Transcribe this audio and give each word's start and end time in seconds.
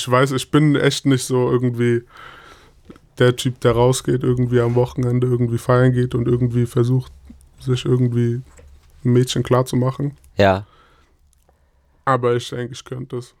ich 0.00 0.10
weiß, 0.10 0.32
ich 0.32 0.50
bin 0.50 0.76
echt 0.76 1.04
nicht 1.04 1.24
so 1.24 1.50
irgendwie 1.50 2.02
der 3.18 3.36
Typ, 3.36 3.60
der 3.60 3.72
rausgeht, 3.72 4.22
irgendwie 4.22 4.60
am 4.60 4.74
Wochenende 4.74 5.26
irgendwie 5.26 5.58
feiern 5.58 5.92
geht 5.92 6.14
und 6.14 6.26
irgendwie 6.26 6.64
versucht, 6.64 7.12
sich 7.60 7.84
irgendwie 7.84 8.40
ein 9.04 9.12
Mädchen 9.12 9.42
klarzumachen. 9.42 10.16
Ja. 10.38 10.66
Aber 12.06 12.34
ich 12.34 12.48
denke, 12.48 12.72
ich 12.72 12.82
könnte 12.82 13.18
es. 13.18 13.34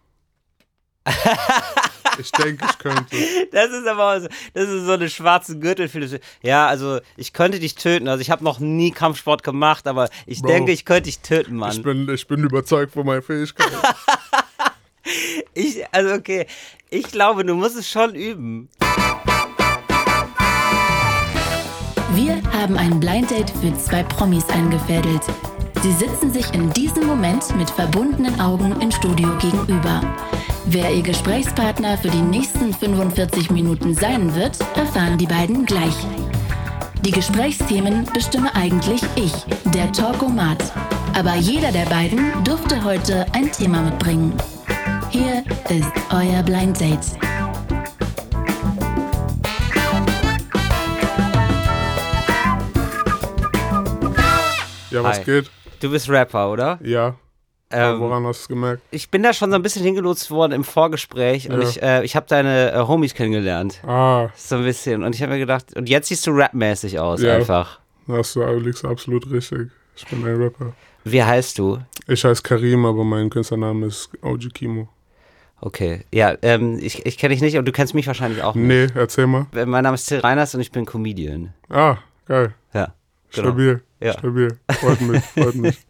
ich 2.18 2.30
denke, 2.32 2.66
ich 2.70 2.78
könnte 2.78 3.06
es. 3.16 3.50
Das 3.52 3.70
ist 3.70 3.86
aber 3.86 4.20
so, 4.20 4.28
das 4.52 4.68
ist 4.68 4.84
so 4.84 4.92
eine 4.92 5.08
schwarze 5.08 5.58
Gürtelphilosophie. 5.58 6.22
Ja, 6.42 6.66
also 6.66 7.00
ich 7.16 7.32
könnte 7.32 7.58
dich 7.58 7.74
töten. 7.74 8.06
Also 8.06 8.20
ich 8.20 8.30
habe 8.30 8.44
noch 8.44 8.58
nie 8.58 8.90
Kampfsport 8.90 9.42
gemacht, 9.42 9.86
aber 9.86 10.10
ich 10.26 10.42
Bro, 10.42 10.48
denke, 10.48 10.72
ich 10.72 10.84
könnte 10.84 11.04
dich 11.04 11.20
töten, 11.20 11.54
Ich 11.54 11.58
Mann. 11.58 11.82
bin, 11.82 12.08
ich 12.10 12.28
bin 12.28 12.44
überzeugt 12.44 12.92
von 12.92 13.06
meinen 13.06 13.22
Fähigkeiten. 13.22 13.76
Ich, 15.54 15.82
also 15.92 16.14
okay, 16.14 16.46
ich 16.90 17.04
glaube, 17.04 17.44
du 17.44 17.54
musst 17.54 17.76
es 17.76 17.88
schon 17.88 18.14
üben. 18.14 18.68
Wir 22.14 22.42
haben 22.52 22.76
ein 22.76 22.98
Blind 22.98 23.30
Date 23.30 23.50
für 23.50 23.76
zwei 23.78 24.02
Promis 24.02 24.48
eingefädelt. 24.48 25.22
Sie 25.82 25.92
sitzen 25.92 26.32
sich 26.32 26.52
in 26.52 26.70
diesem 26.72 27.06
Moment 27.06 27.56
mit 27.56 27.70
verbundenen 27.70 28.38
Augen 28.40 28.78
im 28.80 28.90
Studio 28.90 29.28
gegenüber. 29.38 30.02
Wer 30.66 30.92
ihr 30.92 31.02
Gesprächspartner 31.02 31.96
für 31.96 32.10
die 32.10 32.20
nächsten 32.20 32.74
45 32.74 33.50
Minuten 33.50 33.94
sein 33.94 34.34
wird, 34.34 34.58
erfahren 34.76 35.16
die 35.16 35.26
beiden 35.26 35.64
gleich. 35.64 35.94
Die 37.02 37.10
Gesprächsthemen 37.10 38.04
bestimme 38.12 38.54
eigentlich 38.54 39.00
ich, 39.16 39.32
der 39.72 39.90
Talkomat. 39.90 40.72
Aber 41.14 41.34
jeder 41.36 41.72
der 41.72 41.86
beiden 41.86 42.44
durfte 42.44 42.84
heute 42.84 43.24
ein 43.32 43.50
Thema 43.50 43.80
mitbringen. 43.80 44.34
Hier 45.10 45.44
ist 45.68 45.92
euer 46.12 46.42
Blind 46.42 46.80
Date. 46.80 47.06
Ja, 54.90 55.04
was 55.04 55.18
Hi. 55.18 55.24
geht? 55.24 55.50
Du 55.80 55.90
bist 55.90 56.08
Rapper, 56.08 56.50
oder? 56.50 56.78
Ja. 56.82 57.14
Ähm, 57.72 58.00
Woran 58.00 58.24
hast 58.26 58.38
du 58.40 58.42
es 58.42 58.48
gemerkt? 58.48 58.82
ich 58.90 59.08
bin 59.10 59.22
da 59.22 59.32
schon 59.32 59.50
so 59.50 59.56
ein 59.56 59.62
bisschen 59.62 59.84
hingelotst 59.84 60.28
worden 60.32 60.52
im 60.52 60.64
Vorgespräch 60.64 61.48
und 61.48 61.62
Ja. 61.62 61.68
ich, 61.68 61.80
äh, 61.82 62.04
ich 62.04 62.16
habe 62.16 62.26
deine 62.28 62.72
äh, 62.72 62.78
Homies 62.80 63.14
kennengelernt. 63.14 63.80
Ah, 63.86 64.28
So 64.34 64.56
ein 64.56 64.64
bisschen. 64.64 65.04
Und 65.04 65.14
ich 65.14 65.22
habe 65.22 65.32
mir 65.34 65.38
gedacht, 65.38 65.76
und 65.76 65.88
jetzt 65.88 66.08
siehst 66.08 66.26
du 66.26 66.32
rapmäßig 66.32 66.98
aus 66.98 67.22
Ja. 67.22 67.36
einfach. 67.36 67.78
hast 68.08 68.34
du, 68.34 68.42
liegst 68.54 68.84
absolut 68.84 69.30
richtig. 69.30 69.70
Ich 69.94 70.04
bin 70.06 70.26
ein 70.26 70.34
Rapper. 70.42 70.72
Wie 71.04 71.22
heißt 71.22 71.58
du? 71.58 71.78
Ich 72.08 72.24
heiße 72.24 72.42
Karim, 72.42 72.84
aber 72.84 73.04
mein 73.04 73.30
Künstlername 73.30 73.86
ist 73.86 74.10
OG 74.22 74.48
Kimo. 74.52 74.88
Okay. 75.60 76.04
Ja, 76.12 76.34
ähm, 76.42 76.78
ich, 76.80 77.04
ich 77.04 77.18
kenne 77.18 77.34
dich 77.34 77.42
nicht 77.42 77.56
und 77.58 77.66
du 77.66 77.72
kennst 77.72 77.94
mich 77.94 78.06
wahrscheinlich 78.06 78.42
auch 78.42 78.54
nicht. 78.54 78.66
Nee, 78.94 78.98
erzähl 78.98 79.26
mal. 79.26 79.46
Äh, 79.54 79.66
Mein 79.66 79.84
Name 79.84 79.94
ist 79.94 80.06
Till 80.06 80.20
Reiners 80.20 80.54
und 80.54 80.60
ich 80.60 80.72
bin 80.72 80.86
Comedian. 80.86 81.52
Ah, 81.68 81.98
geil. 82.26 82.54
Ja. 82.72 82.94
Genau. 83.32 83.48
Stabil. 83.48 83.82
Ja. 84.00 84.12
Stabil. 84.14 84.58
Freut 84.70 85.00
mich, 85.02 85.22
freut 85.22 85.54
mich. 85.54 85.78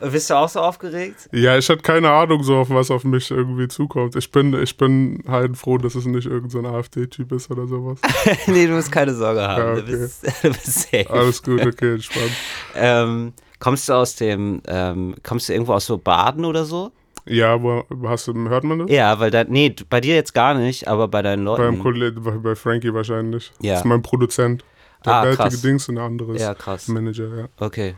Bist 0.00 0.28
du 0.28 0.34
auch 0.34 0.48
so 0.48 0.60
aufgeregt? 0.60 1.28
Ja, 1.32 1.56
ich 1.56 1.68
hatte 1.68 1.80
keine 1.80 2.10
Ahnung 2.10 2.42
so, 2.42 2.56
auf 2.56 2.68
was 2.68 2.90
auf 2.90 3.04
mich 3.04 3.30
irgendwie 3.30 3.68
zukommt. 3.68 4.16
Ich 4.16 4.30
bin, 4.30 4.52
ich 4.60 4.76
bin 4.76 5.22
halt 5.26 5.56
froh, 5.56 5.78
dass 5.78 5.94
es 5.94 6.04
nicht 6.04 6.26
irgendein 6.26 6.64
so 6.64 6.68
AfD-Typ 6.68 7.32
ist 7.32 7.50
oder 7.50 7.66
sowas. 7.66 8.00
nee, 8.46 8.66
du 8.66 8.74
musst 8.74 8.92
keine 8.92 9.14
Sorge 9.14 9.40
haben. 9.40 9.62
Ja, 9.62 9.74
du, 9.76 9.82
okay. 9.82 9.96
bist, 9.96 10.26
du 10.42 10.48
bist 10.48 10.90
safe. 10.90 11.10
Alles 11.10 11.42
gut, 11.42 11.64
okay, 11.64 11.94
entspannt. 11.94 12.32
Ähm, 12.74 13.32
kommst 13.60 13.88
du 13.88 13.94
aus 13.94 14.16
dem, 14.16 14.60
ähm, 14.66 15.14
kommst 15.22 15.48
du 15.48 15.54
irgendwo 15.54 15.72
aus 15.72 15.86
so 15.86 15.96
Baden 15.96 16.44
oder 16.44 16.64
so? 16.64 16.92
Ja, 17.26 17.62
wo, 17.62 17.84
hast 18.04 18.28
du, 18.28 18.34
hört 18.48 18.64
man 18.64 18.80
das? 18.80 18.90
Ja, 18.90 19.18
weil 19.18 19.30
da, 19.30 19.44
nee, 19.44 19.74
bei 19.88 20.00
dir 20.00 20.14
jetzt 20.14 20.34
gar 20.34 20.54
nicht, 20.54 20.88
aber 20.88 21.08
bei 21.08 21.22
deinen 21.22 21.44
Leuten. 21.44 21.62
Beim 21.62 21.78
Kollegen, 21.82 22.22
bei, 22.42 22.54
Frankie 22.54 22.92
wahrscheinlich. 22.92 23.50
Ja. 23.60 23.72
Das 23.72 23.80
ist 23.80 23.86
mein 23.86 24.02
Produzent. 24.02 24.64
Der 25.04 25.12
Ah, 25.14 25.34
krass. 25.34 25.60
Dings 25.62 25.88
und 25.88 25.96
der 25.96 26.04
andere 26.04 26.34
ist 26.34 26.40
Ja, 26.42 26.54
krass. 26.54 26.88
Manager, 26.88 27.28
ja. 27.36 27.48
Okay. 27.58 27.94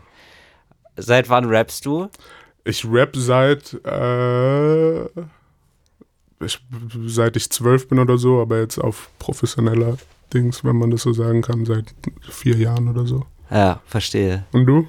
Seit 0.97 1.29
wann 1.29 1.45
rappst 1.45 1.85
du? 1.85 2.07
Ich 2.63 2.85
rap 2.89 3.15
seit, 3.15 3.73
äh, 3.85 5.03
ich, 6.43 6.59
seit 7.05 7.35
ich 7.37 7.49
zwölf 7.49 7.87
bin 7.87 7.99
oder 7.99 8.17
so, 8.17 8.41
aber 8.41 8.59
jetzt 8.59 8.77
auf 8.77 9.09
professioneller 9.19 9.97
Dings, 10.33 10.63
wenn 10.63 10.75
man 10.77 10.91
das 10.91 11.03
so 11.03 11.13
sagen 11.13 11.41
kann, 11.41 11.65
seit 11.65 11.93
vier 12.29 12.57
Jahren 12.57 12.89
oder 12.89 13.05
so. 13.05 13.25
Ja, 13.49 13.81
verstehe. 13.85 14.45
Und 14.51 14.65
du? 14.65 14.87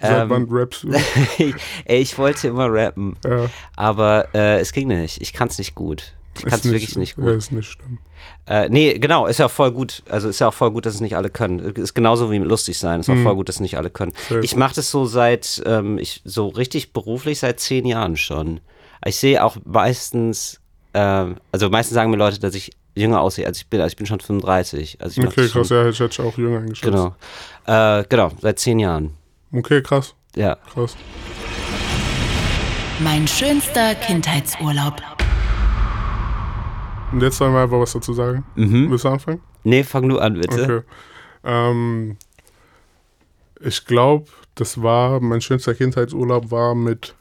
Seit 0.00 0.22
Ähm, 0.22 0.30
wann 0.30 0.46
rappst 0.50 0.84
du? 0.84 0.92
Ich 1.86 2.18
wollte 2.18 2.48
immer 2.48 2.72
rappen, 2.72 3.16
ja, 3.24 3.48
aber 3.76 4.28
äh, 4.34 4.60
es 4.60 4.72
ging 4.72 4.88
nicht. 4.88 5.20
Ich 5.20 5.32
kann 5.32 5.48
es 5.48 5.58
nicht 5.58 5.74
gut. 5.74 6.14
Ich 6.38 6.44
kann 6.44 6.58
es 6.60 6.64
wirklich 6.64 6.96
nicht 6.96 7.18
Ja, 7.18 7.24
gut. 7.24 7.34
ist 7.34 7.50
nicht 7.52 7.68
schlimm. 7.68 7.98
Äh, 8.46 8.68
nee, 8.68 8.98
genau, 8.98 9.26
ist 9.26 9.38
ja 9.38 9.48
voll 9.48 9.72
gut. 9.72 10.02
Also 10.08 10.28
ist 10.28 10.38
ja 10.38 10.48
auch 10.48 10.54
voll 10.54 10.70
gut, 10.70 10.86
dass 10.86 10.94
es 10.94 11.00
nicht 11.00 11.16
alle 11.16 11.30
können. 11.30 11.58
Ist 11.58 11.94
genauso 11.94 12.30
wie 12.30 12.38
lustig 12.38 12.78
sein. 12.78 13.00
Ist 13.00 13.10
auch 13.10 13.16
voll 13.16 13.34
gut, 13.34 13.48
dass 13.48 13.56
es 13.56 13.60
nicht 13.60 13.76
alle 13.76 13.90
können. 13.90 14.12
Sehr 14.28 14.42
Ich 14.42 14.54
mache 14.56 14.74
das 14.76 14.90
so 14.90 15.04
seit, 15.04 15.62
ähm, 15.66 15.98
ich, 15.98 16.22
so 16.24 16.48
richtig 16.48 16.92
beruflich 16.92 17.40
seit 17.40 17.58
zehn 17.60 17.84
Jahren 17.86 18.16
schon. 18.16 18.60
Ich 19.04 19.16
sehe 19.16 19.42
auch 19.44 19.56
meistens, 19.64 20.60
ähm, 20.94 21.36
also 21.52 21.68
meistens 21.70 21.94
sagen 21.94 22.10
mir 22.10 22.16
Leute, 22.16 22.38
dass 22.40 22.54
ich 22.54 22.70
jünger 22.94 23.20
aussehe, 23.20 23.46
als 23.46 23.58
ich 23.58 23.66
bin. 23.68 23.80
Also 23.80 23.92
ich 23.92 23.96
bin 23.96 24.06
schon 24.06 24.20
35. 24.20 24.98
Also 25.00 25.20
ich 25.20 25.26
Okay, 25.26 25.48
krass, 25.48 25.68
ja, 25.70 25.88
ich 25.88 25.98
hätte 26.00 26.22
auch 26.22 26.36
jünger 26.38 26.58
eingeschätzt. 26.58 26.82
Genau. 26.82 27.14
Äh, 27.66 28.04
genau, 28.08 28.30
seit 28.40 28.58
zehn 28.58 28.78
Jahren. 28.78 29.14
Okay, 29.52 29.82
krass, 29.82 30.14
Ja. 30.36 30.56
krass. 30.72 30.96
Mein 33.00 33.26
schönster 33.28 33.94
Kindheitsurlaub. 33.94 34.96
Und 37.12 37.22
jetzt 37.22 37.38
sollen 37.38 37.54
wir 37.54 37.62
einfach 37.62 37.78
was 37.80 37.92
dazu 37.92 38.12
sagen. 38.12 38.44
Mhm. 38.56 38.90
Willst 38.90 39.04
du 39.04 39.08
anfangen? 39.08 39.40
Nee, 39.64 39.82
fang 39.84 40.08
du 40.08 40.18
an, 40.18 40.34
bitte. 40.34 40.62
Okay. 40.62 40.80
Ähm, 41.44 42.16
ich 43.60 43.86
glaube, 43.86 44.26
das 44.56 44.82
war, 44.82 45.20
mein 45.20 45.40
schönster 45.40 45.74
Kindheitsurlaub 45.74 46.50
war 46.50 46.74
mit 46.74 47.14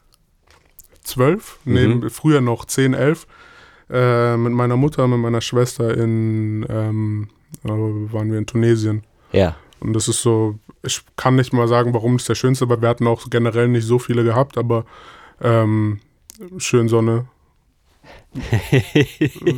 zwölf, 1.04 1.60
Mhm. 1.64 2.00
nee, 2.02 2.10
früher 2.10 2.42
noch 2.42 2.66
10, 2.66 2.94
11, 2.94 3.28
äh, 3.90 4.36
mit 4.36 4.52
meiner 4.52 4.76
Mutter, 4.76 5.08
mit 5.08 5.20
meiner 5.20 5.40
Schwester 5.42 5.96
in, 5.96 6.66
ähm, 6.70 7.30
äh, 7.64 7.70
waren 7.70 8.32
wir 8.32 8.38
in 8.40 8.46
Tunesien. 8.46 9.04
Ja. 9.32 9.56
Und 9.80 9.94
das 9.94 10.08
ist 10.08 10.22
so, 10.22 10.56
ich 10.84 11.02
kann 11.16 11.36
nicht 11.36 11.54
mal 11.54 11.68
sagen, 11.68 11.94
warum 11.94 12.16
es 12.16 12.26
der 12.26 12.36
schönste 12.36 12.68
war. 12.70 12.82
Wir 12.82 12.90
hatten 12.90 13.08
auch 13.08 13.30
generell 13.30 13.68
nicht 13.68 13.86
so 13.86 14.00
viele 14.00 14.24
gehabt, 14.24 14.58
aber 14.58 14.86
ähm, 15.42 16.00
schön 16.58 16.88
Sonne. 16.88 17.26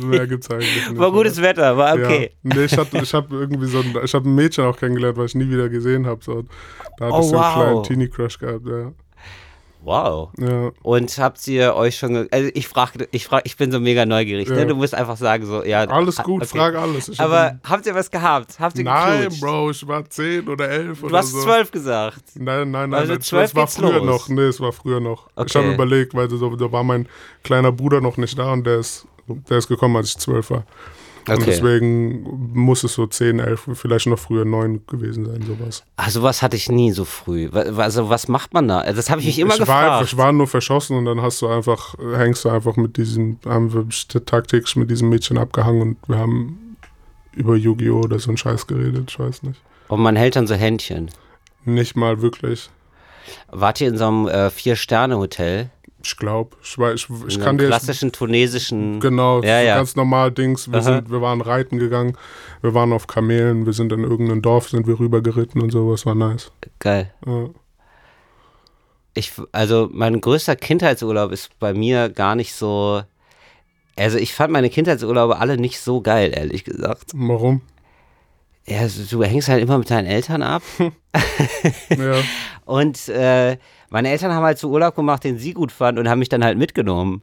Mehr 0.06 0.26
gibt's 0.26 0.50
eigentlich. 0.50 0.98
War 0.98 1.10
gutes 1.12 1.40
Wetter, 1.40 1.76
war 1.76 1.94
okay. 1.94 2.30
Ja. 2.42 2.54
Nee, 2.54 2.64
ich 2.64 2.76
hatte, 2.76 2.98
ich 2.98 3.12
habe 3.14 3.34
irgendwie 3.36 3.66
so 3.66 3.78
ein, 3.80 3.94
ich 4.02 4.14
habe 4.14 4.28
ein 4.28 4.34
Mädchen 4.34 4.64
auch 4.64 4.76
kennengelernt, 4.76 5.16
was 5.18 5.30
ich 5.30 5.34
nie 5.36 5.48
wieder 5.50 5.68
gesehen 5.68 6.06
habe. 6.06 6.22
So. 6.24 6.44
Da 6.98 7.06
hatte 7.06 7.14
Oh, 7.14 7.20
ich 7.20 7.26
so 7.26 7.36
einen 7.38 7.44
wow. 7.44 7.54
kleinen 7.54 7.82
Teenie-Crush 7.84 8.38
gehabt, 8.38 8.66
ja. 8.66 8.92
Wow. 9.82 10.30
ja. 10.38 10.70
Und 10.82 11.16
habt 11.18 11.46
ihr 11.48 11.74
euch 11.74 11.96
schon, 11.96 12.28
also 12.30 12.50
ich 12.54 12.68
frage, 12.68 13.08
ich 13.12 13.26
frage, 13.26 13.44
ich 13.46 13.56
bin 13.56 13.72
so 13.72 13.80
mega 13.80 14.04
neugierig, 14.04 14.48
Ja. 14.48 14.54
ne? 14.56 14.66
Du 14.66 14.74
musst 14.74 14.94
einfach 14.94 15.16
sagen 15.16 15.46
so, 15.46 15.64
ja. 15.64 15.84
Alles 15.84 16.18
ah, 16.18 16.22
gut, 16.22 16.42
okay. 16.42 16.58
frag 16.58 16.74
alles. 16.74 17.08
Ich 17.08 17.18
Aber 17.20 17.44
hab- 17.44 17.68
habt 17.70 17.86
ihr 17.86 17.94
was 17.94 18.10
gehabt? 18.10 18.60
Habt 18.60 18.76
ihr 18.78 18.84
Nein, 18.84 19.20
geknutscht? 19.22 19.40
Bro, 19.40 19.70
ich 19.70 19.88
war 19.88 20.04
10 20.08 20.48
oder 20.48 20.68
11 20.68 21.00
Du 21.00 21.06
oder 21.06 21.18
hast 21.18 21.32
so. 21.32 21.40
zwölf 21.42 21.70
gesagt. 21.70 22.22
Nein, 22.34 22.70
nein, 22.70 22.90
nein, 22.90 23.00
Also 23.00 23.12
nein. 23.14 23.22
zwölf 23.22 23.54
war 23.54 23.66
früher 23.66 23.94
los. 24.00 24.04
noch. 24.06 24.28
Nee, 24.28 24.42
es 24.42 24.60
war 24.60 24.72
früher 24.72 25.00
noch. 25.00 25.28
Ich 25.28 25.38
Okay. 25.38 25.58
habe 25.58 25.72
überlegt, 25.74 26.14
weil 26.14 26.28
so, 26.28 26.54
da 26.56 26.70
war 26.70 26.84
mein 26.84 27.08
kleiner 27.42 27.72
Bruder 27.72 28.00
noch 28.00 28.16
nicht 28.18 28.38
da 28.38 28.52
und 28.52 28.64
der 28.66 28.80
ist, 28.80 29.06
der 29.28 29.58
ist 29.58 29.68
gekommen, 29.68 29.96
als 29.96 30.10
ich 30.10 30.18
zwölf 30.18 30.50
war. 30.50 30.64
Und 31.28 31.34
Okay. 31.34 31.44
deswegen 31.46 32.50
muss 32.54 32.82
es 32.82 32.94
so 32.94 33.06
10, 33.06 33.38
11, 33.40 33.68
vielleicht 33.74 34.06
noch 34.06 34.18
früher 34.18 34.44
9 34.44 34.86
gewesen 34.86 35.26
sein, 35.26 35.42
sowas. 35.42 35.84
Ah, 35.96 36.10
sowas 36.10 36.42
hatte 36.42 36.56
ich 36.56 36.68
nie 36.70 36.92
so 36.92 37.04
früh. 37.04 37.48
Also 37.50 38.08
was 38.08 38.26
macht 38.28 38.54
man 38.54 38.66
da? 38.68 38.90
Das 38.92 39.10
habe 39.10 39.20
ich 39.20 39.26
mich 39.26 39.38
immer 39.38 39.54
ich 39.54 39.60
war, 39.60 39.66
gefragt. 39.66 39.90
einfach, 39.92 40.06
ich 40.12 40.16
war 40.16 40.32
nur 40.32 40.46
verschossen 40.46 40.96
und 40.96 41.04
dann 41.04 41.20
hast 41.20 41.40
du 41.42 41.48
einfach, 41.48 41.94
hängst 42.16 42.44
du 42.44 42.48
einfach 42.48 42.76
mit 42.76 42.96
diesem, 42.96 43.38
haben 43.44 43.72
wir 43.72 43.86
tagtäglich 44.24 44.74
mit 44.76 44.90
diesem 44.90 45.08
Mädchen 45.10 45.36
abgehangen 45.38 45.82
und 45.82 45.96
wir 46.08 46.18
haben 46.18 46.76
über 47.32 47.54
Yu-Gi-Oh! 47.54 48.00
oder 48.04 48.18
so 48.18 48.30
einen 48.30 48.36
Scheiß 48.38 48.66
geredet, 48.66 49.10
ich 49.10 49.18
weiß 49.18 49.42
nicht. 49.44 49.60
Und 49.88 50.00
man 50.00 50.16
hält 50.16 50.36
dann 50.36 50.46
so 50.46 50.54
Händchen. 50.54 51.10
Nicht 51.64 51.96
mal 51.96 52.22
wirklich. 52.22 52.70
Wart 53.50 53.80
ihr 53.80 53.88
in 53.88 53.98
so 53.98 54.06
einem 54.08 54.26
äh, 54.28 54.50
Vier-Sterne-Hotel? 54.50 55.70
Ich 56.02 56.16
glaube, 56.16 56.56
ich, 56.62 56.70
weiß- 56.76 56.94
ich, 56.94 57.36
ich 57.36 57.40
kann 57.40 57.58
dir 57.58 57.64
jetzt 57.64 57.70
klassischen 57.84 58.10
tunesischen. 58.12 59.00
Genau, 59.00 59.42
Ja, 59.42 59.60
ja. 59.60 59.76
ganz 59.76 59.96
normal 59.96 60.32
Dings. 60.32 60.68
Wir, 60.70 60.78
Aha. 60.78 60.82
sind, 60.82 61.10
wir 61.10 61.20
waren 61.20 61.40
reiten 61.40 61.78
gegangen, 61.78 62.16
wir 62.62 62.72
waren 62.74 62.92
auf 62.92 63.06
Kamelen, 63.06 63.66
wir 63.66 63.72
sind 63.74 63.92
in 63.92 64.02
irgendein 64.04 64.40
Dorf, 64.42 64.68
sind 64.70 64.86
wir 64.86 64.98
rüber 64.98 65.20
geritten 65.22 65.60
und 65.60 65.70
sowas, 65.70 66.06
war 66.06 66.14
nice. 66.14 66.50
Geil. 66.78 67.12
Ja. 67.26 67.48
Ich, 69.14 69.32
also 69.52 69.88
mein 69.92 70.20
größter 70.20 70.56
Kindheitsurlaub 70.56 71.32
ist 71.32 71.50
bei 71.58 71.74
mir 71.74 72.08
gar 72.08 72.34
nicht 72.36 72.54
so. 72.54 73.02
Also 73.96 74.18
ich 74.18 74.32
fand 74.32 74.52
meine 74.52 74.70
Kindheitsurlaube 74.70 75.38
alle 75.38 75.56
nicht 75.58 75.80
so 75.80 76.00
geil, 76.00 76.32
ehrlich 76.34 76.64
gesagt. 76.64 77.10
Warum? 77.14 77.60
Ja, 78.66 78.86
du 79.10 79.24
hängst 79.24 79.48
halt 79.48 79.62
immer 79.62 79.78
mit 79.78 79.90
deinen 79.90 80.06
Eltern 80.06 80.42
ab. 80.42 80.62
Ja, 81.90 82.14
Und 82.66 83.08
äh, 83.08 83.56
meine 83.90 84.08
Eltern 84.08 84.32
haben 84.32 84.44
halt 84.44 84.58
so 84.58 84.70
Urlaub 84.70 84.94
gemacht, 84.96 85.24
den 85.24 85.38
sie 85.38 85.52
gut 85.52 85.72
fanden 85.72 86.00
und 86.00 86.08
haben 86.08 86.20
mich 86.20 86.28
dann 86.28 86.44
halt 86.44 86.56
mitgenommen. 86.56 87.22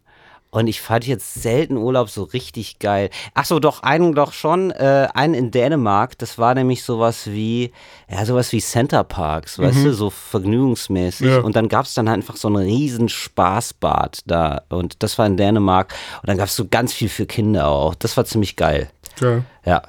Und 0.49 0.67
ich 0.67 0.81
fand 0.81 1.05
jetzt 1.05 1.41
selten 1.41 1.75
Urlaub 1.75 2.09
so 2.09 2.23
richtig 2.23 2.79
geil. 2.79 3.09
Ach 3.33 3.43
so, 3.43 3.59
doch, 3.59 3.83
einen 3.83 4.15
doch 4.15 4.31
schon, 4.31 4.71
äh, 4.71 5.07
einen 5.13 5.33
in 5.33 5.51
Dänemark, 5.51 6.17
das 6.17 6.37
war 6.37 6.55
nämlich 6.55 6.83
sowas 6.83 7.27
wie, 7.27 7.73
ja, 8.09 8.25
sowas 8.25 8.53
wie 8.53 8.61
Center 8.61 9.03
Parks, 9.03 9.59
weißt 9.59 9.83
du, 9.83 9.93
so 9.93 10.09
vergnügungsmäßig. 10.09 11.27
Ja. 11.27 11.39
Und 11.39 11.57
dann 11.57 11.67
gab 11.67 11.85
es 11.85 11.93
dann 11.95 12.07
halt 12.07 12.19
einfach 12.19 12.37
so 12.37 12.47
ein 12.47 12.55
riesen 12.55 13.09
Spaßbad 13.09 14.21
da. 14.25 14.61
Und 14.69 15.03
das 15.03 15.17
war 15.17 15.25
in 15.25 15.35
Dänemark. 15.35 15.93
Und 16.21 16.29
dann 16.29 16.37
gab 16.37 16.47
es 16.47 16.55
so 16.55 16.65
ganz 16.67 16.93
viel 16.93 17.09
für 17.09 17.25
Kinder 17.25 17.67
auch. 17.67 17.93
Das 17.95 18.15
war 18.15 18.23
ziemlich 18.23 18.55
geil. 18.55 18.89
Geil. 19.19 19.43
Ja. 19.65 19.83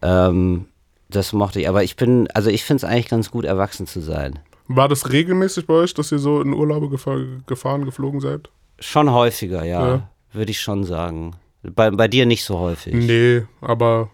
Ähm, 0.00 0.66
das 1.10 1.34
mochte 1.34 1.60
ich. 1.60 1.68
Aber 1.68 1.84
ich 1.84 1.96
bin, 1.96 2.28
also 2.32 2.48
ich 2.48 2.64
finde 2.64 2.86
es 2.86 2.90
eigentlich 2.90 3.08
ganz 3.08 3.30
gut, 3.30 3.44
erwachsen 3.44 3.86
zu 3.86 4.00
sein. 4.00 4.38
War 4.76 4.88
das 4.88 5.10
regelmäßig 5.10 5.66
bei 5.66 5.74
euch, 5.74 5.94
dass 5.94 6.12
ihr 6.12 6.18
so 6.18 6.40
in 6.40 6.52
Urlaube 6.52 6.88
gefahr 6.88 7.18
gefahren, 7.46 7.84
geflogen 7.84 8.20
seid? 8.20 8.48
Schon 8.78 9.10
häufiger, 9.10 9.64
ja. 9.64 9.86
Ja. 9.86 10.08
Würde 10.32 10.50
ich 10.50 10.60
schon 10.60 10.84
sagen. 10.84 11.36
Bei, 11.62 11.90
bei 11.90 12.08
dir 12.08 12.26
nicht 12.26 12.44
so 12.44 12.58
häufig. 12.58 12.94
Nee, 12.94 13.42
aber 13.60 14.08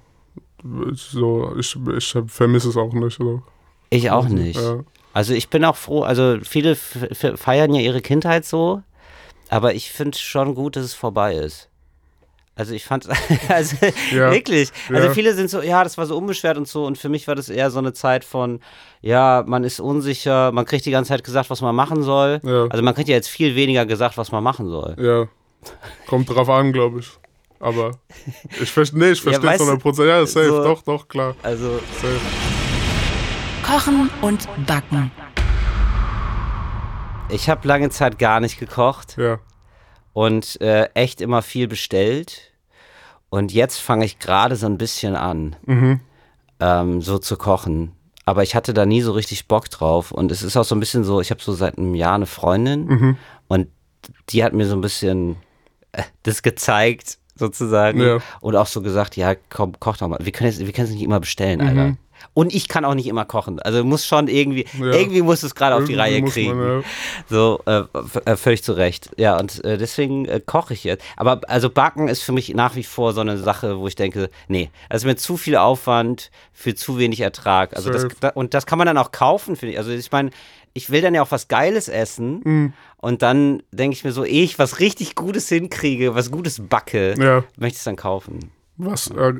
so, 0.92 1.54
ich, 1.56 1.76
ich 1.96 2.16
vermisse 2.26 2.68
es 2.68 2.76
auch 2.76 2.92
nicht. 2.92 3.18
So. 3.18 3.42
Ich 3.90 4.10
auch 4.10 4.28
nicht. 4.28 4.60
Ja. 4.60 4.80
Also 5.12 5.32
ich 5.32 5.48
bin 5.48 5.64
auch 5.64 5.76
froh, 5.76 6.02
also 6.02 6.38
viele 6.42 6.76
feiern 6.76 7.74
ja 7.74 7.80
ihre 7.80 8.02
Kindheit 8.02 8.44
so, 8.44 8.82
aber 9.48 9.74
ich 9.74 9.90
finde 9.90 10.18
schon 10.18 10.54
gut, 10.54 10.76
dass 10.76 10.84
es 10.84 10.94
vorbei 10.94 11.34
ist. 11.34 11.67
Also 12.58 12.74
ich 12.74 12.84
fand, 12.84 13.08
also 13.48 13.76
Ja. 14.10 14.32
wirklich, 14.32 14.70
also 14.92 15.06
Ja. 15.08 15.14
viele 15.14 15.32
sind 15.34 15.48
so, 15.48 15.62
ja, 15.62 15.84
das 15.84 15.96
war 15.96 16.06
so 16.06 16.16
unbeschwert 16.18 16.58
und 16.58 16.66
so 16.66 16.84
und 16.86 16.98
für 16.98 17.08
mich 17.08 17.28
war 17.28 17.36
das 17.36 17.48
eher 17.48 17.70
so 17.70 17.78
eine 17.78 17.92
Zeit 17.92 18.24
von, 18.24 18.58
ja, 19.00 19.44
man 19.46 19.62
ist 19.62 19.78
unsicher, 19.80 20.50
man 20.50 20.64
kriegt 20.64 20.84
die 20.84 20.90
ganze 20.90 21.10
Zeit 21.10 21.22
gesagt, 21.22 21.50
was 21.50 21.60
man 21.62 21.74
machen 21.76 22.02
soll. 22.02 22.40
Ja. 22.42 22.66
Also 22.68 22.82
man 22.82 22.94
kriegt 22.96 23.08
ja 23.08 23.14
jetzt 23.14 23.28
viel 23.28 23.54
weniger 23.54 23.86
gesagt, 23.86 24.18
was 24.18 24.32
man 24.32 24.42
machen 24.42 24.68
soll. 24.68 24.96
Ja, 24.98 25.28
kommt 26.08 26.28
drauf 26.28 26.48
an, 26.50 26.72
glaube 26.72 26.98
ich. 26.98 27.08
Aber 27.60 27.92
ich 28.60 28.70
verstehe, 28.72 28.98
nee, 28.98 29.10
ich 29.12 29.18
Ja, 29.24 29.30
verstehe 29.32 29.50
es 29.52 29.58
du, 29.58 29.64
100 29.64 29.80
Prozent. 29.82 30.08
Ja, 30.08 30.26
safe, 30.26 30.48
so- 30.48 30.62
doch, 30.64 30.82
doch, 30.82 31.06
klar. 31.08 31.34
Also 31.44 31.78
Safe. 32.00 32.20
Kochen 33.64 34.10
und 34.20 34.48
Backen. 34.66 35.10
ich 37.28 37.48
habe 37.50 37.66
lange 37.68 37.90
Zeit 37.90 38.18
gar 38.18 38.40
nicht 38.40 38.58
gekocht. 38.58 39.16
Ja, 39.18 39.38
und 40.18 40.60
äh, 40.60 40.88
echt 40.94 41.20
immer 41.20 41.42
viel 41.42 41.68
bestellt. 41.68 42.50
Und 43.30 43.52
jetzt 43.52 43.78
fange 43.78 44.04
ich 44.04 44.18
gerade 44.18 44.56
so 44.56 44.66
ein 44.66 44.76
bisschen 44.76 45.14
an, 45.14 45.54
ähm, 46.58 47.00
so 47.02 47.18
zu 47.18 47.36
kochen. 47.36 47.92
Aber 48.24 48.42
ich 48.42 48.56
hatte 48.56 48.74
da 48.74 48.84
nie 48.84 49.00
so 49.00 49.12
richtig 49.12 49.46
Bock 49.46 49.70
drauf. 49.70 50.10
Und 50.10 50.32
es 50.32 50.42
ist 50.42 50.56
auch 50.56 50.64
so 50.64 50.74
ein 50.74 50.80
bisschen 50.80 51.04
so, 51.04 51.20
ich 51.20 51.30
habe 51.30 51.40
so 51.40 51.52
seit 51.52 51.78
einem 51.78 51.94
Jahr 51.94 52.16
eine 52.16 52.26
Freundin 52.26 52.88
und 53.46 53.68
die 54.30 54.42
hat 54.42 54.54
mir 54.54 54.66
so 54.66 54.74
ein 54.74 54.80
bisschen 54.80 55.36
äh, 55.92 56.02
das 56.24 56.42
gezeigt, 56.42 57.18
sozusagen. 57.36 58.00
Ja. 58.00 58.18
Und 58.40 58.56
auch 58.56 58.66
so 58.66 58.82
gesagt, 58.82 59.16
ja, 59.16 59.36
komm, 59.50 59.78
koch 59.78 59.98
doch 59.98 60.08
mal. 60.08 60.18
Wir 60.20 60.32
können 60.32 60.50
es 60.50 60.58
wir 60.58 60.72
können 60.72 60.88
es 60.88 60.94
nicht 60.94 61.04
immer 61.04 61.20
bestellen, 61.20 61.60
Alter. 61.60 61.96
Und 62.34 62.54
ich 62.54 62.68
kann 62.68 62.84
auch 62.84 62.94
nicht 62.94 63.06
immer 63.06 63.24
kochen. 63.24 63.60
Also 63.60 63.84
muss 63.84 64.06
schon 64.06 64.28
irgendwie, 64.28 64.66
Ja. 64.78 64.92
irgendwie 64.92 65.22
muss 65.22 65.42
es 65.42 65.54
gerade 65.54 65.74
auf 65.76 65.84
die 65.84 65.94
Reihe 65.94 66.22
kriegen. 66.22 66.56
Man, 66.58 66.68
ja. 66.80 66.82
So, 67.28 67.60
äh, 67.66 67.82
äh, 68.24 68.36
völlig 68.36 68.62
zu 68.62 68.72
Recht. 68.72 69.10
Ja, 69.16 69.38
und 69.38 69.64
äh, 69.64 69.78
deswegen 69.78 70.24
äh, 70.26 70.40
koche 70.44 70.74
ich 70.74 70.84
jetzt. 70.84 71.04
Aber 71.16 71.40
also 71.48 71.70
Backen 71.70 72.08
ist 72.08 72.22
für 72.22 72.32
mich 72.32 72.54
nach 72.54 72.76
wie 72.76 72.84
vor 72.84 73.12
so 73.12 73.20
eine 73.20 73.38
Sache, 73.38 73.78
wo 73.78 73.86
ich 73.88 73.94
denke, 73.96 74.30
nee, 74.48 74.70
das 74.88 75.02
ist 75.02 75.06
mir 75.06 75.16
zu 75.16 75.36
viel 75.36 75.56
Aufwand 75.56 76.30
für 76.52 76.74
zu 76.74 76.98
wenig 76.98 77.20
Ertrag. 77.20 77.74
Also 77.76 77.90
das, 77.90 78.06
da, 78.20 78.28
und 78.30 78.54
das 78.54 78.66
kann 78.66 78.78
man 78.78 78.86
dann 78.86 78.98
auch 78.98 79.12
kaufen, 79.12 79.56
finde 79.56 79.72
ich. 79.72 79.78
Also 79.78 79.90
ich 79.90 80.10
meine, 80.12 80.30
ich 80.74 80.90
will 80.90 81.00
dann 81.00 81.14
ja 81.14 81.22
auch 81.22 81.30
was 81.30 81.48
Geiles 81.48 81.88
essen 81.88 82.72
und 82.98 83.22
dann 83.22 83.62
denke 83.72 83.96
ich 83.96 84.04
mir 84.04 84.12
so, 84.12 84.24
ehe 84.24 84.44
ich 84.44 84.58
was 84.58 84.78
richtig 84.80 85.14
Gutes 85.16 85.48
hinkriege, 85.48 86.14
was 86.14 86.30
Gutes 86.30 86.60
backe, 86.68 87.14
Ja. 87.18 87.42
möchte 87.56 87.74
ich 87.74 87.78
es 87.78 87.84
dann 87.84 87.96
kaufen. 87.96 88.50
Was? 88.78 89.10
Äh, 89.10 89.34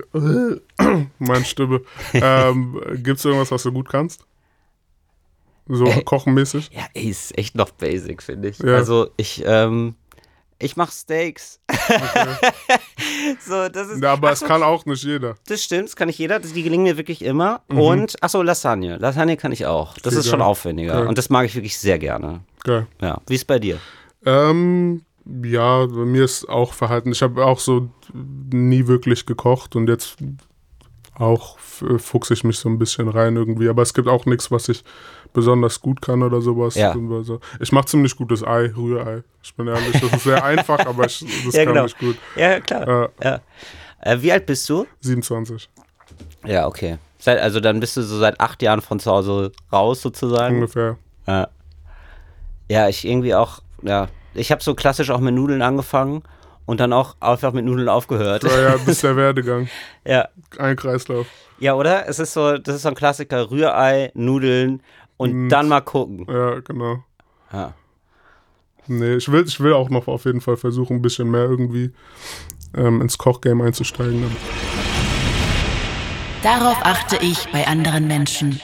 meine 1.18 1.44
Stimme. 1.44 1.80
ähm, 2.12 2.80
Gibt 2.96 3.18
es 3.18 3.24
irgendwas, 3.24 3.50
was 3.50 3.62
du 3.62 3.72
gut 3.72 3.88
kannst? 3.88 4.24
So 5.68 5.84
kochenmäßig? 6.04 6.70
Ja, 6.72 6.86
ey, 6.94 7.08
ist 7.08 7.36
echt 7.38 7.54
noch 7.54 7.70
basic, 7.70 8.22
finde 8.22 8.48
ich. 8.48 8.58
Ja. 8.58 8.74
Also 8.74 9.10
ich, 9.16 9.42
ähm, 9.46 9.94
ich 10.58 10.76
mache 10.76 10.90
Steaks. 10.92 11.60
so, 13.46 13.68
das 13.68 13.88
ist. 13.90 14.02
Ja, 14.02 14.12
aber 14.14 14.32
es 14.32 14.40
kann 14.40 14.62
auch 14.62 14.86
nicht 14.86 15.04
jeder. 15.04 15.36
Das 15.46 15.62
stimmt, 15.62 15.84
das 15.88 15.96
kann 15.96 16.06
nicht 16.08 16.18
jeder. 16.18 16.40
Das- 16.40 16.52
Die 16.52 16.62
gelingen 16.62 16.84
mir 16.84 16.96
wirklich 16.96 17.22
immer. 17.22 17.60
Und, 17.68 18.20
achso, 18.22 18.42
Lasagne. 18.42 18.96
Lasagne 18.96 19.36
kann 19.36 19.52
ich 19.52 19.66
auch. 19.66 19.96
Das 19.98 20.14
Sehr 20.14 20.20
ist 20.20 20.28
schon 20.30 20.42
aufwendiger. 20.42 20.94
Geil. 20.94 21.06
Und 21.06 21.18
das 21.18 21.28
mag 21.30 21.44
ich 21.46 21.54
wirklich 21.54 21.78
sehr 21.78 21.98
gerne. 21.98 22.40
Geil. 22.64 22.86
Ja. 23.00 23.20
Wie 23.28 23.34
ist 23.34 23.46
bei 23.46 23.58
dir? 23.58 23.78
Ähm, 24.24 25.02
ja, 25.44 25.86
bei 25.86 26.04
mir 26.04 26.24
ist 26.24 26.48
auch 26.48 26.72
Verhalten. 26.72 27.12
Ich 27.12 27.22
habe 27.22 27.44
auch 27.44 27.58
so 27.58 27.88
nie 28.50 28.86
wirklich 28.86 29.26
gekocht 29.26 29.76
und 29.76 29.88
jetzt 29.88 30.16
auch 31.14 31.56
f- 31.58 31.84
fuchse 31.98 32.32
ich 32.34 32.44
mich 32.44 32.58
so 32.58 32.68
ein 32.68 32.78
bisschen 32.78 33.08
rein 33.08 33.36
irgendwie. 33.36 33.68
Aber 33.68 33.82
es 33.82 33.92
gibt 33.92 34.08
auch 34.08 34.24
nichts, 34.26 34.50
was 34.50 34.68
ich 34.68 34.84
besonders 35.32 35.80
gut 35.80 36.00
kann 36.00 36.22
oder 36.22 36.40
sowas. 36.40 36.74
Ja. 36.76 36.94
Ich 37.60 37.72
mache 37.72 37.86
ziemlich 37.86 38.16
gutes 38.16 38.42
Ei, 38.44 38.72
Rührei. 38.74 39.22
Ich 39.42 39.54
bin 39.54 39.66
ehrlich, 39.66 40.00
das 40.00 40.12
ist 40.12 40.24
sehr 40.24 40.42
einfach, 40.44 40.78
aber 40.86 41.06
ich, 41.06 41.24
das 41.44 41.54
Ja, 41.54 41.64
kann 41.64 41.74
genau. 41.74 41.86
ich 41.86 41.98
gut. 41.98 42.16
Ja, 42.36 42.60
klar. 42.60 42.88
Äh, 42.88 43.08
Ja. 43.24 43.40
Äh, 44.00 44.22
wie 44.22 44.30
alt 44.32 44.46
bist 44.46 44.68
du? 44.70 44.86
27 45.00 45.68
Ja, 46.46 46.66
okay. 46.68 46.98
Seit, 47.18 47.40
also 47.40 47.58
dann 47.58 47.80
bist 47.80 47.96
du 47.96 48.02
so 48.02 48.16
seit 48.18 48.38
acht 48.40 48.62
Jahren 48.62 48.80
von 48.80 49.00
zu 49.00 49.10
Hause 49.10 49.50
raus 49.72 50.00
sozusagen. 50.00 50.54
ungefähr. 50.56 50.96
Ja. 51.26 51.48
Ja, 52.70 52.88
ich 52.88 53.04
irgendwie 53.04 53.34
auch, 53.34 53.58
ja. 53.82 54.08
Ich 54.34 54.50
habe 54.52 54.62
so 54.62 54.74
klassisch 54.74 55.10
auch 55.10 55.20
mit 55.20 55.34
Nudeln 55.34 55.62
angefangen 55.62 56.22
und 56.66 56.80
dann 56.80 56.92
auch 56.92 57.16
einfach 57.20 57.52
mit 57.52 57.64
Nudeln 57.64 57.88
aufgehört. 57.88 58.44
Ja, 58.44 58.60
ja, 58.60 58.74
ist 58.86 59.02
der 59.02 59.16
Werdegang. 59.16 59.68
ja. 60.04 60.28
Ein 60.58 60.76
Kreislauf. 60.76 61.26
Ja, 61.58 61.74
oder? 61.74 62.08
Es 62.08 62.18
ist 62.18 62.32
so, 62.34 62.56
das 62.58 62.76
ist 62.76 62.82
so 62.82 62.88
ein 62.88 62.94
Klassiker, 62.94 63.50
Rührei, 63.50 64.12
Nudeln 64.14 64.82
und 65.16 65.30
Und- 65.32 65.48
dann 65.48 65.68
mal 65.68 65.80
gucken. 65.80 66.26
Ja, 66.28 66.60
genau. 66.60 67.02
Ja. 67.52 67.74
Nee, 68.86 69.16
ich 69.16 69.30
will, 69.30 69.44
ich 69.46 69.58
will 69.60 69.72
auch 69.74 69.90
noch 69.90 70.06
auf 70.08 70.24
jeden 70.24 70.40
Fall 70.40 70.56
versuchen, 70.56 70.96
ein 70.96 71.02
bisschen 71.02 71.30
mehr 71.30 71.42
irgendwie 71.44 71.90
ähm, 72.74 73.02
ins 73.02 73.18
Kochgame 73.18 73.64
einzusteigen. 73.64 74.24
Darauf 76.42 76.78
achte 76.82 77.16
ich 77.20 77.48
bei 77.52 77.66
anderen 77.66 78.06
Menschen. 78.06 78.60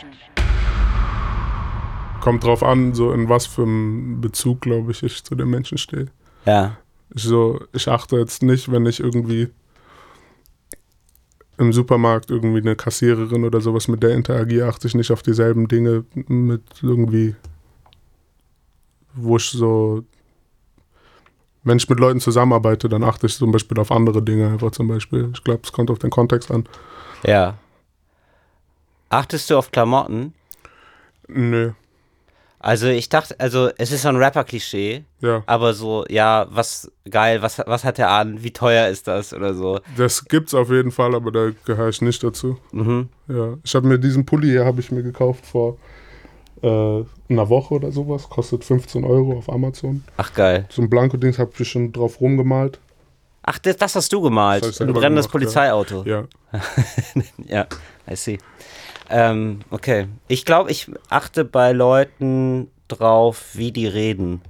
Kommt 2.25 2.43
drauf 2.43 2.62
an, 2.62 2.94
so 2.94 3.12
in 3.12 3.29
was 3.29 3.44
für 3.44 3.65
einem 3.65 4.23
Bezug, 4.23 4.62
glaube 4.62 4.93
ich, 4.93 5.03
ich 5.03 5.23
zu 5.23 5.35
den 5.35 5.50
Menschen 5.50 5.76
stehe. 5.76 6.06
Ja. 6.47 6.79
Ich, 7.15 7.23
so, 7.23 7.61
ich 7.75 7.87
achte 7.87 8.17
jetzt 8.17 8.43
nicht, 8.43 8.73
wenn 8.73 8.87
ich 8.87 8.99
irgendwie 8.99 9.50
im 11.59 11.71
Supermarkt 11.75 12.31
irgendwie 12.31 12.61
eine 12.61 12.76
Kassiererin 12.76 13.45
oder 13.45 13.61
sowas 13.61 13.88
mit 13.88 14.02
der 14.02 14.14
interagiere, 14.14 14.66
achte 14.66 14.87
ich 14.88 14.95
nicht 14.95 15.11
auf 15.11 15.23
dieselben 15.23 15.69
Dinge 15.69 16.07
mit 16.14 16.62
irgendwie, 16.81 17.37
wo 19.12 19.37
ich 19.37 19.50
so, 19.50 20.02
wenn 21.62 21.76
ich 21.76 21.90
mit 21.90 22.00
Leuten 22.00 22.21
zusammenarbeite, 22.21 22.88
dann 22.88 23.04
achte 23.04 23.26
ich 23.26 23.37
zum 23.37 23.52
Beispiel 23.52 23.78
auf 23.78 23.93
andere 23.93 24.23
Dinge 24.23 24.49
einfach 24.49 24.71
zum 24.71 24.88
Beispiel. 24.88 25.28
Ich 25.35 25.45
glaube, 25.45 25.61
es 25.62 25.73
kommt 25.73 25.90
auf 25.90 25.99
den 25.99 26.09
Kontext 26.09 26.50
an. 26.50 26.66
Ja. 27.23 27.59
Achtest 29.11 29.50
du 29.50 29.59
auf 29.59 29.71
Klamotten? 29.71 30.33
Nö, 31.28 31.73
Also 32.64 32.87
ich 32.87 33.11
dachte, 33.11 33.38
also 33.38 33.68
es 33.76 33.92
ist 33.92 34.02
so 34.02 34.09
ein 34.09 34.16
Rapper-Klischee, 34.16 35.04
ja. 35.21 35.42
aber 35.44 35.75
so, 35.75 36.06
ja, 36.09 36.47
was 36.49 36.90
geil, 37.11 37.42
was, 37.42 37.59
was 37.59 37.85
hat 37.85 37.99
er 37.99 38.09
an, 38.09 38.42
wie 38.42 38.52
teuer 38.52 38.88
ist 38.88 39.06
das 39.06 39.35
oder 39.35 39.52
so. 39.52 39.80
Das 39.99 40.25
gibt's 40.25 40.54
auf 40.54 40.71
jeden 40.71 40.90
Fall, 40.90 41.14
aber 41.14 41.30
da 41.30 41.50
gehöre 41.66 41.90
ich 41.90 42.00
nicht 42.00 42.25
dazu. 42.25 42.56
Mhm. 42.73 43.11
Ja, 43.28 43.59
ich 43.62 43.75
habe 43.75 43.87
mir 43.87 43.99
diesen 43.99 44.25
Pulli 44.25 44.49
hier 44.49 44.64
habe 44.64 44.80
ich 44.80 44.90
mir 44.90 45.02
gekauft 45.02 45.44
vor 45.44 45.76
äh, 46.62 47.04
einer 47.28 47.49
Woche 47.50 47.75
oder 47.75 47.92
sowas. 47.92 48.30
Kostet 48.30 48.64
15 48.64 49.04
Euro 49.04 49.37
auf 49.37 49.50
Amazon. 49.50 50.02
Ach 50.16 50.33
geil. 50.33 50.64
So 50.71 50.80
ein 50.80 50.88
Blanko-Dings 50.88 51.38
habe 51.38 51.52
ich 51.59 51.68
schon 51.68 51.92
drauf 51.92 52.18
rumgemalt. 52.18 52.78
Ach, 53.42 53.59
das, 53.59 53.76
das 53.76 53.94
hast 53.94 54.11
du 54.11 54.23
gemalt. 54.23 54.64
Das 54.64 54.80
ein 54.80 54.90
brennendes 54.90 55.28
Polizeiauto. 55.28 56.02
Ja, 56.06 56.25
Ja, 57.44 57.66
I 58.11 58.16
see. 58.16 58.38
Ähm, 59.11 59.61
okay. 59.70 60.08
Ich 60.28 60.44
glaube, 60.44 60.70
ich 60.70 60.90
achte 61.08 61.44
bei 61.44 61.73
Leuten 61.73 62.70
drauf, 62.88 63.50
wie 63.54 63.73
die 63.73 63.87
reden. 63.87 64.40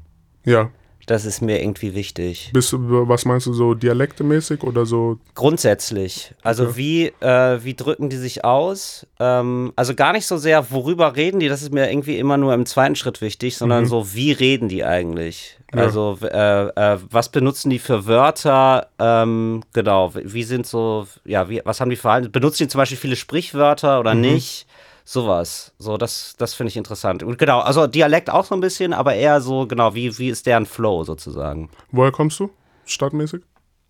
ja. 0.44 0.70
Das 1.06 1.24
ist 1.24 1.40
mir 1.42 1.60
irgendwie 1.62 1.94
wichtig. 1.94 2.50
Bist 2.52 2.72
du, 2.72 3.08
was 3.08 3.24
meinst 3.24 3.46
du, 3.46 3.52
so 3.52 3.74
dialektemäßig 3.74 4.62
oder 4.62 4.86
so? 4.86 5.18
Grundsätzlich. 5.34 6.34
Also 6.42 6.64
Okay. 6.64 6.76
wie, 6.76 7.06
äh, 7.20 7.62
wie 7.62 7.74
drücken 7.74 8.08
die 8.10 8.16
sich 8.16 8.44
aus? 8.44 9.06
Ähm, 9.20 9.72
also 9.76 9.94
gar 9.94 10.12
nicht 10.12 10.26
so 10.26 10.36
sehr, 10.36 10.70
worüber 10.70 11.16
reden 11.16 11.40
die, 11.40 11.48
das 11.48 11.62
ist 11.62 11.72
mir 11.72 11.90
irgendwie 11.90 12.18
immer 12.18 12.36
nur 12.36 12.54
im 12.54 12.66
zweiten 12.66 12.96
Schritt 12.96 13.20
wichtig, 13.20 13.56
sondern 13.56 13.86
so, 13.86 14.14
wie 14.14 14.32
reden 14.32 14.68
die 14.68 14.84
eigentlich? 14.84 15.58
Ja. 15.74 15.82
Also 15.82 16.18
äh, 16.22 16.66
äh, 16.68 16.98
was 17.10 17.28
benutzen 17.30 17.70
die 17.70 17.78
für 17.78 18.06
Wörter? 18.06 18.88
Ähm, 18.98 19.62
genau, 19.72 20.12
wie 20.14 20.44
sind 20.44 20.66
so, 20.66 21.06
ja, 21.24 21.48
wie, 21.48 21.60
was 21.64 21.80
haben 21.80 21.90
die 21.90 21.96
Verhalten? 21.96 22.30
Benutzen 22.30 22.64
die 22.64 22.68
zum 22.68 22.78
Beispiel 22.78 22.98
viele 22.98 23.16
Sprichwörter 23.16 23.98
oder 24.00 24.14
nicht? 24.14 24.66
Sowas. 25.04 25.72
So, 25.78 25.96
das, 25.98 26.34
das 26.38 26.54
finde 26.54 26.68
ich 26.70 26.76
interessant. 26.76 27.22
Und 27.22 27.38
genau, 27.38 27.60
also 27.60 27.86
Dialekt 27.86 28.30
auch 28.30 28.44
so 28.44 28.54
ein 28.54 28.60
bisschen, 28.60 28.92
aber 28.94 29.14
eher 29.14 29.40
so, 29.40 29.66
genau, 29.66 29.94
wie, 29.94 30.16
wie 30.18 30.28
ist 30.30 30.46
deren 30.46 30.64
Flow 30.66 31.04
sozusagen? 31.04 31.68
Woher 31.92 32.10
kommst 32.12 32.40
du? 32.40 32.50
stadtmäßig? 32.86 33.42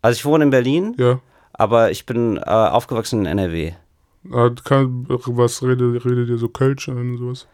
Also 0.02 0.16
ich 0.18 0.24
wohne 0.24 0.44
in 0.44 0.50
Berlin, 0.50 0.94
Ja. 0.98 1.20
aber 1.52 1.90
ich 1.90 2.04
bin 2.06 2.36
äh, 2.36 2.40
aufgewachsen 2.42 3.20
in 3.20 3.26
NRW. 3.26 3.72
Ah, 4.32 4.50
kann, 4.64 5.06
was 5.08 5.62
redet, 5.62 6.04
redet 6.04 6.28
ihr 6.28 6.38
so 6.38 6.48
Kölsch 6.48 6.88
und 6.88 7.18
sowas? 7.18 7.46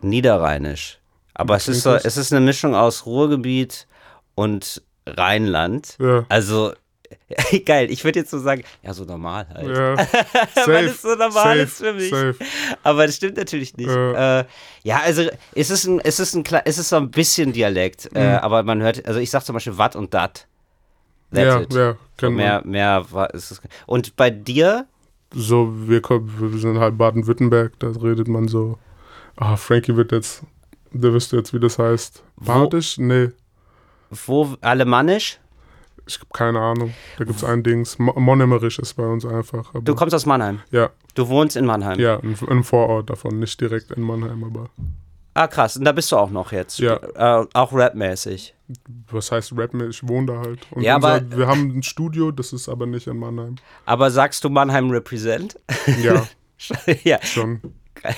Niederrheinisch. 0.00 0.98
Aber 1.34 1.56
es 1.56 1.68
ist, 1.68 1.82
so, 1.82 1.94
es 1.94 2.16
ist 2.16 2.32
eine 2.32 2.44
Mischung 2.44 2.74
aus 2.74 3.06
Ruhrgebiet 3.06 3.86
und 4.34 4.82
Rheinland. 5.06 5.96
Ja. 6.00 6.24
Also, 6.28 6.72
geil, 7.66 7.90
ich 7.90 8.04
würde 8.04 8.20
jetzt 8.20 8.30
so 8.30 8.38
sagen, 8.38 8.62
ja, 8.82 8.92
so 8.94 9.04
normal 9.04 9.46
halt. 9.52 9.68
Ja. 9.68 9.96
Weil 10.66 10.86
es 10.86 11.02
so 11.02 11.08
normal 11.14 11.32
safe, 11.32 11.58
ist 11.60 11.76
für 11.78 11.92
mich. 11.92 12.10
Safe. 12.10 12.34
Aber 12.82 13.06
das 13.06 13.16
stimmt 13.16 13.36
natürlich 13.36 13.76
nicht. 13.76 13.88
Ja. 13.90 14.40
Äh, 14.40 14.44
ja, 14.82 15.00
also 15.04 15.28
es 15.54 15.70
ist 15.70 15.86
ein, 15.86 16.00
es 16.00 16.18
ist 16.20 16.34
ein, 16.34 16.44
es 16.64 16.78
ist 16.78 16.88
so 16.88 16.96
ein 16.96 17.10
bisschen 17.10 17.52
Dialekt, 17.52 18.08
äh, 18.14 18.32
Mhm. 18.32 18.38
aber 18.38 18.62
man 18.62 18.82
hört, 18.82 19.06
also 19.06 19.20
ich 19.20 19.30
sag 19.30 19.44
zum 19.44 19.54
Beispiel 19.54 19.78
Watt 19.78 19.96
und 19.96 20.12
Dat. 20.14 20.46
Ja, 21.32 21.60
it. 21.60 21.72
ja, 21.72 21.96
kennt 22.18 22.36
mehr, 22.36 22.62
mehr 22.64 23.06
ist 23.32 23.52
es. 23.52 23.62
Und 23.86 24.16
bei 24.16 24.28
dir? 24.30 24.86
So, 25.34 25.72
wir, 25.88 26.02
kommen, 26.02 26.30
wir 26.52 26.58
sind 26.58 26.78
halt 26.78 26.98
Baden-Württemberg, 26.98 27.72
da 27.78 27.88
redet 27.88 28.28
man 28.28 28.48
so. 28.48 28.78
Ah, 29.36 29.56
Frankie 29.56 29.96
wird 29.96 30.12
jetzt, 30.12 30.42
der 30.90 31.12
wüsste 31.14 31.36
jetzt, 31.38 31.54
wie 31.54 31.60
das 31.60 31.78
heißt. 31.78 32.22
Badisch? 32.36 32.98
Nee, 32.98 33.30
Wo 34.10 34.56
alemannisch? 34.60 35.38
Ich 36.06 36.16
habe 36.16 36.26
keine 36.32 36.60
Ahnung. 36.60 36.92
Da 37.18 37.24
gibt 37.24 37.36
es 37.38 37.44
ein 37.44 37.62
Dings. 37.62 37.98
Mo- 37.98 38.18
Monemerisch 38.18 38.78
ist 38.78 38.94
bei 38.94 39.06
uns 39.06 39.24
einfach. 39.24 39.72
Du 39.82 39.94
kommst 39.94 40.14
aus 40.14 40.26
Mannheim. 40.26 40.60
ja, 40.70 40.90
Du 41.14 41.28
wohnst 41.28 41.56
in 41.56 41.66
Mannheim. 41.66 41.98
ja, 42.00 42.18
ein 42.20 42.64
Vorort 42.64 43.10
davon, 43.10 43.38
nicht 43.38 43.60
direkt 43.60 43.90
in 43.92 44.02
Mannheim, 44.02 44.42
aber 44.44 44.70
Ah, 45.34 45.46
krass. 45.46 45.78
Und 45.78 45.84
da 45.84 45.92
bist 45.92 46.12
du 46.12 46.16
auch 46.18 46.28
noch 46.30 46.52
jetzt. 46.52 46.78
Ja. 46.78 46.96
Äh, 47.42 47.46
auch 47.54 47.72
rapmäßig. 47.72 48.54
was 49.10 49.32
heißt 49.32 49.56
Rap? 49.56 49.72
Ich 49.88 50.06
wohne 50.06 50.26
da 50.26 50.38
halt. 50.40 50.60
Und 50.72 50.82
Ja, 50.82 50.96
unser, 50.96 51.08
aber- 51.14 51.36
wir 51.38 51.46
haben 51.46 51.78
ein 51.78 51.82
Studio, 51.82 52.30
das 52.32 52.52
ist 52.52 52.68
aber 52.68 52.84
nicht 52.86 53.06
in 53.06 53.16
Mannheim. 53.18 53.56
Aber 53.86 54.10
sagst 54.10 54.44
du 54.44 54.50
Mannheim 54.50 54.90
represent? 54.90 55.56
Ja, 56.02 56.26
ja. 57.04 57.18
schon. 57.22 57.60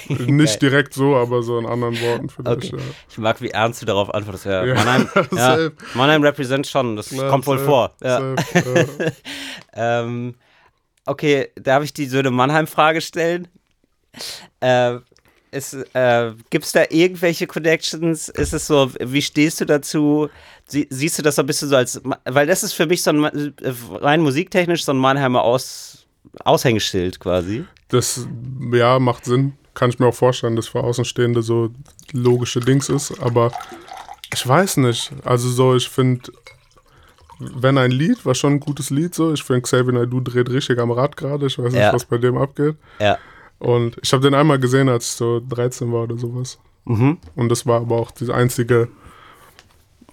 Nicht 0.08 0.62
direkt 0.62 0.94
so, 0.94 1.16
aber 1.16 1.42
so 1.42 1.58
in 1.58 1.66
anderen 1.66 2.00
Worten 2.00 2.28
vielleicht. 2.28 2.72
Okay. 2.72 2.76
Ja. 2.76 2.94
Ich 3.10 3.18
mag, 3.18 3.40
wie 3.40 3.50
ernst 3.50 3.82
du 3.82 3.86
darauf 3.86 4.12
antwortest. 4.14 4.46
Ja, 4.46 4.64
Ja. 4.64 4.74
Mannheim, 4.74 5.08
ja. 5.32 5.70
Mannheim 5.94 6.22
represent 6.22 6.66
schon, 6.66 6.96
das 6.96 7.10
Klar, 7.10 7.28
kommt 7.30 7.46
wohl 7.46 7.58
safe, 7.58 7.68
vor. 7.68 7.94
Safe. 8.00 8.36
Ähm, 9.76 10.36
okay, 11.04 11.48
darf 11.56 11.82
ich 11.82 11.92
die 11.92 12.06
Söhne 12.06 12.30
Mannheim-Frage 12.30 13.00
stellen? 13.00 13.48
Äh, 14.60 14.98
äh, 15.92 16.32
Gibt 16.50 16.64
es 16.64 16.72
da 16.72 16.84
irgendwelche 16.90 17.46
Connections? 17.46 18.28
Ist 18.28 18.52
es 18.52 18.66
so, 18.66 18.90
wie 19.00 19.22
stehst 19.22 19.60
du 19.60 19.64
dazu? 19.64 20.28
Sie, 20.66 20.86
siehst 20.90 21.18
du 21.18 21.22
das 21.22 21.36
so 21.36 21.42
ein 21.42 21.46
bisschen 21.46 21.68
so 21.68 21.76
als, 21.76 22.00
weil 22.24 22.46
das 22.46 22.62
ist 22.62 22.72
für 22.72 22.86
mich 22.86 23.02
so 23.02 23.10
ein, 23.10 23.54
rein 24.00 24.20
musiktechnisch 24.20 24.84
so 24.84 24.92
ein 24.92 24.98
Mannheimer 24.98 25.42
Aus, 25.42 26.06
Aushängeschild 26.44 27.20
quasi. 27.20 27.64
Das, 27.88 28.26
ja, 28.72 28.98
macht 28.98 29.24
Sinn. 29.24 29.54
Kann 29.74 29.90
ich 29.90 29.98
mir 29.98 30.06
auch 30.06 30.14
vorstellen, 30.14 30.56
dass 30.56 30.68
für 30.68 30.80
Außenstehende 30.82 31.42
so 31.42 31.70
logische 32.12 32.60
Dings 32.60 32.88
ist. 32.88 33.20
Aber 33.20 33.50
ich 34.32 34.46
weiß 34.46 34.76
nicht. 34.78 35.12
Also 35.24 35.48
so, 35.48 35.74
ich 35.74 35.88
finde, 35.88 36.30
wenn 37.40 37.76
ein 37.78 37.90
Lied, 37.90 38.24
war 38.24 38.34
schon 38.34 38.54
ein 38.54 38.60
gutes 38.60 38.90
Lied 38.90 39.14
so. 39.14 39.32
Ich 39.32 39.42
finde, 39.42 39.62
Xavier 39.62 39.92
Naidoo 39.92 40.20
dreht 40.20 40.48
richtig 40.50 40.78
am 40.78 40.90
Rad 40.92 41.16
gerade. 41.16 41.46
Ich 41.46 41.58
weiß 41.58 41.72
nicht, 41.72 41.80
Ja. 41.82 41.92
was 41.92 42.04
bei 42.04 42.18
dem 42.18 42.36
abgeht. 42.36 42.76
Ja. 43.00 43.18
Und 43.58 43.96
ich 44.02 44.12
habe 44.12 44.22
den 44.22 44.34
einmal 44.34 44.58
gesehen, 44.58 44.88
als 44.88 45.06
ich 45.06 45.12
so 45.12 45.40
13 45.48 45.92
war 45.92 46.02
oder 46.04 46.18
sowas. 46.18 46.58
Mhm. 46.84 47.18
Und 47.34 47.48
das 47.48 47.66
war 47.66 47.80
aber 47.80 47.96
auch 47.96 48.10
die 48.10 48.30
einzige, 48.30 48.88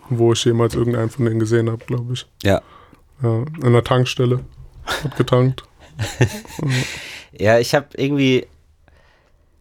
wo 0.09 0.33
ich 0.33 0.43
jemals 0.45 0.73
irgendeinen 0.73 1.09
von 1.09 1.25
denen 1.25 1.39
gesehen 1.39 1.69
habe, 1.69 1.83
glaube 1.85 2.13
ich. 2.13 2.25
Ja. 2.43 2.61
Ja, 3.21 3.43
in 3.63 3.73
der 3.73 3.83
Tankstelle. 3.83 4.39
Hat 4.85 5.15
getankt. 5.17 5.63
Ja, 7.33 7.59
ich 7.59 7.73
habe 7.73 7.87
irgendwie. 7.95 8.45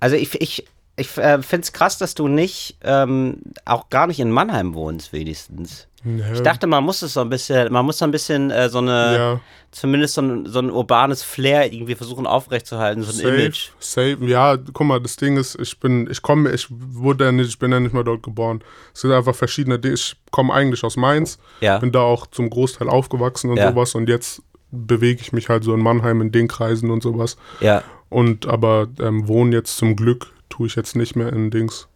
Also 0.01 0.17
ich, 0.17 0.41
ich, 0.41 0.67
ich 0.97 1.17
äh, 1.19 1.41
finde 1.43 1.63
es 1.65 1.73
krass, 1.73 1.99
dass 1.99 2.15
du 2.15 2.27
nicht, 2.29 2.77
ähm, 2.83 3.39
auch 3.65 3.89
gar 3.91 4.07
nicht 4.07 4.21
in 4.21 4.31
Mannheim 4.31 4.75
wohnst, 4.75 5.13
wenigstens. 5.13 5.87
Ja, 6.03 6.33
Ich 6.33 6.41
dachte, 6.41 6.67
man 6.67 6.83
muss 6.83 7.03
es 7.03 7.13
so 7.13 7.21
ein 7.21 7.29
bisschen, 7.29 7.71
man 7.71 7.85
muss 7.85 7.99
so 7.99 8.07
ein 8.07 8.11
bisschen 8.11 8.51
äh, 8.51 8.71
so 8.71 8.79
eine, 8.79 9.17
ja. 9.17 9.41
zumindest 9.71 10.15
so 10.15 10.23
ein, 10.23 10.47
so 10.47 10.59
ein 10.61 10.71
urbanes 10.71 11.23
Flair 11.23 11.71
irgendwie 11.71 11.95
versuchen 11.95 12.27
aufrechtzuerhalten, 12.27 13.03
so 13.03 13.11
ein 13.11 13.17
Safe, 13.17 13.29
Image. 13.29 13.69
safe. 13.79 14.17
Ja, 14.23 14.57
guck 14.57 14.87
mal, 14.87 14.99
das 14.99 15.17
Ding 15.17 15.37
ist, 15.37 15.61
ich 15.61 15.79
bin, 15.79 16.09
ich 16.11 16.23
komme, 16.23 16.51
ich 16.53 16.67
wurde 16.71 17.27
ja 17.27 17.33
nicht, 17.33 17.49
ich 17.51 17.59
bin 17.59 17.71
ja 17.71 17.81
nicht 17.81 17.93
mal 17.93 18.03
dort 18.05 18.23
geboren. 18.23 18.63
Es 18.95 19.03
sind 19.03 19.13
einfach 19.13 19.35
verschiedene 19.35 19.79
Dinge. 19.79 19.93
Ich 19.95 20.17
komme 20.31 20.55
eigentlich 20.55 20.83
aus 20.85 20.97
Mainz, 20.97 21.39
Ja. 21.61 21.77
bin 21.79 21.93
da 21.93 22.01
auch 22.01 22.27
zum 22.29 22.49
Großteil 22.49 22.89
aufgewachsen 22.89 23.51
und 23.51 23.59
Ja. 23.59 23.69
sowas 23.71 23.95
und 23.95 24.09
jetzt 24.09 24.43
bewege 24.71 25.21
ich 25.21 25.33
mich 25.35 25.51
halt 25.51 25.65
so 25.65 25.75
in 25.75 25.81
Mannheim 25.83 26.23
in 26.23 26.33
den 26.33 26.49
Kreisen 26.49 26.91
und 26.91 27.03
sowas. 27.03 27.37
Ja. 27.61 27.83
Und 28.11 28.47
aber 28.47 28.89
ähm, 29.01 29.27
wohnen 29.29 29.53
jetzt 29.53 29.77
zum 29.79 29.97
Glück 29.97 30.33
tue 30.51 30.67
ich 30.67 30.75
jetzt 30.77 30.95
nicht 30.97 31.17
mehr 31.17 31.33
in 31.33 31.51
Dings. 31.51 31.89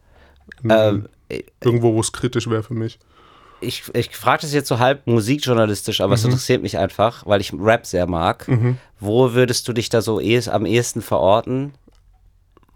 In, 0.63 0.71
Ähm, 0.71 1.09
irgendwo, 1.61 1.93
wo 1.95 2.01
es 2.01 2.13
kritisch 2.13 2.49
wäre 2.49 2.63
für 2.63 2.75
mich. 2.75 2.99
ich 3.61 3.83
ich 3.95 4.15
frage 4.17 4.43
das 4.43 4.53
jetzt 4.55 4.69
so 4.69 4.79
halb 4.79 5.07
musikjournalistisch, 5.07 6.01
aber 6.01 6.11
Mhm. 6.11 6.15
es 6.15 6.25
interessiert 6.25 6.63
mich 6.63 6.79
einfach, 6.79 7.27
weil 7.27 7.41
ich 7.41 7.53
Rap 7.53 7.85
sehr 7.87 8.07
mag. 8.07 8.49
Wo 9.01 9.33
würdest 9.35 9.67
du 9.69 9.73
dich 9.73 9.89
da 9.89 10.01
so 10.03 10.21
eh, 10.21 10.41
am 10.49 10.65
ehesten 10.67 11.03
verorten? 11.03 11.73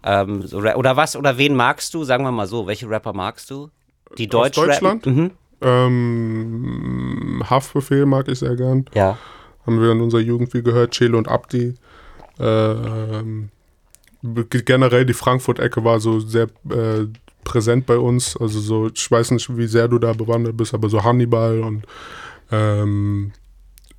Ähm, 0.03 0.45
so 0.47 0.57
oder 0.59 0.95
was? 0.97 1.15
Oder 1.15 1.37
wen 1.37 1.55
magst 1.55 1.93
du? 1.93 2.03
Sagen 2.03 2.23
wir 2.23 2.31
mal 2.31 2.47
so. 2.47 2.67
Welche 2.67 2.89
Rapper 2.89 3.13
magst 3.13 3.49
du? 3.51 3.69
Die 4.17 4.27
Aus 4.27 4.31
Deutsch 4.51 4.55
Deutschland? 4.55 5.05
Mhm. 5.05 5.31
Ähm, 5.61 7.43
Haftbefehl 7.49 8.05
mag 8.05 8.27
ich 8.27 8.39
sehr 8.39 8.55
gern. 8.55 8.85
Ja. 8.93 9.17
haben 9.65 9.81
wir 9.81 9.91
in 9.91 10.01
unserer 10.01 10.21
Jugend 10.21 10.51
viel 10.51 10.63
gehört, 10.63 10.91
Chelo 10.91 11.17
und 11.17 11.27
Abdi. 11.27 11.75
Ähm, 12.39 13.49
generell 14.49 15.05
die 15.05 15.13
Frankfurt-Ecke 15.13 15.83
war 15.83 15.99
so 15.99 16.19
sehr 16.19 16.47
äh, 16.69 17.05
präsent 17.43 17.85
bei 17.85 17.97
uns. 17.97 18.35
Also 18.37 18.59
so, 18.59 18.87
ich 18.93 19.09
weiß 19.09 19.31
nicht, 19.31 19.55
wie 19.57 19.67
sehr 19.67 19.87
du 19.87 19.99
da 19.99 20.13
bewandert 20.13 20.57
bist, 20.57 20.73
aber 20.73 20.89
so 20.89 21.03
Hannibal 21.03 21.61
und 21.61 21.83
ähm, 22.51 23.31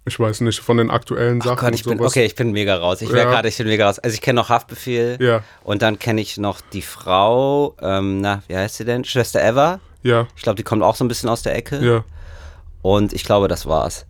ich 0.06 0.18
weiß 0.18 0.40
nicht, 0.40 0.60
von 0.60 0.78
den 0.78 0.90
aktuellen 0.90 1.40
Sachen 1.40 1.58
Gott, 1.66 1.74
ich 1.74 1.84
bin, 1.84 2.00
okay, 2.00 2.24
ich 2.24 2.34
bin 2.34 2.52
mega 2.52 2.76
raus. 2.76 3.02
Ich 3.02 3.10
wäre 3.10 3.24
Ja. 3.26 3.30
gerade, 3.30 3.48
ich 3.48 3.56
bin 3.58 3.66
mega 3.66 3.86
raus. 3.86 3.98
Also 3.98 4.14
ich 4.14 4.20
kenne 4.20 4.40
noch 4.40 4.48
Haftbefehl 4.48 5.18
Ja, 5.20 5.42
und 5.62 5.82
dann 5.82 5.98
kenne 5.98 6.20
ich 6.20 6.36
noch 6.38 6.60
die 6.60 6.82
Frau, 6.82 7.76
ähm, 7.80 8.20
na, 8.20 8.42
wie 8.48 8.56
heißt 8.56 8.76
sie 8.76 8.84
denn? 8.84 9.04
Schwester 9.04 9.42
Eva. 9.42 9.78
ja, 10.02 10.26
Ich 10.36 10.42
glaube, 10.42 10.56
die 10.56 10.62
kommt 10.62 10.82
auch 10.82 10.96
so 10.96 11.04
ein 11.04 11.08
bisschen 11.08 11.28
aus 11.28 11.42
der 11.42 11.54
Ecke. 11.54 11.84
ja. 11.84 12.04
Und 12.82 13.12
ich 13.12 13.24
glaube, 13.24 13.46
das 13.46 13.66
war's. 13.66 14.06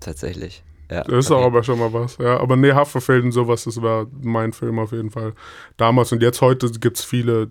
Tatsächlich. 0.00 0.64
Ja, 0.90 1.04
Das 1.04 1.26
ist 1.26 1.30
okay. 1.30 1.40
auch 1.40 1.46
aber 1.46 1.62
schon 1.62 1.78
mal 1.78 1.92
was. 1.92 2.16
Ja, 2.18 2.38
aber 2.40 2.56
nee, 2.56 2.72
Haftbefehl 2.72 3.20
und 3.22 3.32
sowas, 3.32 3.64
das 3.64 3.80
war 3.80 4.06
mein 4.22 4.52
Film 4.52 4.78
auf 4.80 4.90
jeden 4.92 5.10
Fall. 5.10 5.34
Damals 5.76 6.10
und 6.12 6.20
jetzt 6.22 6.40
heute 6.40 6.68
gibt 6.72 6.98
es 6.98 7.04
viele, 7.04 7.50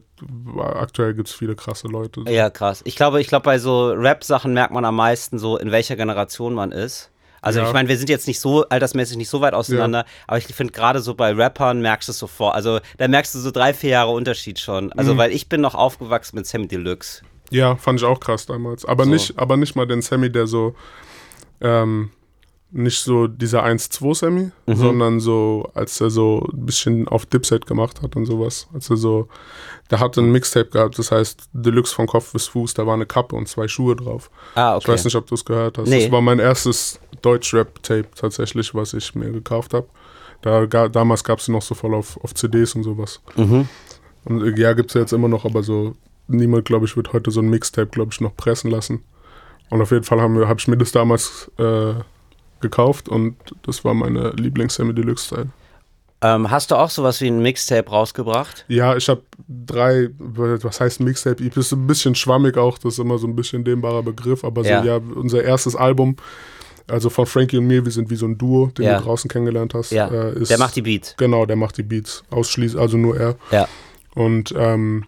aktuell 0.58 1.13
gibt 1.13 1.29
es 1.29 1.34
viele 1.36 1.55
krasse 1.55 1.88
Leute. 1.88 2.22
Ja, 2.27 2.50
krass. 2.50 2.81
Ich 2.86 2.96
glaube, 2.96 3.22
ich 3.22 3.27
glaube, 3.27 3.43
bei 3.43 3.58
so 3.60 3.91
Rap-Sachen 3.91 4.53
merkt 4.53 4.74
man 4.74 4.84
am 4.86 4.96
meisten 4.98 5.39
so, 5.39 5.58
in 5.58 5.72
welcher 5.72 5.96
Generation 5.96 6.53
man 6.53 6.72
ist. 6.72 7.12
Also 7.41 7.62
Ja. 7.62 7.67
ich 7.67 7.74
meine, 7.74 7.88
wir 7.88 7.98
sind 7.98 8.10
jetzt 8.10 8.27
nicht 8.27 8.41
so 8.41 8.67
altersmäßig 8.67 9.15
nicht 9.15 9.29
so 9.29 9.39
weit 9.39 9.53
auseinander, 9.53 10.03
aber 10.27 10.38
ich 10.39 10.46
finde 10.48 10.74
gerade 10.74 11.00
so 11.00 11.13
bei 11.15 11.31
Rappern 11.31 11.79
merkst 11.81 12.10
du 12.10 12.12
es 12.12 12.19
sofort. 12.19 12.53
Also 12.53 12.79
da 12.98 13.08
merkst 13.08 13.34
du 13.34 13.39
so 13.39 13.51
drei, 13.51 13.74
vier 13.74 13.91
Jahre 13.91 14.12
Unterschied 14.12 14.60
schon. 14.60 14.88
Mhm. 14.88 14.93
Also 14.98 15.15
weil 15.15 15.31
ich 15.31 15.48
bin 15.48 15.62
noch 15.62 15.74
aufgewachsen 15.75 16.36
mit 16.36 16.46
Sammy 16.48 16.67
Deluxe. 16.67 17.22
Ja, 17.51 17.77
fand 17.77 18.01
ich 18.01 18.05
auch 18.05 18.19
krass 18.19 18.46
damals. 18.46 18.84
Aber, 18.84 19.05
So. 19.05 19.10
nicht, 19.12 19.39
aber 19.39 19.55
nicht 19.55 19.75
mal 19.77 19.88
den 19.88 20.01
Sammy, 20.01 20.29
der 20.29 20.48
so, 20.48 20.75
ähm, 21.62 22.12
nicht 22.71 22.99
so 22.99 23.27
dieser 23.27 23.63
1-2 23.63 24.13
Sammy, 24.15 24.51
Mhm. 24.67 24.75
sondern 24.75 25.19
so, 25.19 25.69
als 25.73 25.99
er 26.01 26.09
so 26.11 26.47
ein 26.53 26.65
bisschen 26.65 27.07
auf 27.07 27.25
Dipset 27.25 27.65
gemacht 27.65 28.01
hat 28.03 28.15
und 28.15 28.25
sowas. 28.25 28.67
Als 28.73 28.89
er 28.91 28.97
so, 28.97 29.27
der 29.89 29.99
hatte 29.99 30.21
ein 30.21 30.31
Mixtape 30.31 30.69
gehabt, 30.69 30.99
das 30.99 31.11
heißt 31.11 31.49
Deluxe 31.53 31.95
von 31.95 32.05
Kopf 32.05 32.31
bis 32.31 32.47
Fuß, 32.47 32.75
da 32.75 32.85
war 32.85 32.93
eine 32.93 33.07
Kappe 33.07 33.35
und 33.35 33.47
zwei 33.47 33.67
Schuhe 33.67 33.95
drauf. 33.95 34.29
Ah, 34.55 34.75
okay. 34.75 34.83
Ich 34.83 34.88
weiß 34.88 35.05
nicht, 35.05 35.15
ob 35.15 35.25
du 35.25 35.33
es 35.35 35.43
gehört 35.45 35.77
hast. 35.79 35.88
Nee. 35.89 36.03
Das 36.03 36.11
war 36.11 36.21
mein 36.21 36.38
erstes 36.39 36.99
Deutsch-Rap-Tape 37.23 38.09
tatsächlich, 38.15 38.75
was 38.75 38.93
ich 38.93 39.15
mir 39.15 39.31
gekauft 39.31 39.73
habe. 39.73 39.88
Da, 40.41 40.65
damals 40.88 41.23
gab 41.23 41.39
es 41.39 41.47
noch 41.47 41.61
so 41.63 41.73
voll 41.75 41.93
auf, 41.95 42.17
auf 42.23 42.33
CDs 42.35 42.75
und 42.75 42.83
sowas. 42.83 43.19
Mhm. 43.35 43.67
Und 44.25 44.43
äh, 44.43 44.61
ja, 44.61 44.73
gibt 44.73 44.91
es 44.91 44.93
ja 44.93 45.01
jetzt 45.01 45.11
immer 45.11 45.27
noch, 45.27 45.43
aber 45.43 45.63
so 45.63 45.95
niemand, 46.27 46.65
glaube 46.65 46.85
ich, 46.85 46.95
wird 46.95 47.13
heute 47.13 47.31
so 47.31 47.41
ein 47.41 47.49
Mixtape, 47.49 47.88
glaube 47.88 48.11
ich, 48.13 48.21
noch 48.21 48.35
pressen 48.38 48.69
lassen. 48.69 49.03
Und 49.69 49.81
auf 49.81 49.91
jeden 49.91 50.03
Fall 50.03 50.21
habe 50.21 50.47
hab 50.47 50.59
ich 50.59 50.67
mir 50.67 50.77
das 50.77 50.91
damals 50.91 51.51
äh, 51.57 51.93
gekauft 52.61 53.09
und 53.09 53.35
das 53.63 53.83
war 53.85 53.93
meine 53.93 54.29
Lieblings-Sammy 54.31 54.93
Deluxe-Style. 54.93 55.47
Ähm, 56.21 56.51
hast 56.51 56.71
du 56.71 56.75
auch 56.75 56.89
sowas 56.89 57.21
wie 57.21 57.27
ein 57.27 57.41
Mixtape 57.41 57.89
rausgebracht? 57.89 58.65
Ja, 58.67 58.97
ich 58.97 59.07
habe 59.07 59.21
drei, 59.47 60.09
was 60.17 60.81
heißt 60.81 60.99
Mixtape? 60.99 61.41
Das 61.49 61.57
ist 61.67 61.71
ein 61.71 61.87
bisschen 61.87 62.13
schwammig 62.13 62.57
auch, 62.57 62.77
das 62.77 62.93
ist 62.93 62.99
immer 62.99 63.17
so 63.17 63.25
ein 63.27 63.35
bisschen 63.37 63.63
dehnbarer 63.63 64.03
Begriff, 64.03 64.43
aber 64.43 64.63
so, 64.63 64.69
Ja. 64.69 64.83
ja, 64.83 64.97
unser 64.97 65.41
erstes 65.43 65.77
Album, 65.77 66.17
also 66.87 67.09
von 67.09 67.25
Frankie 67.25 67.57
und 67.57 67.67
mir, 67.67 67.85
wir 67.85 67.91
sind 67.93 68.09
wie 68.09 68.17
so 68.17 68.25
ein 68.25 68.37
Duo, 68.37 68.67
den 68.67 68.83
Ja. 68.85 68.97
du 68.97 69.05
draußen 69.05 69.29
kennengelernt 69.29 69.73
hast. 69.73 69.91
Ja. 69.91 70.09
äh, 70.09 70.33
ist, 70.39 70.49
Der 70.51 70.57
macht 70.57 70.75
die 70.75 70.81
Beats. 70.81 71.15
Genau, 71.17 71.45
der 71.45 71.55
macht 71.55 71.77
die 71.77 71.83
Beats, 71.83 72.23
ausschließlich, 72.31 72.81
also 72.81 72.97
nur 72.97 73.15
er. 73.17 73.35
Ja. 73.51 73.67
Und 74.13 74.53
ähm, 74.57 75.05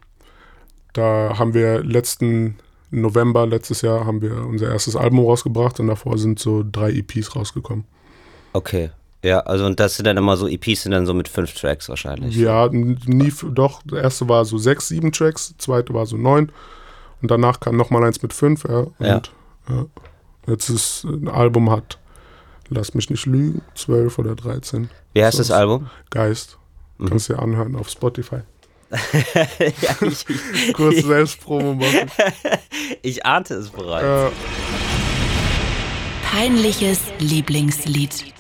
da 0.94 1.38
haben 1.38 1.54
wir 1.54 1.84
letzten, 1.84 2.56
November 2.92 3.48
letztes 3.48 3.82
Jahr 3.82 4.06
haben 4.06 4.22
wir 4.22 4.46
unser 4.46 4.70
erstes 4.70 4.96
Album 4.96 5.20
rausgebracht 5.26 5.80
und 5.80 5.88
davor 5.88 6.18
sind 6.18 6.40
so 6.40 6.64
drei 6.70 6.92
EPs 6.92 7.36
rausgekommen. 7.36 7.86
Okay. 8.54 8.92
Ja, 9.24 9.40
also 9.42 9.66
und 9.66 9.80
das 9.80 9.96
sind 9.96 10.06
dann 10.08 10.18
immer 10.18 10.36
so 10.36 10.48
EPs, 10.48 10.84
sind 10.84 10.92
dann 10.94 11.06
so 11.06 11.14
mit 11.14 11.28
fünf 11.28 11.54
Tracks 11.54 11.88
wahrscheinlich. 11.90 12.36
Ja, 12.36 12.68
nie, 12.70 13.32
doch, 13.52 13.82
der 13.84 14.02
erste 14.04 14.28
war 14.28 14.44
so 14.46 14.58
sechs, 14.58 14.88
sieben 14.88 15.12
Tracks, 15.12 15.50
der 15.50 15.58
zweite 15.60 15.94
war 15.94 16.06
so 16.08 16.18
neun 16.18 16.52
und 17.22 17.30
danach 17.30 17.60
kam 17.60 17.78
nochmal 17.78 18.04
eins 18.04 18.22
mit 18.24 18.34
fünf, 18.34 18.64
ja. 18.66 18.80
Und 18.80 18.94
Ja. 19.00 19.22
ja. 19.70 19.86
jetzt 20.48 20.70
ist 20.70 21.04
ein 21.04 21.28
Album 21.28 21.70
hat, 21.70 22.00
lass 22.70 22.96
mich 22.96 23.10
nicht 23.12 23.28
lügen, 23.28 23.62
zwölf 23.76 24.18
oder 24.18 24.36
dreizehn. 24.36 24.90
Wie 25.14 25.24
heißt 25.24 25.38
das 25.38 25.48
ist- 25.48 25.52
Album? 25.52 25.90
Geist. 26.10 26.58
Mhm. 26.98 27.10
Kannst 27.10 27.30
du 27.30 27.34
dir 27.34 27.40
anhören 27.44 27.76
auf 27.76 27.90
Spotify. 27.90 28.40
ja, 29.82 29.96
ich, 30.02 30.74
Kurz 30.74 31.02
Selbstpromo 31.02 31.74
machen. 31.76 32.12
ich 33.02 33.26
ahnte 33.26 33.56
es 33.56 33.70
bereits. 33.70 34.34
Äh, 34.34 34.36
Peinliches 36.30 37.00
Lieblingslied. 37.20 38.34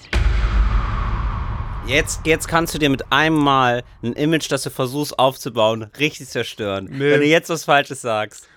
Jetzt, 1.87 2.21
jetzt 2.25 2.47
kannst 2.47 2.73
du 2.73 2.79
dir 2.79 2.89
mit 2.89 3.11
einem 3.11 3.37
Mal 3.37 3.83
ein 4.03 4.13
Image, 4.13 4.51
das 4.51 4.63
du 4.63 4.69
versuchst 4.69 5.17
aufzubauen, 5.17 5.89
richtig 5.99 6.27
zerstören. 6.27 6.87
Nee. 6.91 7.11
Wenn 7.11 7.21
du 7.21 7.25
jetzt 7.25 7.49
was 7.49 7.65
Falsches 7.65 8.01
sagst. 8.01 8.47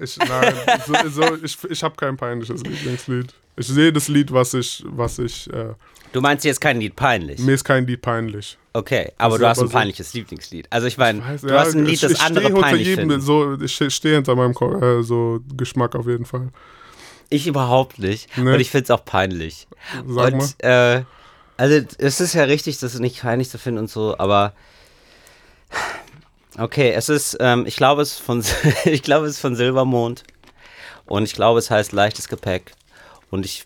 ich, 0.00 0.16
nein, 0.18 0.54
so, 0.86 0.94
so, 1.08 1.36
ich, 1.42 1.58
ich 1.68 1.82
habe 1.82 1.94
kein 1.96 2.16
peinliches 2.16 2.62
Lieblingslied. 2.62 3.34
Ich 3.56 3.66
sehe 3.66 3.92
das 3.92 4.08
Lied, 4.08 4.32
was 4.32 4.54
ich, 4.54 4.82
was 4.86 5.18
ich, 5.18 5.52
äh, 5.52 5.74
Du 6.12 6.20
meinst 6.20 6.44
jetzt 6.44 6.60
kein 6.60 6.80
Lied 6.80 6.96
peinlich. 6.96 7.38
mir 7.40 7.52
ist 7.52 7.64
kein 7.64 7.86
Lied 7.86 8.00
peinlich. 8.00 8.56
Okay, 8.76 9.10
aber 9.16 9.38
du 9.38 9.48
hast 9.48 9.56
aber 9.56 9.68
ein 9.68 9.70
so- 9.70 9.78
peinliches 9.78 10.12
Lieblingslied. 10.12 10.66
Also 10.68 10.86
ich 10.86 10.98
meine, 10.98 11.22
du 11.40 11.48
ja, 11.48 11.60
hast 11.60 11.74
ein 11.74 11.86
Lied, 11.86 11.94
ich, 11.94 12.00
das 12.02 12.12
ich 12.12 12.20
andere 12.20 12.44
stehe 12.44 12.54
hinter 12.54 12.68
peinlich 12.68 12.86
jedem, 12.86 13.20
so, 13.22 13.58
ich 13.58 13.74
stehe 13.94 14.16
hinter 14.16 14.36
meinem 14.36 14.52
äh, 14.52 15.02
so 15.02 15.40
Geschmack 15.56 15.94
auf 15.94 16.06
jeden 16.06 16.26
Fall. 16.26 16.48
Ich 17.30 17.46
überhaupt 17.46 17.98
nicht. 17.98 18.28
Nee. 18.36 18.52
Und 18.52 18.60
ich 18.60 18.70
finde 18.70 18.84
es 18.84 18.90
auch 18.90 19.02
peinlich. 19.02 19.66
Sag 20.06 20.34
mal. 20.34 20.42
und 20.42 20.62
äh, 20.62 21.04
also 21.56 21.86
es 21.96 22.20
ist 22.20 22.34
ja 22.34 22.44
richtig, 22.44 22.78
das 22.78 22.98
nicht 22.98 23.22
peinlich 23.22 23.48
zu 23.48 23.56
finden 23.56 23.78
und 23.78 23.90
so, 23.90 24.14
aber 24.18 24.52
okay, 26.58 26.90
es 26.90 27.08
ist, 27.08 27.38
ähm, 27.40 27.64
ich 27.66 27.76
glaube 27.76 28.02
es 28.02 28.12
ist 28.12 28.20
von, 28.20 28.44
ich 28.84 29.02
glaube 29.02 29.24
es 29.24 29.36
ist 29.36 29.40
von 29.40 29.56
Silbermond 29.56 30.22
und 31.06 31.22
ich 31.22 31.32
glaube 31.32 31.60
es 31.60 31.70
heißt 31.70 31.92
leichtes 31.92 32.28
Gepäck 32.28 32.72
und 33.30 33.46
ich 33.46 33.64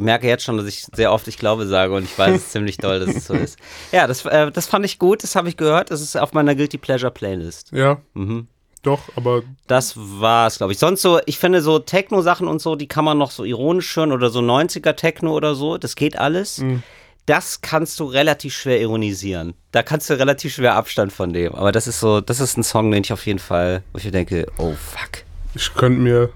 merke 0.00 0.26
jetzt 0.28 0.44
schon, 0.44 0.56
dass 0.56 0.66
ich 0.66 0.86
sehr 0.94 1.12
oft 1.12 1.26
ich 1.28 1.38
glaube 1.38 1.66
sage 1.66 1.92
und 1.94 2.04
ich 2.04 2.18
weiß 2.18 2.36
es 2.36 2.50
ziemlich 2.50 2.76
doll, 2.78 3.00
dass 3.00 3.14
es 3.14 3.26
so 3.26 3.34
ist. 3.34 3.58
Ja, 3.92 4.06
das, 4.06 4.24
äh, 4.24 4.50
das 4.50 4.66
fand 4.66 4.84
ich 4.84 4.98
gut, 4.98 5.22
das 5.22 5.36
habe 5.36 5.48
ich 5.48 5.56
gehört, 5.56 5.90
das 5.90 6.00
ist 6.00 6.16
auf 6.16 6.32
meiner 6.32 6.54
Guilty 6.54 6.78
Pleasure 6.78 7.10
Playlist. 7.12 7.72
Ja, 7.72 7.98
Mhm. 8.14 8.48
doch, 8.82 9.00
aber 9.16 9.42
Das 9.66 9.94
war's, 9.96 10.58
glaube 10.58 10.72
ich. 10.72 10.78
Sonst 10.78 11.02
so, 11.02 11.20
ich 11.26 11.38
finde 11.38 11.60
so 11.60 11.78
Techno-Sachen 11.78 12.46
und 12.48 12.60
so, 12.60 12.76
die 12.76 12.86
kann 12.88 13.04
man 13.04 13.18
noch 13.18 13.30
so 13.30 13.44
ironisch 13.44 13.94
hören 13.96 14.12
oder 14.12 14.30
so 14.30 14.40
90er-Techno 14.40 15.32
oder 15.34 15.54
so, 15.54 15.76
das 15.78 15.96
geht 15.96 16.18
alles. 16.18 16.62
Das 17.26 17.60
kannst 17.60 17.98
du 17.98 18.04
relativ 18.04 18.54
schwer 18.54 18.80
ironisieren. 18.80 19.54
Da 19.72 19.82
kannst 19.82 20.08
du 20.08 20.14
relativ 20.16 20.54
schwer 20.54 20.76
Abstand 20.76 21.12
von 21.12 21.32
dem. 21.32 21.52
Aber 21.56 21.72
das 21.72 21.88
ist 21.88 21.98
so, 21.98 22.20
das 22.20 22.38
ist 22.38 22.56
ein 22.56 22.62
Song, 22.62 22.92
den 22.92 23.02
ich 23.02 23.12
auf 23.12 23.26
jeden 23.26 23.40
Fall, 23.40 23.82
wo 23.92 23.98
ich 23.98 24.04
mir 24.04 24.12
denke, 24.12 24.46
oh 24.58 24.74
fuck. 24.74 25.24
ich 25.56 25.74
könnte 25.74 25.98
mir, 26.00 26.28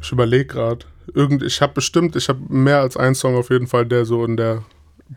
ich 0.00 0.10
überlege 0.12 0.46
gerade, 0.46 0.86
irgend, 1.14 1.42
ich 1.42 1.60
habe 1.60 1.74
bestimmt, 1.74 2.16
ich 2.16 2.28
habe 2.28 2.40
mehr 2.48 2.80
als 2.80 2.96
einen 2.96 3.14
Song 3.14 3.36
auf 3.36 3.50
jeden 3.50 3.66
Fall, 3.66 3.86
der 3.86 4.04
so 4.04 4.24
in 4.24 4.36
der 4.36 4.64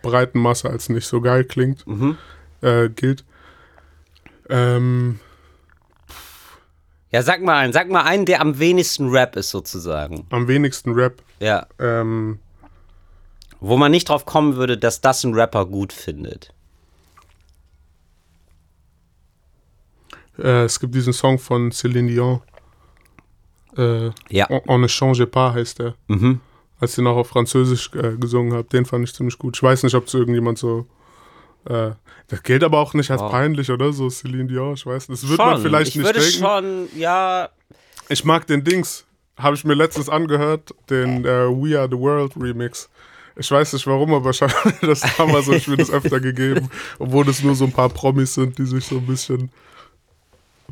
breiten 0.01 0.39
Masse 0.39 0.69
als 0.69 0.89
nicht 0.89 1.05
so 1.07 1.21
geil 1.21 1.43
klingt, 1.43 1.85
Mhm. 1.87 2.17
äh, 2.61 2.89
gilt. 2.89 3.23
Ähm, 4.49 5.19
Ja, 7.11 7.21
sag 7.23 7.41
mal 7.41 7.57
einen, 7.57 7.73
sag 7.73 7.89
mal 7.89 8.03
einen, 8.03 8.25
der 8.25 8.39
am 8.41 8.57
wenigsten 8.59 9.09
Rap 9.09 9.35
ist 9.35 9.49
sozusagen. 9.49 10.25
am 10.29 10.47
wenigsten 10.47 10.93
Rap. 10.93 11.21
Ja. 11.39 11.67
Ähm, 11.79 12.39
Wo 13.59 13.77
man 13.77 13.91
nicht 13.91 14.09
drauf 14.09 14.25
kommen 14.25 14.55
würde, 14.55 14.77
dass 14.77 15.01
das 15.01 15.23
ein 15.23 15.33
Rapper 15.35 15.65
gut 15.65 15.93
findet. 15.93 16.53
äh, 20.39 20.63
es 20.63 20.79
gibt 20.79 20.95
diesen 20.95 21.13
Song 21.13 21.37
von 21.37 21.71
Céline 21.71 22.07
Dion. 22.07 22.41
Äh, 23.77 24.11
Ja. 24.29 24.47
On, 24.67 24.81
ne 24.81 24.87
change 24.87 25.25
pas 25.27 25.53
heißt 25.53 25.79
der. 25.79 25.95
Mhm. 26.07 26.39
Als 26.79 26.97
ich 26.97 27.03
noch 27.03 27.15
auf 27.15 27.27
Französisch 27.29 27.91
äh, 27.93 28.17
gesungen 28.17 28.53
habe, 28.53 28.67
den 28.67 28.85
fand 28.85 29.03
ich 29.07 29.13
ziemlich 29.13 29.37
gut. 29.37 29.55
Ich 29.55 29.63
weiß 29.63 29.83
nicht, 29.83 29.93
ob 29.95 30.07
es 30.07 30.13
irgendjemand 30.13 30.57
so. 30.57 30.87
Äh, 31.65 31.91
das 32.27 32.41
gilt 32.43 32.63
aber 32.63 32.79
auch 32.79 32.93
nicht 32.95 33.11
als 33.11 33.21
Oh. 33.21 33.29
peinlich, 33.29 33.69
oder? 33.69 33.93
So 33.93 34.09
Celine 34.09 34.45
Dion, 34.45 34.73
ich 34.73 34.85
weiß 34.85 35.09
nicht. 35.09 35.21
Das 35.21 35.29
wird 35.29 35.39
schon. 35.39 35.49
man 35.49 35.61
vielleicht 35.61 35.89
ich 35.89 35.95
nicht 35.97 36.05
würde 36.05 36.19
denken. 36.19 36.39
schon, 36.39 36.87
ja, 36.99 37.49
Ich 38.09 38.25
mag 38.25 38.47
den 38.47 38.63
Dings. 38.63 39.05
Habe 39.37 39.55
ich 39.55 39.63
mir 39.63 39.73
letztens 39.75 40.09
angehört, 40.09 40.73
den 40.89 41.23
äh, 41.25 41.47
We 41.49 41.77
Are 41.79 41.87
the 41.89 41.97
World 41.97 42.33
Remix. 42.35 42.89
Ich 43.37 43.49
weiß 43.49 43.73
nicht 43.73 43.87
warum, 43.87 44.13
aber 44.13 44.31
das 44.81 45.01
damals 45.17 45.45
so 45.45 45.53
ich 45.53 45.67
mir 45.67 45.77
das 45.77 45.89
öfter 45.91 46.19
gegeben, 46.19 46.69
obwohl 46.99 47.27
es 47.29 47.41
nur 47.41 47.55
so 47.55 47.65
ein 47.65 47.71
paar 47.71 47.89
Promis 47.89 48.33
sind, 48.33 48.57
die 48.57 48.65
sich 48.65 48.85
so 48.85 48.97
ein 48.97 49.05
bisschen 49.05 49.49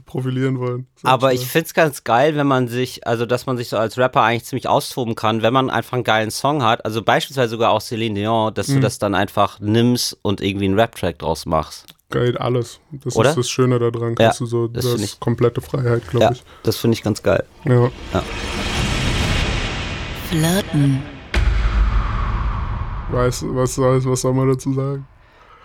profilieren 0.05 0.59
wollen. 0.59 0.87
Aber 1.03 1.33
ich 1.33 1.45
find's 1.47 1.73
ganz 1.73 2.03
geil, 2.03 2.35
wenn 2.35 2.47
man 2.47 2.67
sich, 2.67 3.05
also 3.07 3.25
dass 3.25 3.45
man 3.45 3.57
sich 3.57 3.69
so 3.69 3.77
als 3.77 3.97
Rapper 3.97 4.21
eigentlich 4.23 4.45
ziemlich 4.45 4.67
austoben 4.67 5.15
kann, 5.15 5.41
wenn 5.41 5.53
man 5.53 5.69
einfach 5.69 5.93
einen 5.93 6.03
geilen 6.03 6.31
Song 6.31 6.63
hat. 6.63 6.83
Also 6.85 7.01
beispielsweise 7.01 7.49
sogar 7.51 7.71
auch 7.71 7.81
Celine 7.81 8.15
Dion, 8.19 8.53
dass 8.53 8.67
Mhm. 8.69 8.75
du 8.75 8.79
das 8.81 8.99
dann 8.99 9.15
einfach 9.15 9.59
nimmst 9.59 10.17
und 10.21 10.41
irgendwie 10.41 10.65
einen 10.65 10.79
Rap-Track 10.79 11.19
draus 11.19 11.45
machst. 11.45 11.85
Geil, 12.11 12.37
alles. 12.37 12.79
Das 12.91 13.15
Oder? 13.15 13.29
ist 13.29 13.37
das 13.37 13.49
Schöne 13.49 13.77
daran. 13.77 14.09
Ja, 14.17 14.25
Kannst 14.25 14.39
du 14.39 14.45
so, 14.47 14.67
das 14.67 14.83
das 14.91 14.99
ich. 15.01 15.19
komplette 15.19 15.61
Freiheit, 15.61 16.07
glaube 16.07 16.23
Ja, 16.25 16.31
ich. 16.31 16.43
das 16.63 16.77
finde 16.77 16.95
ich 16.95 17.03
ganz 17.03 17.21
geil. 17.21 17.43
Ja. 17.65 17.91
Flirten. 20.29 21.03
Weiß, 23.11 23.43
was, 23.47 23.75
soll- 23.75 24.05
was 24.05 24.21
soll 24.21 24.33
man 24.33 24.47
dazu 24.47 24.73
sagen? 24.73 25.07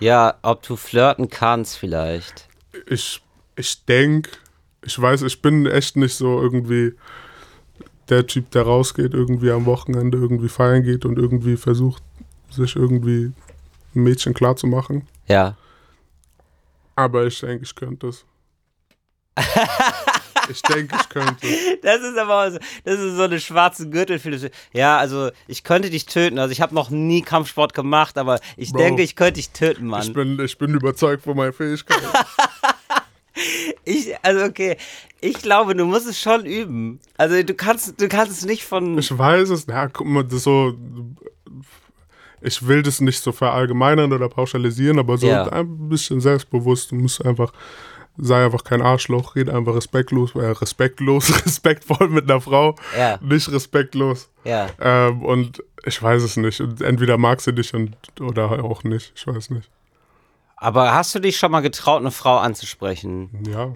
Ja, 0.01 0.35
ob 0.43 0.63
du 0.63 0.77
flirten 0.77 1.29
kannst 1.29 1.77
vielleicht. 1.79 2.49
Ich, 2.89 3.23
ich 3.57 3.85
denke, 3.85 4.31
ich 4.83 5.01
weiß, 5.01 5.23
ich 5.23 5.41
bin 5.41 5.67
echt 5.67 5.97
nicht 5.97 6.15
so 6.15 6.41
irgendwie 6.41 6.95
der 8.09 8.27
Typ, 8.27 8.51
der 8.51 8.63
rausgeht, 8.63 9.15
irgendwie 9.15 9.51
am 9.51 9.67
Wochenende 9.67 10.19
irgendwie 10.19 10.49
feiern 10.49 10.83
geht 10.83 11.05
und 11.05 11.19
irgendwie 11.19 11.57
versucht, 11.57 12.03
sich 12.51 12.77
irgendwie 12.77 13.33
ein 13.95 14.03
Mädchen 14.03 14.35
klar 14.35 14.57
zu 14.57 14.67
machen. 14.67 15.09
Ja. 15.27 15.57
Aber 16.97 17.27
ich 17.27 17.41
denke, 17.41 17.65
ich 17.65 17.75
könnte 17.75 18.09
es. 18.09 18.25
ich 20.49 20.63
denke, 20.63 20.97
ich 21.01 21.09
könnte. 21.09 21.47
Das 21.83 22.03
ist 22.03 22.17
aber 22.17 22.53
so, 22.53 22.59
das 22.85 23.01
ist 23.01 23.17
so 23.17 23.23
eine 23.23 23.41
schwarze 23.41 23.89
Gürtelphilosophie. 23.89 24.53
Ja, 24.73 24.99
also 24.99 25.31
ich 25.49 25.65
könnte 25.65 25.91
dich 25.91 26.07
töten. 26.07 26.39
Also 26.39 26.53
ich 26.53 26.61
habe 26.61 26.75
noch 26.75 26.91
nie 26.91 27.23
Kampfsport 27.23 27.75
gemacht, 27.75 28.17
aber 28.17 28.39
ich 28.57 28.71
Bro. 28.71 28.79
denke, 28.79 29.03
ich 29.03 29.17
könnte 29.17 29.35
dich 29.35 29.51
töten, 29.51 29.87
Mann. 29.87 30.03
Ich 30.03 30.13
bin, 30.13 30.39
ich 30.39 30.57
bin 30.59 30.75
überzeugt 30.75 31.25
von 31.25 31.37
meinen 31.37 31.53
Fähigkeiten. 31.53 32.07
Ich, 33.85 34.15
also 34.23 34.45
okay, 34.45 34.77
ich 35.21 35.35
glaube, 35.35 35.75
du 35.75 35.85
musst 35.85 36.07
es 36.09 36.19
schon 36.21 36.45
üben. 36.47 37.01
Also 37.17 37.43
du 37.43 37.55
kannst, 37.55 38.01
du 38.01 38.09
kannst 38.09 38.33
es 38.33 38.45
nicht 38.45 38.65
von. 38.65 38.99
Ich 38.99 39.17
weiß 39.17 39.51
es, 39.51 39.67
ja, 39.67 39.89
guck 39.89 40.07
mal, 40.07 40.25
das 40.25 40.43
so. 40.45 40.75
Ich 42.41 42.67
will 42.67 42.83
das 42.83 43.01
nicht 43.01 43.21
so 43.21 43.33
verallgemeinern 43.33 44.13
oder 44.13 44.29
pauschalisieren, 44.29 44.99
aber 44.99 45.17
so 45.17 45.27
Ja. 45.27 45.45
ein 45.49 45.89
bisschen 45.89 46.21
selbstbewusst. 46.21 46.91
Du 46.91 46.97
musst 46.97 47.25
einfach, 47.25 47.53
sei 48.19 48.45
einfach 48.45 48.65
kein 48.65 48.83
Arschloch, 48.83 49.35
red 49.35 49.49
einfach 49.49 49.75
respektlos, 49.75 50.35
äh, 50.35 50.41
respektlos, 50.51 51.31
respektvoll 51.47 52.09
mit 52.11 52.31
einer 52.31 52.41
Frau, 52.43 52.75
Ja. 52.99 53.19
nicht 53.23 53.51
respektlos. 53.51 54.29
Ja. 54.45 54.69
Ähm, 54.79 55.23
und 55.23 55.63
ich 55.87 56.03
weiß 56.03 56.23
es 56.23 56.37
nicht. 56.37 56.61
Und 56.61 56.83
entweder 56.83 57.17
mag 57.17 57.41
sie 57.41 57.55
dich 57.55 57.73
und, 57.73 57.97
oder 58.21 58.63
auch 58.63 58.85
nicht. 58.85 59.13
Ich 59.17 59.27
weiß 59.27 59.49
nicht. 59.51 59.71
Aber 60.65 60.95
hast 60.95 61.15
du 61.15 61.19
dich 61.19 61.37
schon 61.37 61.53
mal 61.53 61.61
getraut, 61.61 62.01
eine 62.01 62.11
Frau 62.11 62.39
anzusprechen? 62.39 63.29
Ja, 63.47 63.75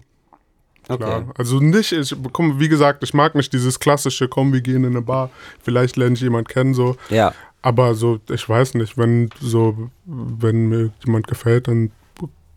Okay. 0.91 1.05
klar. 1.05 1.35
Also 1.37 1.61
nicht, 1.61 1.93
ich, 1.93 2.17
komm, 2.33 2.61
wie 2.61 2.69
gesagt, 2.71 3.03
ich 3.05 3.13
mag 3.13 3.35
nicht 3.35 3.53
dieses 3.53 3.79
klassische, 3.79 4.27
komm, 4.27 4.55
wir 4.55 4.63
gehen 4.63 4.85
in 4.85 4.97
eine 4.97 5.03
Bar, 5.03 5.29
vielleicht 5.63 5.99
lerne 5.99 6.15
ich 6.15 6.23
jemand 6.23 6.49
kennen, 6.49 6.73
so. 6.73 6.97
Ja. 7.11 7.35
Aber 7.61 7.95
so, 7.95 8.21
ich 8.31 8.49
weiß 8.49 8.73
nicht, 8.73 8.97
wenn 8.97 9.29
so, 9.39 9.91
wenn 10.07 10.69
mir 10.71 10.91
jemand 11.05 11.27
gefällt, 11.27 11.69
dann 11.69 11.91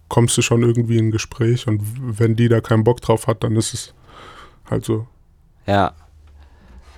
kommst 0.08 0.38
du 0.38 0.41
schon 0.41 0.62
irgendwie 0.63 0.98
in 0.98 1.08
ein 1.08 1.12
Gespräch 1.12 1.67
und 1.67 1.82
wenn 2.20 2.38
die 2.38 2.48
da 2.48 2.62
keinen 2.62 2.86
Bock 2.86 3.02
drauf 3.02 3.28
hat, 3.28 3.44
dann 3.44 3.58
ist 3.58 3.74
es 3.74 3.94
halt 4.70 4.86
so. 4.86 5.08
Ja. 5.67 5.94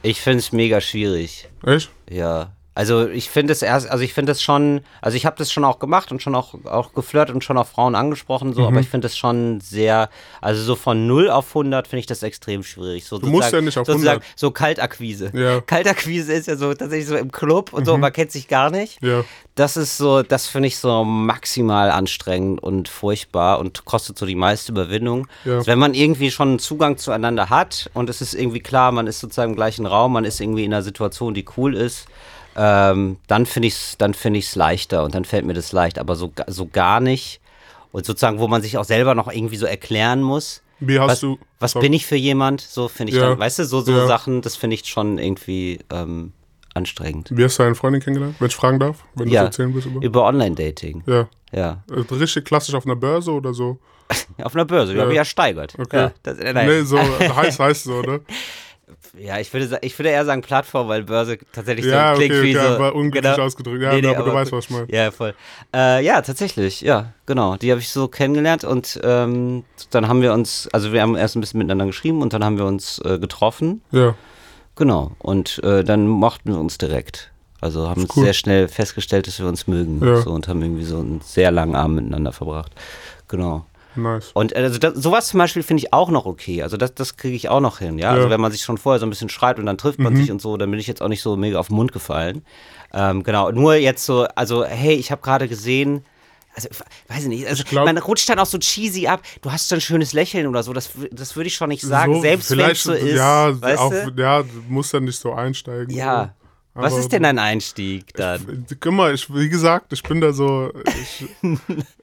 Ich 0.04 0.22
finde 0.22 0.39
es 0.39 0.52
mega 0.52 0.82
schwierig. 0.82 1.50
Echt? 1.65 1.89
Ja. 2.08 2.52
Also 2.76 3.08
ich 3.08 3.30
finde 3.30 3.54
es 3.54 3.62
erst, 3.62 3.88
also 3.90 4.04
ich 4.04 4.14
finde 4.14 4.32
es 4.32 4.42
schon, 4.42 4.82
also 5.02 5.16
ich 5.16 5.26
habe 5.28 5.36
das 5.38 5.52
schon 5.52 5.64
auch 5.64 5.78
gemacht 5.78 6.12
und 6.12 6.24
schon 6.24 6.34
auch, 6.34 6.56
auch 6.66 6.94
geflirtet 6.94 7.36
und 7.36 7.44
schon 7.44 7.58
auch 7.58 7.68
Frauen 7.68 7.94
angesprochen, 7.94 8.54
so, 8.54 8.62
Mhm. 8.62 8.68
aber 8.68 8.80
ich 8.80 8.90
finde 8.90 9.08
es 9.08 9.16
schon 9.16 9.62
sehr, 9.62 10.10
also 10.42 10.64
so 10.64 10.76
von 10.76 11.06
0 11.06 11.30
auf 11.30 11.54
100 11.54 11.88
finde 11.88 12.00
ich 12.00 12.06
das 12.08 12.24
extrem 12.24 12.64
schwierig. 12.64 13.06
So 13.06 13.20
Du 13.20 13.28
musst 13.28 13.52
ja 13.52 13.62
nicht 13.62 13.78
auf 13.78 13.86
sozusagen 13.86 14.22
100. 14.22 14.24
So 14.40 14.50
Kaltakquise. 14.52 15.32
Ja. 15.34 15.58
Mhm. 15.58 15.66
Kaltakquise 15.68 16.34
ist 16.34 16.48
ja 16.48 16.56
so 16.56 16.74
tatsächlich 16.74 17.08
so 17.08 17.16
im 17.16 17.32
Club 17.32 17.74
und 17.74 17.86
so, 17.86 17.96
man 17.98 18.12
kennt 18.12 18.32
sich 18.32 18.48
gar 18.48 18.72
nicht. 18.72 19.02
Ja. 19.04 19.24
Das 19.56 19.78
ist 19.78 19.98
so, 19.98 20.24
das 20.24 20.48
finde 20.48 20.68
ich 20.68 20.78
so 20.78 21.04
maximal 21.04 21.92
anstrengend 21.92 22.64
und 22.64 22.90
furchtbar 22.90 23.60
und 23.60 23.86
kostet 23.86 24.18
so 24.18 24.26
die 24.26 24.34
meiste 24.34 24.72
Überwindung. 24.72 25.28
Ja. 25.46 25.58
Also 25.58 25.68
wenn 25.68 25.78
man 25.78 25.94
irgendwie 25.94 26.32
schon 26.32 26.48
einen 26.50 26.60
Zugang 26.60 26.98
zueinander 26.98 27.52
hat 27.52 27.92
und 27.94 28.10
es 28.10 28.20
ist 28.22 28.34
irgendwie 28.34 28.62
klar, 28.62 28.92
man 28.92 29.06
ist 29.06 29.20
sozusagen 29.20 29.52
im 29.52 29.56
gleichen 29.56 29.86
Raum, 29.86 30.14
man 30.14 30.26
ist 30.26 30.42
irgendwie 30.42 30.64
in 30.66 30.74
einer 30.74 30.82
Situation, 30.82 31.36
die 31.36 31.46
cool 31.56 31.76
ist, 31.76 32.08
ähm, 32.56 33.18
dann 33.28 33.46
finde 33.46 33.68
ich 33.68 33.74
es 33.76 33.98
dann 33.98 34.13
finde 34.13 34.42
leichter 34.56 35.04
und 35.04 35.16
dann 35.16 35.26
fällt 35.26 35.46
mir 35.46 35.54
das 35.54 35.72
leicht, 35.72 36.00
aber 36.00 36.16
so, 36.16 36.32
so 36.48 36.68
gar 36.68 37.00
nicht. 37.00 37.39
Und 37.92 38.06
sozusagen, 38.06 38.39
wo 38.39 38.48
man 38.48 38.62
sich 38.62 38.78
auch 38.78 38.86
selber 38.86 39.13
noch 39.16 39.32
irgendwie 39.32 39.58
so 39.58 39.66
erklären 39.68 40.22
muss. 40.24 40.62
Wie 40.80 41.00
hast 41.00 41.08
was, 41.10 41.20
du. 41.20 41.38
was 41.60 41.74
bin 41.76 41.94
ich 41.94 42.06
für 42.06 42.16
jemand? 42.16 42.60
So 42.62 42.88
finde 42.88 43.12
ich 43.13 43.20
Ja. 43.20 43.30
dann, 43.30 43.39
weißt 43.39 43.60
du, 43.60 43.66
so, 43.66 43.82
so 43.82 43.92
Ja. 43.92 44.08
Sachen, 44.08 44.42
das 44.42 44.56
finde 44.56 44.76
ich 44.76 44.86
schon 44.86 45.18
irgendwie 45.20 45.80
ähm, 45.92 46.34
anstrengend. 46.74 47.30
Wie 47.32 47.44
hast 47.44 47.60
du 47.60 47.63
deine 47.63 47.76
Freundin 47.76 48.02
kennengelernt? 48.02 48.36
Wenn 48.39 48.48
ich 48.48 48.56
fragen 48.56 48.80
darf, 48.80 49.04
wenn 49.16 49.28
du 49.28 49.34
Ja, 49.34 49.42
so 49.42 49.46
erzählen 49.46 49.74
willst 49.74 49.88
über. 49.88 50.02
über 50.02 50.24
Online-Dating. 50.26 51.04
Ja. 51.06 51.28
Ja. 51.52 51.84
Äh, 51.92 52.00
Richtig 52.16 52.46
klassisch 52.46 52.74
auf 52.74 52.86
einer 52.86 52.96
Börse 52.96 53.32
oder 53.32 53.54
so? 53.54 53.78
Auf 54.44 54.54
einer 54.56 54.66
Börse, 54.66 54.92
die 54.92 54.98
Ja. 54.98 55.04
habe 55.04 55.13
ich 55.13 55.18
ja 55.18 55.26
steigert. 55.26 55.76
Okay. 55.80 55.96
Ja, 55.98 56.12
das, 56.24 56.38
äh, 56.39 56.52
nein. 56.54 56.68
Nee, 56.68 56.82
so 56.82 56.98
heißt 57.36 57.60
heißt 57.60 57.84
so, 57.86 58.02
ne? 58.02 58.22
ja 59.18 59.40
ich, 59.40 59.54
würde, 59.54 59.80
ich 59.82 59.98
würde 59.98 60.10
eher 60.10 60.26
sagen 60.26 60.42
Plattform, 60.42 60.88
weil 60.88 61.04
Börse 61.04 61.38
tatsächlich 61.52 61.86
Ja, 61.86 62.14
so 62.14 62.20
klingt 62.20 62.34
okay, 62.36 62.44
wie 62.44 62.58
okay, 62.58 62.74
so. 62.74 62.80
war 62.80 62.96
unglücklich 62.96 63.40
ausgedrückt. 63.40 63.82
Ja, 63.82 63.92
aber 63.92 64.02
du 64.02 64.16
aber 64.16 64.34
weißt, 64.34 64.52
gut. 64.52 64.58
was 64.58 64.66
ich 64.66 64.72
meine. 64.72 64.88
Ja, 64.92 65.12
voll. 65.12 65.34
Äh, 65.74 66.04
ja, 66.04 66.22
tatsächlich, 66.22 66.82
ja, 66.82 67.14
genau. 67.26 67.58
Die 67.58 67.72
habe 67.72 67.82
ich 67.82 67.90
so 67.90 68.08
kennengelernt 68.08 68.64
und 68.64 69.00
ähm, 69.04 69.64
dann 69.92 70.08
haben 70.08 70.22
wir 70.22 70.34
uns, 70.34 70.70
also 70.72 70.94
wir 70.94 71.02
haben 71.02 71.16
erst 71.16 71.36
ein 71.36 71.42
bisschen 71.42 71.60
miteinander 71.60 71.86
geschrieben 71.86 72.22
und 72.22 72.34
dann 72.34 72.44
haben 72.44 72.58
wir 72.58 72.66
uns 72.66 73.00
äh, 73.00 73.20
getroffen. 73.20 73.82
Ja. 73.92 74.16
Genau. 74.76 75.12
Und 75.20 75.64
äh, 75.64 75.84
dann 75.84 76.08
mochten 76.08 76.52
wir 76.52 76.60
uns 76.60 76.78
direkt. 76.78 77.32
Also 77.62 77.88
haben 77.88 78.08
cool. 78.16 78.26
sehr 78.26 78.34
schnell 78.34 78.68
festgestellt, 78.68 79.28
dass 79.28 79.40
wir 79.40 79.48
uns 79.48 79.68
mögen. 79.68 80.06
Ja. 80.06 80.18
So, 80.22 80.32
und 80.32 80.48
haben 80.48 80.62
irgendwie 80.62 80.84
so 80.84 81.00
einen 81.00 81.22
sehr 81.24 81.50
langen 81.50 81.76
Abend 81.76 81.96
miteinander 81.96 82.34
verbracht. 82.34 82.72
Genau. 83.30 83.66
Nice. 83.96 84.32
Und 84.34 84.56
also 84.56 84.78
das, 84.80 84.96
sowas 84.96 85.28
zum 85.28 85.38
Beispiel 85.40 85.64
finde 85.64 85.84
ich 85.84 85.94
auch 85.94 86.10
noch 86.10 86.26
okay. 86.26 86.64
Also 86.64 86.78
das, 86.78 86.94
das 86.96 87.18
kriege 87.18 87.36
ich 87.36 87.50
auch 87.50 87.60
noch 87.60 87.80
hin, 87.80 87.98
ja? 87.98 88.10
Also 88.10 88.22
Ja. 88.22 88.28
Mhm. 88.28 88.32
wenn 88.32 88.42
man 88.42 88.52
sich 88.52 88.62
schon 88.62 88.78
vorher 88.78 89.00
so 89.00 89.06
ein 89.06 89.10
bisschen 89.10 89.30
schreibt 89.30 89.60
und 89.60 89.66
dann 89.66 89.78
trifft 89.78 90.00
man 90.00 90.16
sich 90.16 90.32
und 90.32 90.42
so, 90.42 90.58
dann 90.58 90.72
bin 90.72 90.80
ich 90.80 90.88
jetzt 90.88 91.02
auch 91.02 91.08
nicht 91.10 91.22
so 91.22 91.36
mega 91.36 91.60
auf 91.60 91.68
den 91.68 91.76
Mund 91.76 91.92
gefallen. 91.92 92.44
Ähm, 92.94 93.24
genau, 93.24 93.52
nur 93.52 93.76
jetzt 93.76 94.06
so, 94.06 94.26
also 94.36 94.64
hey, 94.66 94.94
ich 94.96 95.12
habe 95.12 95.22
gerade 95.22 95.48
gesehen, 95.48 96.04
also 96.56 96.70
ich 96.72 96.80
weiß 97.16 97.24
ich 97.24 97.30
nicht, 97.30 97.48
also 97.48 97.64
glaub- 97.64 97.86
man 97.86 97.98
rutscht 97.98 98.30
dann 98.30 98.38
auch 98.40 98.46
so 98.46 98.60
cheesy 98.60 99.08
ab, 99.08 99.22
du 99.42 99.52
hast 99.52 99.70
so 99.70 99.76
ein 99.76 99.82
schönes 99.82 100.14
Lächeln 100.14 100.46
oder 100.46 100.62
so, 100.62 100.72
das, 100.74 100.92
das 101.12 101.36
würde 101.36 101.48
ich 101.48 101.56
schon 101.56 101.70
nicht 101.70 101.82
sagen, 101.82 102.16
so, 102.16 102.22
selbst 102.22 102.52
wenn 102.52 102.60
es 102.70 102.84
so 102.84 102.94
ist. 102.94 103.16
Ja, 103.16 103.50
auch, 103.78 103.94
ja, 104.16 104.44
du 104.44 104.50
musst 104.70 104.94
ja 104.94 105.00
nicht 105.00 105.18
so 105.20 105.34
einsteigen. 105.34 105.96
Ja. 105.96 106.36
Was 106.42 106.43
Aber- 106.76 106.98
ist 106.98 107.12
denn 107.12 107.24
dein 107.24 107.38
Einstieg 107.40 108.14
dann? 108.16 108.66
Guck 108.80 108.94
mal, 108.94 109.14
ich, 109.14 109.32
wie 109.34 109.48
gesagt, 109.50 109.94
ich 109.94 110.02
bin 110.02 110.22
da 110.22 110.34
so, 110.34 110.72
ich, 110.86 111.26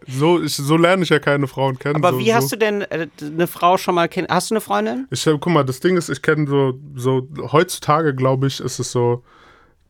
so, 0.09 0.40
ich, 0.42 0.54
so 0.54 0.76
lerne 0.76 1.02
ich 1.02 1.09
ja 1.09 1.18
keine 1.18 1.46
Frauen 1.48 1.78
kennen. 1.78 1.96
Aber 1.96 2.12
so, 2.12 2.18
wie 2.20 2.28
so. 2.28 2.35
hast 2.35 2.52
du 2.52 2.56
denn 2.56 2.83
äh, 2.83 3.09
eine 3.20 3.46
Frau 3.46 3.76
schon 3.78 3.96
mal 3.96 4.09
kennen? 4.09 4.28
Hast 4.30 4.50
du 4.50 4.54
eine 4.54 4.61
Freundin? 4.61 5.09
Ich 5.11 5.26
hab, 5.26 5.40
guck 5.40 5.52
mal, 5.52 5.64
das 5.64 5.80
Ding 5.80 5.96
ist, 5.96 6.09
ich 6.09 6.22
kenne 6.22 6.46
so, 6.48 6.78
so, 6.94 7.26
heutzutage 7.52 8.14
glaube 8.14 8.46
ich, 8.46 8.61
ist 8.61 8.78
es 8.78 8.92
so, 8.92 9.24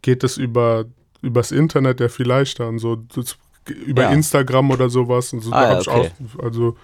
geht 0.02 0.24
es 0.24 0.38
über, 0.38 0.86
übers 1.20 1.52
Internet 1.52 2.00
ja 2.00 2.08
viel 2.08 2.26
leichter 2.26 2.66
und 2.68 2.78
so, 2.78 2.96
das, 2.96 3.36
über 3.68 4.04
Ja. 4.04 4.10
Instagram 4.12 4.70
oder 4.70 4.88
sowas 4.88 5.32
und 5.34 5.40
so, 5.42 5.52
Ah, 5.52 5.60
da 5.62 5.68
ja, 5.68 5.74
hab 5.74 5.80
ich 5.82 5.88
okay. 5.88 6.10
auch, 6.38 6.42
also, 6.42 6.76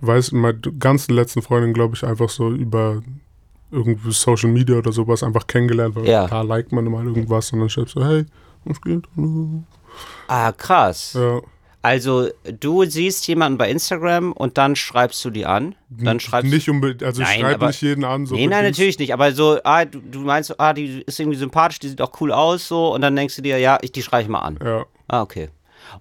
weiß, 0.00 0.32
meine 0.32 0.58
ganzen 0.58 1.14
letzten 1.14 1.42
Freundin, 1.42 1.74
glaube 1.74 1.94
ich, 1.94 2.04
einfach 2.04 2.28
so 2.30 2.50
über 2.50 3.02
irgendwie 3.72 4.12
Social 4.12 4.50
Media 4.50 4.76
oder 4.76 4.92
sowas 4.92 5.22
einfach 5.22 5.46
kennengelernt, 5.46 5.96
weil 5.96 6.06
Ja. 6.06 6.26
da 6.28 6.42
liked 6.42 6.70
man 6.72 6.84
mal 6.84 7.04
irgendwas 7.06 7.52
und 7.52 7.58
dann 7.60 7.68
schreibst 7.70 7.96
du, 7.96 8.04
hey, 8.04 8.26
was 8.64 8.80
geht? 8.80 9.04
Ah, 10.28 10.52
krass. 10.52 11.14
Ja. 11.14 11.40
Also, 11.84 12.28
du 12.60 12.84
siehst 12.84 13.26
jemanden 13.26 13.58
bei 13.58 13.68
Instagram 13.68 14.30
und 14.32 14.56
dann 14.56 14.76
schreibst 14.76 15.24
du 15.24 15.30
die 15.30 15.46
an. 15.46 15.74
Dann 15.90 16.20
schreibst 16.20 16.52
Nicht 16.52 16.68
unbedingt, 16.70 17.02
also 17.02 17.22
ich 17.22 17.28
Nein, 17.28 17.40
schreibe 17.40 17.54
aber- 17.56 17.66
nicht 17.68 17.82
jeden 17.82 18.04
an. 18.04 18.24
So 18.24 18.36
Nee, 18.36 18.46
nein, 18.46 18.64
natürlich 18.64 19.00
nicht. 19.00 19.12
Aber 19.12 19.32
so, 19.32 19.58
ah, 19.64 19.84
du, 19.84 19.98
du 20.00 20.20
meinst, 20.20 20.58
ah, 20.60 20.72
die 20.74 21.02
ist 21.04 21.18
irgendwie 21.18 21.38
sympathisch, 21.38 21.80
die 21.80 21.88
sieht 21.88 22.00
auch 22.00 22.12
cool 22.20 22.30
aus, 22.30 22.68
so. 22.68 22.94
Und 22.94 23.00
dann 23.00 23.16
denkst 23.16 23.34
du 23.34 23.42
dir, 23.42 23.58
ja, 23.58 23.78
ich, 23.82 23.90
die 23.90 24.02
schreibe 24.02 24.22
ich 24.22 24.28
mal 24.28 24.38
an. 24.40 24.58
Ja. 24.64 24.84
Ah, 25.08 25.22
okay. 25.22 25.48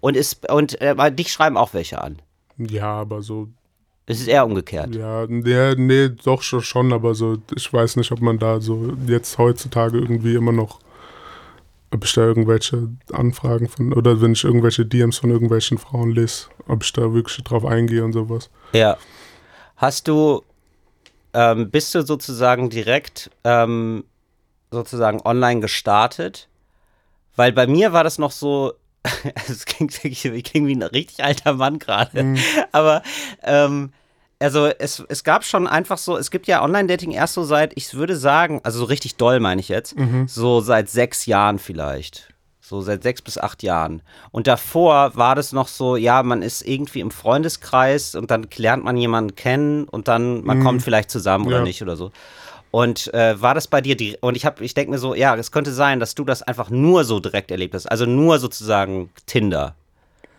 Und, 0.01 0.15
ist, 0.15 0.47
und 0.51 0.79
äh, 0.81 1.12
dich 1.12 1.31
schreiben 1.31 1.57
auch 1.57 1.73
welche 1.73 1.99
an. 1.99 2.21
ja, 2.57 2.93
aber 3.01 3.23
so 3.23 3.47
Es 4.05 4.19
ist 4.19 4.27
eher 4.27 4.45
umgekehrt. 4.45 4.95
Ja, 4.95 5.25
nee, 5.27 5.75
nee, 5.75 6.09
doch 6.09 6.41
schon, 6.41 6.91
aber 6.91 7.13
so, 7.13 7.37
ich 7.55 7.71
weiß 7.71 7.95
nicht, 7.97 8.11
ob 8.11 8.19
man 8.19 8.39
da 8.39 8.59
so 8.59 8.93
jetzt 9.07 9.37
heutzutage 9.37 9.99
irgendwie 9.99 10.35
immer 10.35 10.51
noch, 10.51 10.79
ob 11.91 12.03
ich 12.03 12.13
da 12.13 12.21
irgendwelche 12.21 12.89
Anfragen 13.11 13.67
von, 13.69 13.93
oder 13.93 14.19
wenn 14.21 14.33
ich 14.33 14.43
irgendwelche 14.43 14.85
DMs 14.85 15.19
von 15.19 15.29
irgendwelchen 15.29 15.77
Frauen 15.77 16.11
lese, 16.11 16.47
ob 16.67 16.83
ich 16.83 16.91
da 16.93 17.13
wirklich 17.13 17.43
drauf 17.43 17.65
eingehe 17.65 18.03
und 18.03 18.13
sowas. 18.13 18.49
Ja. 18.73 18.97
Hast 19.77 20.07
du, 20.07 20.43
ähm, 21.33 21.69
bist 21.69 21.93
du 21.93 22.01
sozusagen 22.01 22.69
direkt 22.69 23.29
ähm, 23.43 24.03
sozusagen 24.71 25.21
online 25.23 25.61
gestartet? 25.61 26.47
Weil 27.35 27.51
bei 27.51 27.67
mir 27.67 27.93
war 27.93 28.03
das 28.03 28.17
noch 28.17 28.31
so, 28.31 28.73
es 29.47 29.65
ich 30.03 30.43
klinge 30.43 30.67
wie 30.67 30.75
ein 30.75 30.83
richtig 30.83 31.23
alter 31.23 31.53
Mann 31.53 31.79
gerade, 31.79 32.35
aber 32.71 33.01
ähm, 33.43 33.91
also 34.39 34.65
es, 34.65 35.03
es 35.07 35.23
gab 35.23 35.43
schon 35.43 35.67
einfach 35.67 35.97
so, 35.97 36.17
es 36.17 36.31
gibt 36.31 36.47
ja 36.47 36.63
Online-Dating 36.63 37.11
erst 37.11 37.35
so 37.35 37.43
seit, 37.43 37.73
ich 37.77 37.93
würde 37.93 38.15
sagen, 38.15 38.59
also 38.63 38.79
so 38.79 38.85
richtig 38.85 39.15
doll 39.15 39.39
meine 39.39 39.61
ich 39.61 39.69
jetzt, 39.69 39.95
so 40.27 40.61
seit 40.61 40.89
sechs 40.89 41.25
Jahren 41.25 41.59
vielleicht. 41.59 42.27
So 42.63 42.79
seit 42.79 43.03
sechs 43.03 43.21
bis 43.21 43.37
acht 43.37 43.63
Jahren. 43.63 44.01
Und 44.31 44.47
davor 44.47 45.15
war 45.15 45.35
das 45.35 45.51
noch 45.51 45.67
so, 45.67 45.97
ja, 45.97 46.23
man 46.23 46.41
ist 46.41 46.61
irgendwie 46.61 47.01
im 47.01 47.11
Freundeskreis 47.11 48.15
und 48.15 48.31
dann 48.31 48.47
lernt 48.55 48.85
man 48.85 48.95
jemanden 48.95 49.35
kennen 49.35 49.83
und 49.89 50.07
dann 50.07 50.43
man 50.45 50.63
kommt 50.63 50.81
vielleicht 50.81 51.11
zusammen 51.11 51.47
oder 51.47 51.57
Ja. 51.57 51.63
nicht 51.63 51.81
oder 51.81 51.97
so. 51.97 52.11
Und 52.71 53.13
äh, 53.13 53.39
war 53.41 53.53
das 53.53 53.67
bei 53.67 53.81
dir 53.81 53.95
die 53.97 54.17
und 54.21 54.38
ich 54.38 54.45
habe 54.45 54.63
ich 54.63 54.73
denke 54.73 54.91
mir 54.91 54.97
so, 54.97 55.13
ja, 55.13 55.36
es 55.36 55.51
könnte 55.51 55.73
sein, 55.73 55.99
dass 55.99 56.15
du 56.15 56.23
das 56.23 56.41
einfach 56.41 56.69
nur 56.69 57.03
so 57.03 57.19
direkt 57.19 57.51
erlebt 57.51 57.73
hast, 57.73 57.86
also 57.86 58.05
nur 58.05 58.39
sozusagen 58.39 59.10
Tinder. 59.25 59.75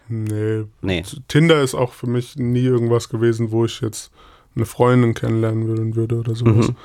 Nee. 0.09 0.65
Nee. 0.81 1.05
Tinder 1.29 1.63
ist 1.63 1.75
auch 1.75 1.93
für 1.93 2.07
mich 2.07 2.37
nie 2.37 2.65
irgendwas 2.65 3.09
gewesen, 3.09 3.51
wo 3.51 3.67
ich 3.67 3.81
jetzt 3.81 4.11
eine 4.55 4.67
Freundin 4.67 5.15
kennenlernen 5.15 5.67
würden 5.67 5.97
würde 5.97 6.17
oder 6.17 6.35
sowas. 6.35 6.69
Mhm. 6.69 6.77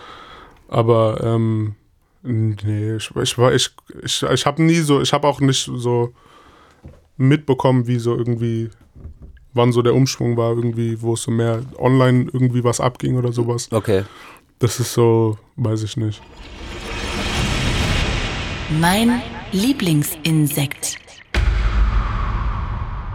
Aber 0.67 1.21
ähm, 1.23 1.75
nee, 2.23 2.95
ich, 2.95 3.10
ich 3.15 3.38
war, 3.38 3.53
ich, 3.53 3.71
ich, 4.03 4.23
ich 4.23 4.45
habe 4.45 4.63
nie 4.63 4.79
so, 4.79 5.01
ich 5.01 5.13
habe 5.13 5.27
auch 5.27 5.39
nicht 5.39 5.69
so 5.73 6.13
mitbekommen, 7.17 7.88
wie 7.88 7.99
so 7.99 8.15
irgendwie, 8.15 8.69
wann 9.53 9.71
so 9.71 9.81
der 9.81 9.95
Umschwung 9.95 10.38
war, 10.38 10.55
irgendwie, 10.55 11.01
wo 11.01 11.13
es 11.13 11.23
so 11.23 11.31
mehr 11.31 11.62
online 11.77 12.29
irgendwie 12.31 12.63
was 12.63 12.79
abging 12.79 13.17
oder 13.17 13.31
sowas. 13.31 13.69
Okay. 13.71 14.03
Das 14.60 14.80
ist 14.80 14.93
so, 14.93 15.38
weiß 15.56 15.84
ich 15.84 15.98
nicht. 15.98 16.22
Mein 18.80 19.22
Lieblingsinsekt. 19.52 20.98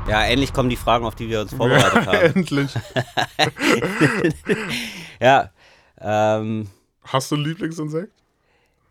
Ja, 0.09 0.25
endlich 0.25 0.53
kommen 0.53 0.69
die 0.69 0.77
Fragen, 0.77 1.05
auf 1.05 1.15
die 1.15 1.29
wir 1.29 1.41
uns 1.41 1.53
vorbereitet 1.55 2.07
haben. 2.07 2.19
Endlich. 2.37 2.71
Ja. 5.21 5.51
Ähm, 6.01 6.67
Hast 7.05 7.31
du 7.31 7.37
ein 7.37 7.45
Lieblingsinsekt? 7.45 8.11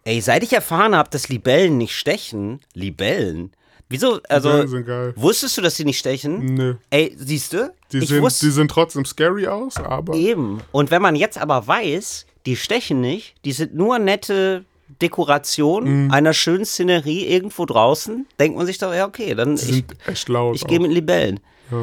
ey, 0.06 0.22
seit 0.22 0.44
ich 0.44 0.54
erfahren 0.54 0.96
habe, 0.96 1.10
dass 1.10 1.28
Libellen 1.30 1.78
nicht 1.78 1.94
stechen, 1.96 2.62
Libellen. 2.74 3.52
Wieso? 3.90 4.22
Also, 4.30 4.50
Libellen 4.50 4.68
sind 4.70 4.86
geil. 4.86 5.14
wusstest 5.18 5.58
du, 5.58 5.62
dass 5.62 5.76
sie 5.76 5.84
nicht 5.84 6.00
stechen? 6.00 6.56
Nö. 6.56 6.76
Ey, 6.90 7.14
siehst 7.18 7.52
du? 7.52 7.74
Die, 7.92 7.98
ich 7.98 8.08
sind, 8.08 8.22
wusste 8.22 8.46
die 8.46 8.52
sehen 8.54 8.70
trotzdem 8.70 9.04
scary 9.04 9.46
aus, 9.48 9.76
aber 9.76 10.14
eben. 10.16 10.62
Und 10.72 10.90
wenn 10.90 11.02
man 11.02 11.18
jetzt 11.18 11.38
aber 11.38 11.68
weiß, 11.68 12.26
die 12.46 12.56
stechen 12.56 13.02
nicht, 13.02 13.36
die 13.46 13.52
sind 13.52 13.74
nur 13.76 14.00
nette 14.00 14.66
Dekoration 15.02 16.06
Mhm. 16.06 16.12
einer 16.12 16.34
schönen 16.34 16.66
Szenerie 16.66 17.26
irgendwo 17.26 17.66
draußen, 17.66 18.26
denkt 18.40 18.58
man 18.58 18.66
sich 18.66 18.78
doch, 18.78 18.94
ja, 18.94 19.06
okay, 19.08 19.34
dann 19.36 19.56
ich, 19.56 19.84
ich 20.08 20.68
gehe 20.68 20.80
mit 20.80 20.92
Libellen. 20.92 21.40
Ja. 21.72 21.78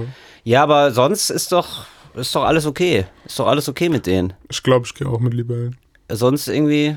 Ja, 0.45 0.63
aber 0.63 0.93
sonst 0.93 1.31
ist 1.31 1.53
doch, 1.53 1.87
ist 2.15 2.35
doch 2.35 2.45
alles 2.45 2.67
okay. 2.67 3.07
Ist 3.25 3.39
doch 3.39 3.47
alles 3.47 3.69
okay 3.69 3.89
mit 3.89 4.07
denen. 4.07 4.33
Ich 4.51 4.63
glaube, 4.63 4.87
ich 4.87 4.95
gehe 4.95 5.07
auch 5.09 5.21
mit 5.21 5.35
Libellen. 5.35 5.77
Sonst 6.11 6.49
irgendwie. 6.49 6.97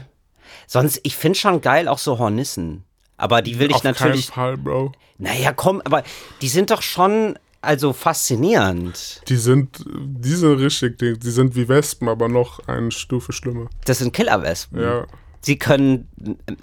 Sonst, 0.67 0.99
ich 1.03 1.15
finde 1.15 1.37
schon 1.37 1.59
geil 1.61 1.87
auch 1.87 1.97
so 1.97 2.17
Hornissen. 2.19 2.83
Aber 3.17 3.41
die 3.41 3.59
will 3.59 3.69
ich 3.69 3.75
Auf 3.75 3.83
natürlich. 3.83 4.27
keinen 4.31 4.33
Fall, 4.33 4.57
Bro. 4.57 4.91
Naja, 5.17 5.51
komm, 5.53 5.81
aber 5.85 6.03
die 6.41 6.47
sind 6.47 6.71
doch 6.71 6.81
schon, 6.81 7.37
also 7.61 7.93
faszinierend. 7.93 9.21
Die 9.27 9.35
sind, 9.37 9.83
die 9.87 10.33
sind 10.35 10.55
richtig, 10.59 10.97
die, 10.99 11.17
die 11.17 11.31
sind 11.31 11.55
wie 11.55 11.67
Wespen, 11.67 12.07
aber 12.09 12.27
noch 12.27 12.67
eine 12.67 12.91
Stufe 12.91 13.31
schlimmer. 13.33 13.67
Das 13.85 13.99
sind 13.99 14.13
Killerwespen. 14.13 14.81
Ja. 14.81 15.05
Sie 15.41 15.57
können, 15.57 16.07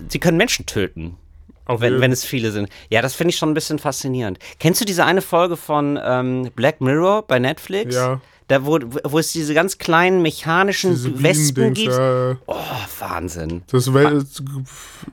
sie 0.08 0.18
können 0.18 0.36
Menschen 0.36 0.66
töten. 0.66 1.16
Auf 1.64 1.80
wenn, 1.82 1.92
jeden- 1.94 2.00
wenn 2.02 2.12
es 2.12 2.24
viele 2.24 2.50
sind. 2.50 2.68
Ja, 2.88 3.02
das 3.02 3.14
finde 3.14 3.30
ich 3.30 3.36
schon 3.36 3.50
ein 3.50 3.54
bisschen 3.54 3.78
faszinierend. 3.78 4.38
Kennst 4.58 4.80
du 4.80 4.84
diese 4.86 5.04
eine 5.04 5.20
Folge 5.20 5.56
von 5.56 5.98
ähm, 6.02 6.50
Black 6.56 6.80
Mirror 6.80 7.22
bei 7.26 7.38
Netflix? 7.38 7.94
Ja. 7.94 8.20
Da, 8.46 8.64
wo, 8.64 8.78
wo 9.04 9.18
es 9.18 9.32
diese 9.32 9.52
ganz 9.52 9.76
kleinen 9.76 10.22
mechanischen 10.22 10.92
Diese 10.92 11.22
Wespen 11.22 11.74
gibt. 11.74 11.92
äh, 11.92 12.36
Oh, 12.46 12.56
Wahnsinn. 13.00 13.62
das 13.70 13.92
wel 13.92 14.24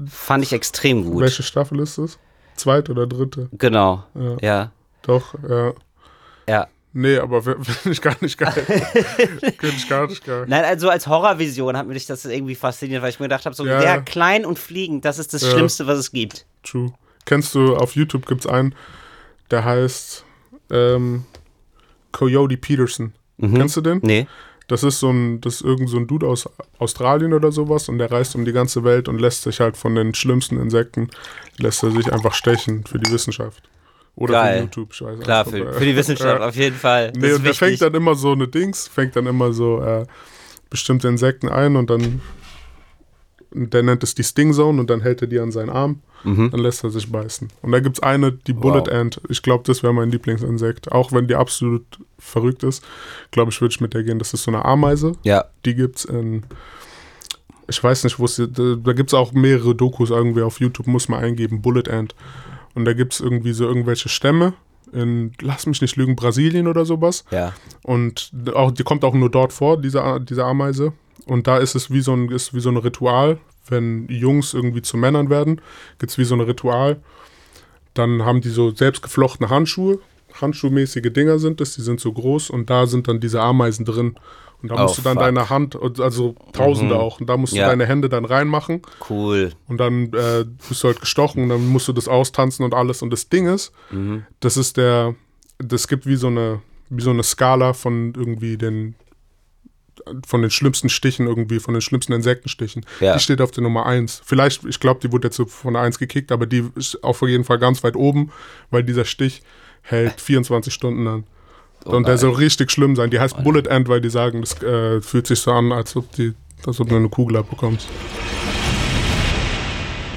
Fand 0.07 0.43
ich 0.43 0.53
extrem 0.53 1.03
gut. 1.03 1.21
welche 1.21 1.43
Staffel 1.43 1.79
ist 1.81 1.97
das? 1.97 2.17
Zweite 2.55 2.93
oder 2.93 3.05
dritte? 3.07 3.49
Genau. 3.57 4.05
Ja. 4.15 4.37
Ja. 4.41 4.71
Doch, 5.05 5.35
ja. 5.47 5.73
Ja. 6.47 6.67
Nee, 6.93 7.17
aber 7.17 7.41
finde 7.43 7.91
ich 7.91 8.01
gar 8.01 8.15
nicht 8.21 8.37
geil. 8.37 8.51
Finde 8.53 9.75
ich 9.75 9.89
gar 9.89 10.07
nicht 10.07 10.23
geil. 10.23 10.45
Nein, 10.47 10.63
also 10.63 10.89
als 10.89 11.07
Horrorvision 11.07 11.75
hat 11.75 11.87
mich 11.87 12.05
das 12.05 12.23
irgendwie 12.23 12.55
fasziniert, 12.55 13.01
weil 13.01 13.09
ich 13.09 13.19
mir 13.19 13.25
gedacht 13.25 13.45
habe, 13.45 13.53
so 13.55 13.65
Ja, 13.65 13.81
der 13.81 14.01
klein 14.01 14.45
und 14.45 14.57
fliegend, 14.57 15.03
das 15.03 15.19
ist 15.19 15.33
das 15.33 15.41
Ja. 15.41 15.51
Schlimmste, 15.51 15.87
was 15.87 15.97
es 15.99 16.11
gibt. 16.11 16.45
True. 16.63 16.93
Kennst 17.25 17.53
du, 17.53 17.75
auf 17.75 17.95
YouTube 17.95 18.25
gibt 18.27 18.45
es 18.45 18.47
einen, 18.47 18.73
der 19.51 19.65
heißt 19.65 20.23
ähm, 20.71 21.25
Coyote 22.13 22.55
Peterson. 22.55 23.13
Kennst 23.41 23.75
du 23.75 23.81
den? 23.81 23.99
Nee. 24.01 24.27
Das 24.67 24.83
ist 24.83 24.99
so 24.99 25.09
ein, 25.11 25.41
das 25.41 25.55
ist 25.55 25.61
irgend 25.61 25.89
so 25.89 25.97
ein 25.97 26.07
Dude 26.07 26.25
aus 26.27 26.49
Australien 26.79 27.33
oder 27.33 27.51
sowas 27.51 27.89
und 27.89 27.97
der 27.97 28.09
reist 28.09 28.35
um 28.35 28.45
die 28.45 28.53
ganze 28.53 28.83
Welt 28.83 29.09
und 29.09 29.19
lässt 29.19 29.43
sich 29.43 29.59
halt 29.59 29.75
von 29.75 29.95
den 29.95 30.15
schlimmsten 30.15 30.57
Insekten, 30.59 31.09
lässt 31.57 31.83
er 31.83 31.91
sich 31.91 32.11
einfach 32.11 32.33
stechen 32.33 32.85
für 32.85 32.97
die 32.99 33.11
Wissenschaft. 33.11 33.61
Oder 34.15 34.33
Geil. 34.33 34.57
für 34.57 34.63
YouTube, 34.63 34.93
ich 34.93 35.01
weiß 35.01 35.19
Klar, 35.19 35.45
nicht, 35.45 35.55
für, 35.57 35.73
für 35.73 35.85
die 35.85 35.95
Wissenschaft 35.95 36.41
auf 36.41 36.55
jeden 36.55 36.75
Fall. 36.77 37.11
Das 37.13 37.21
Nee, 37.21 37.33
und 37.33 37.43
der 37.43 37.51
wichtig. 37.51 37.57
fängt 37.59 37.81
dann 37.81 37.93
immer 37.93 38.15
so 38.15 38.31
eine 38.31 38.47
Dings, 38.47 38.87
fängt 38.87 39.15
dann 39.15 39.25
immer 39.27 39.51
so 39.53 39.81
äh, 39.81 40.05
bestimmte 40.69 41.07
Insekten 41.07 41.49
ein 41.49 41.75
und 41.75 41.89
dann 41.89 42.21
der 43.57 43.83
nennt 43.83 44.03
es 44.03 44.13
die 44.15 44.23
Sting 44.23 44.51
Zone 44.53 44.81
und 44.81 44.89
dann 44.89 44.99
hält 45.01 45.21
er 45.21 45.27
die 45.27 45.39
an 45.39 45.49
seinen 45.51 45.69
Arm, 45.69 46.01
dann 46.25 46.49
lässt 46.59 46.83
er 46.83 46.89
sich 46.89 47.09
beißen. 47.09 47.47
Und 47.61 47.71
da 47.71 47.79
gibt 47.79 47.97
es 47.97 48.03
eine, 48.03 48.31
die 48.33 48.51
Bullet 48.51 48.81
Mhm. 48.81 48.87
Wow. 48.87 48.93
Ant. 48.99 49.21
Ich 49.29 49.41
glaube, 49.43 49.63
das 49.65 49.81
wäre 49.83 49.93
mein 49.93 50.09
Lieblingsinsekt. 50.11 50.91
Auch 50.91 51.11
wenn 51.13 51.27
die 51.27 51.35
absolut 51.35 51.85
verrückt 52.19 52.63
ist, 52.63 52.83
glaube 53.31 53.51
ich, 53.51 53.61
würde 53.61 53.71
ich 53.73 53.79
mit 53.79 53.93
der 53.93 54.03
gehen. 54.03 54.17
Das 54.19 54.33
ist 54.33 54.43
so 54.43 54.51
eine 54.51 54.65
Ameise. 54.65 55.13
ja. 55.23 55.45
Die 55.65 55.75
gibt 55.75 55.97
es 55.99 56.05
in. 56.05 56.43
Ich 57.67 57.81
weiß 57.81 58.03
nicht, 58.03 58.19
wo 58.19 58.25
es. 58.25 58.35
Da, 58.35 58.75
da 58.75 58.93
gibt 58.93 59.11
es 59.11 59.13
auch 59.13 59.31
mehrere 59.33 59.73
Dokus 59.75 60.09
irgendwie 60.09 60.41
auf 60.41 60.59
YouTube, 60.59 60.87
muss 60.87 61.07
man 61.07 61.23
eingeben, 61.23 61.61
Bullet 61.61 61.87
Ant. 61.89 62.13
Und 62.75 62.85
da 62.85 62.93
gibt 62.93 63.13
es 63.13 63.19
irgendwie 63.19 63.53
so 63.53 63.65
irgendwelche 63.65 64.09
Stämme 64.09 64.53
in, 64.93 65.31
lass 65.41 65.65
mich 65.65 65.81
nicht 65.81 65.95
lügen, 65.95 66.15
Brasilien 66.15 66.67
oder 66.67 66.85
sowas. 66.85 67.25
Ja. 67.31 67.53
Und 67.83 68.31
auch, 68.53 68.71
die 68.71 68.83
kommt 68.83 69.03
auch 69.03 69.13
nur 69.13 69.29
dort 69.29 69.53
vor, 69.53 69.81
diese, 69.81 70.19
diese 70.21 70.45
Ameise. 70.45 70.93
Und 71.25 71.47
da 71.47 71.57
ist 71.57 71.75
es 71.75 71.91
wie 71.91 72.01
so 72.01 72.13
ein, 72.13 72.29
ist 72.29 72.53
wie 72.53 72.59
so 72.59 72.69
ein 72.69 72.77
Ritual, 72.77 73.39
wenn 73.67 74.07
Jungs 74.07 74.53
irgendwie 74.53 74.81
zu 74.81 74.95
Männern 74.97 75.29
werden, 75.29 75.61
gibt 75.97 76.11
es 76.11 76.17
wie 76.17 76.23
so 76.23 76.35
ein 76.35 76.41
Ritual. 76.41 76.97
Dann 77.93 78.23
haben 78.23 78.41
die 78.41 78.49
so 78.49 78.71
selbstgeflochtene 78.71 79.49
Handschuhe, 79.49 79.99
handschuhmäßige 80.39 81.13
Dinger 81.13 81.39
sind 81.39 81.61
es, 81.61 81.75
die 81.75 81.81
sind 81.81 81.99
so 81.99 82.11
groß 82.11 82.49
und 82.49 82.69
da 82.69 82.85
sind 82.87 83.07
dann 83.07 83.19
diese 83.19 83.41
Ameisen 83.41 83.85
drin. 83.85 84.15
Und 84.61 84.69
da 84.71 84.75
Oh, 84.75 84.81
musst 84.83 84.97
du 84.97 85.01
dann 85.03 85.13
fuck. 85.15 85.23
deine 85.23 85.49
Hand, 85.49 85.77
also 85.99 86.35
Tausende 86.53 86.97
auch, 86.97 87.19
und 87.19 87.27
da 87.29 87.37
musst 87.37 87.53
du 87.53 87.57
Ja. 87.57 87.67
deine 87.67 87.85
Hände 87.85 88.09
dann 88.09 88.25
reinmachen 88.25 88.81
Cool. 89.09 89.51
und 89.67 89.77
dann 89.77 90.05
äh, 90.13 90.45
bist 90.67 90.83
du 90.83 90.87
halt 90.87 90.99
gestochen 91.01 91.43
und 91.43 91.49
dann 91.49 91.67
musst 91.67 91.87
du 91.87 91.93
das 91.93 92.07
austanzen 92.07 92.63
und 92.65 92.73
alles. 92.73 93.01
Und 93.01 93.11
das 93.11 93.29
Ding 93.29 93.47
ist, 93.47 93.71
das 94.39 94.57
ist 94.57 94.77
der, 94.77 95.15
das 95.59 95.87
gibt 95.87 96.05
wie 96.07 96.15
so 96.15 96.27
eine, 96.27 96.61
wie 96.89 97.01
so 97.03 97.11
eine 97.11 97.23
Skala 97.23 97.73
von 97.73 98.13
irgendwie 98.15 98.57
den, 98.57 98.95
von 100.27 100.41
den 100.41 100.51
schlimmsten 100.51 100.89
Stichen 100.89 101.25
irgendwie, 101.27 101.59
von 101.59 101.73
den 101.73 101.81
schlimmsten 101.81 102.13
Insektenstichen. 102.13 102.85
Ja. 102.99 103.13
Die 103.13 103.19
steht 103.19 103.41
auf 103.41 103.51
der 103.51 103.63
Nummer 103.63 103.85
1. 103.85 104.21
Vielleicht, 104.25 104.63
ich 104.65 104.79
glaube, 104.79 104.99
die 105.01 105.11
wurde 105.11 105.27
jetzt 105.27 105.41
von 105.47 105.73
der 105.73 105.81
1 105.83 105.97
gekickt, 105.99 106.31
aber 106.31 106.45
die 106.45 106.65
ist 106.75 107.03
auf 107.03 107.21
jeden 107.21 107.43
Fall 107.43 107.59
ganz 107.59 107.83
weit 107.83 107.95
oben, 107.95 108.31
weil 108.71 108.83
dieser 108.83 109.05
Stich 109.05 109.41
hält 109.81 110.19
24 110.19 110.73
Stunden 110.73 111.07
an. 111.07 111.23
Oh 111.85 111.91
und 111.91 112.07
der 112.07 112.17
soll 112.17 112.33
richtig 112.33 112.71
schlimm 112.71 112.95
sein. 112.95 113.11
Die 113.11 113.19
heißt 113.19 113.43
Bullet 113.43 113.69
Ant, 113.69 113.87
weil 113.87 114.01
die 114.01 114.09
sagen, 114.09 114.41
das 114.41 114.61
äh, 114.63 115.01
fühlt 115.01 115.27
sich 115.27 115.39
so 115.39 115.51
an, 115.51 115.71
als 115.71 115.95
ob, 115.95 116.11
die, 116.13 116.33
als 116.65 116.79
ob 116.79 116.89
du 116.89 116.95
eine 116.95 117.09
Kugel 117.09 117.37
abbekommst. 117.37 117.87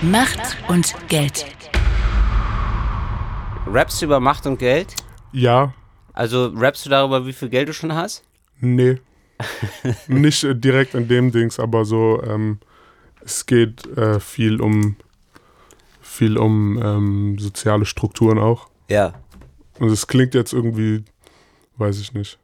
Macht 0.00 0.56
und 0.68 0.94
Geld. 1.08 1.44
Rappst 3.66 4.00
du 4.00 4.06
über 4.06 4.18
Macht 4.18 4.46
und 4.46 4.58
Geld? 4.58 4.94
Ja, 5.32 5.74
Also 6.14 6.46
rappst 6.56 6.86
du 6.86 6.90
darüber, 6.90 7.26
wie 7.26 7.34
viel 7.34 7.50
Geld 7.50 7.68
du 7.68 7.74
schon 7.74 7.92
hast? 7.92 8.24
Nee. 8.60 8.98
Nicht 10.08 10.42
äh, 10.44 10.54
direkt 10.54 10.94
in 10.94 11.06
dem 11.06 11.30
Dings, 11.30 11.60
aber 11.60 11.84
so, 11.84 12.22
ähm, 12.24 12.58
es 13.22 13.44
geht 13.44 13.86
äh, 13.96 14.18
viel 14.20 14.60
um 14.60 14.96
viel 16.00 16.38
um 16.38 16.80
ähm, 16.82 17.38
soziale 17.38 17.84
Strukturen 17.84 18.38
auch. 18.38 18.68
Ja. 18.88 19.12
Und 19.78 19.90
es 19.90 20.06
klingt 20.08 20.34
jetzt 20.34 20.52
irgendwie, 20.52 21.04
weiß 21.78 22.00
ich 22.00 22.12
nicht. 22.14 22.38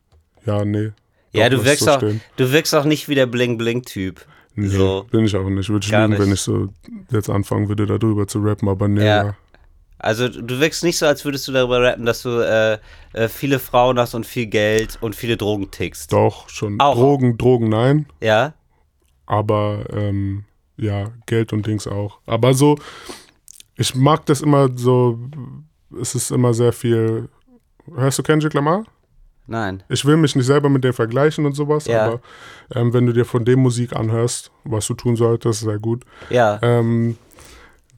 Ja, 0.46 0.64
nee. 0.64 0.90
Ja, 1.32 1.48
Doch, 1.48 1.58
du 1.58 1.64
wirkst, 1.64 1.84
so 1.84 1.90
auch, 1.92 1.96
stehen. 1.98 2.20
du 2.36 2.52
wirkst 2.52 2.74
auch 2.74 2.84
nicht 2.84 3.08
wie 3.08 3.14
der 3.14 3.26
Bling-Bling-Typ. 3.26 4.24
Nee, 4.54 4.68
So. 4.68 5.04
bin 5.10 5.24
ich 5.24 5.34
auch 5.36 5.48
nicht. 5.48 5.68
Würde 5.68 5.84
ich 5.84 5.90
Gar 5.90 6.06
lügen, 6.06 6.20
wenn 6.20 6.28
nicht. 6.30 6.38
ich 6.38 6.44
so 6.44 6.68
jetzt 7.10 7.28
anfangen 7.28 7.68
würde, 7.68 7.86
darüber 7.86 8.26
zu 8.28 8.38
rappen, 8.40 8.68
aber 8.68 8.86
nee. 8.88 9.04
Ja. 9.04 9.24
Ja. 9.24 9.36
Also 9.98 10.28
du 10.28 10.60
wirkst 10.60 10.84
nicht 10.84 10.98
so, 10.98 11.06
als 11.06 11.24
würdest 11.24 11.48
du 11.48 11.52
darüber 11.52 11.80
rappen, 11.82 12.04
dass 12.04 12.22
du 12.22 12.38
äh, 12.40 12.78
äh, 13.14 13.28
viele 13.28 13.58
Frauen 13.58 13.98
hast 13.98 14.14
und 14.14 14.26
viel 14.26 14.46
Geld 14.46 14.98
und 15.00 15.16
viele 15.16 15.36
Drogen 15.36 15.70
tickst. 15.70 16.12
Doch, 16.12 16.48
schon. 16.50 16.78
Auch. 16.78 16.94
Drogen, 16.94 17.38
Drogen, 17.38 17.68
nein. 17.68 18.06
Ja? 18.20 18.52
aber 19.26 19.86
ähm, 19.92 20.44
ja, 20.76 21.10
Geld 21.26 21.52
und 21.54 21.66
Dings 21.66 21.86
auch. 21.86 22.18
Aber 22.26 22.52
so, 22.52 22.76
ich 23.76 23.94
mag 23.94 24.26
das 24.26 24.42
immer 24.42 24.68
so, 24.76 25.18
es 25.98 26.14
ist 26.14 26.30
immer 26.30 26.52
sehr 26.52 26.72
viel. 26.72 27.28
Hörst 27.94 28.18
du 28.18 28.22
Kendrick 28.22 28.52
Lamar? 28.52 28.84
Nein. 29.46 29.82
Ich 29.90 30.04
will 30.06 30.16
mich 30.16 30.34
nicht 30.36 30.46
selber 30.46 30.68
mit 30.70 30.84
dem 30.84 30.94
vergleichen 30.94 31.44
und 31.44 31.52
sowas, 31.54 31.86
Ja. 31.86 32.06
aber 32.06 32.20
ähm, 32.74 32.92
wenn 32.94 33.04
du 33.06 33.12
dir 33.12 33.24
von 33.26 33.44
dem 33.44 33.60
Musik 33.60 33.94
anhörst, 33.94 34.50
was 34.64 34.86
du 34.86 34.94
tun 34.94 35.16
solltest, 35.16 35.60
sehr 35.60 35.78
gut. 35.78 36.04
Ja. 36.30 36.58
Ähm, 36.62 37.18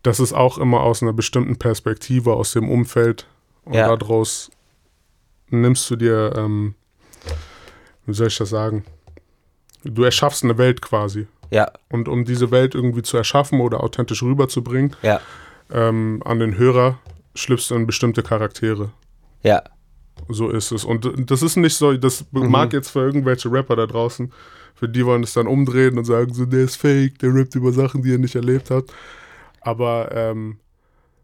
das 0.03 0.19
ist 0.21 0.33
auch 0.33 0.59
immer 0.59 0.81
aus 0.81 1.03
einer 1.03 1.13
bestimmten 1.13 1.57
Perspektive, 1.57 2.33
aus 2.35 2.53
dem 2.53 2.69
Umfeld. 2.69 3.27
Und 3.65 3.75
Ja. 3.75 3.95
daraus 3.97 4.51
nimmst 5.51 5.89
du 5.91 5.97
dir, 5.97 6.33
ähm, 6.37 6.75
wie 8.07 8.15
soll 8.15 8.27
ich 8.29 8.39
das 8.39 8.51
sagen? 8.51 8.85
Du 9.85 10.03
erschaffst 10.03 10.43
eine 10.43 10.59
Welt 10.59 10.83
quasi. 10.83 11.27
Ja. 11.51 11.71
Und 11.91 12.09
um 12.09 12.25
diese 12.25 12.51
Welt 12.51 12.75
irgendwie 12.75 13.03
zu 13.03 13.17
erschaffen 13.17 13.61
oder 13.61 13.83
authentisch 13.85 14.23
rüberzubringen, 14.23 14.97
Ja. 15.03 15.21
ähm, 15.73 16.23
an 16.25 16.41
den 16.41 16.59
Hörer 16.59 16.99
schlüpfst 17.37 17.69
du 17.71 17.77
in 17.77 17.87
bestimmte 17.87 18.23
Charaktere. 18.25 18.91
Ja. 19.43 19.63
So 20.29 20.51
ist 20.51 20.73
es. 20.73 20.85
Und 20.85 21.31
das 21.31 21.43
ist 21.43 21.57
nicht 21.57 21.77
so, 21.77 21.93
das 21.95 22.25
mag 22.33 22.73
jetzt 22.73 22.91
für 22.91 23.01
irgendwelche 23.01 23.51
Rapper 23.51 23.77
da 23.77 23.87
draußen, 23.87 24.33
für 24.75 24.89
die 24.89 25.07
wollen 25.07 25.23
es 25.23 25.33
dann 25.33 25.47
umdrehen 25.47 25.97
und 25.99 26.05
sagen 26.05 26.35
so, 26.35 26.45
der 26.45 26.61
ist 26.65 26.77
fake, 26.77 27.19
der 27.21 27.35
rappt 27.35 27.55
über 27.55 27.73
Sachen, 27.73 28.03
die 28.03 28.13
er 28.13 28.19
nicht 28.19 28.35
erlebt 28.35 28.71
hat. 28.71 28.85
Aber 29.61 30.11
ähm, 30.13 30.59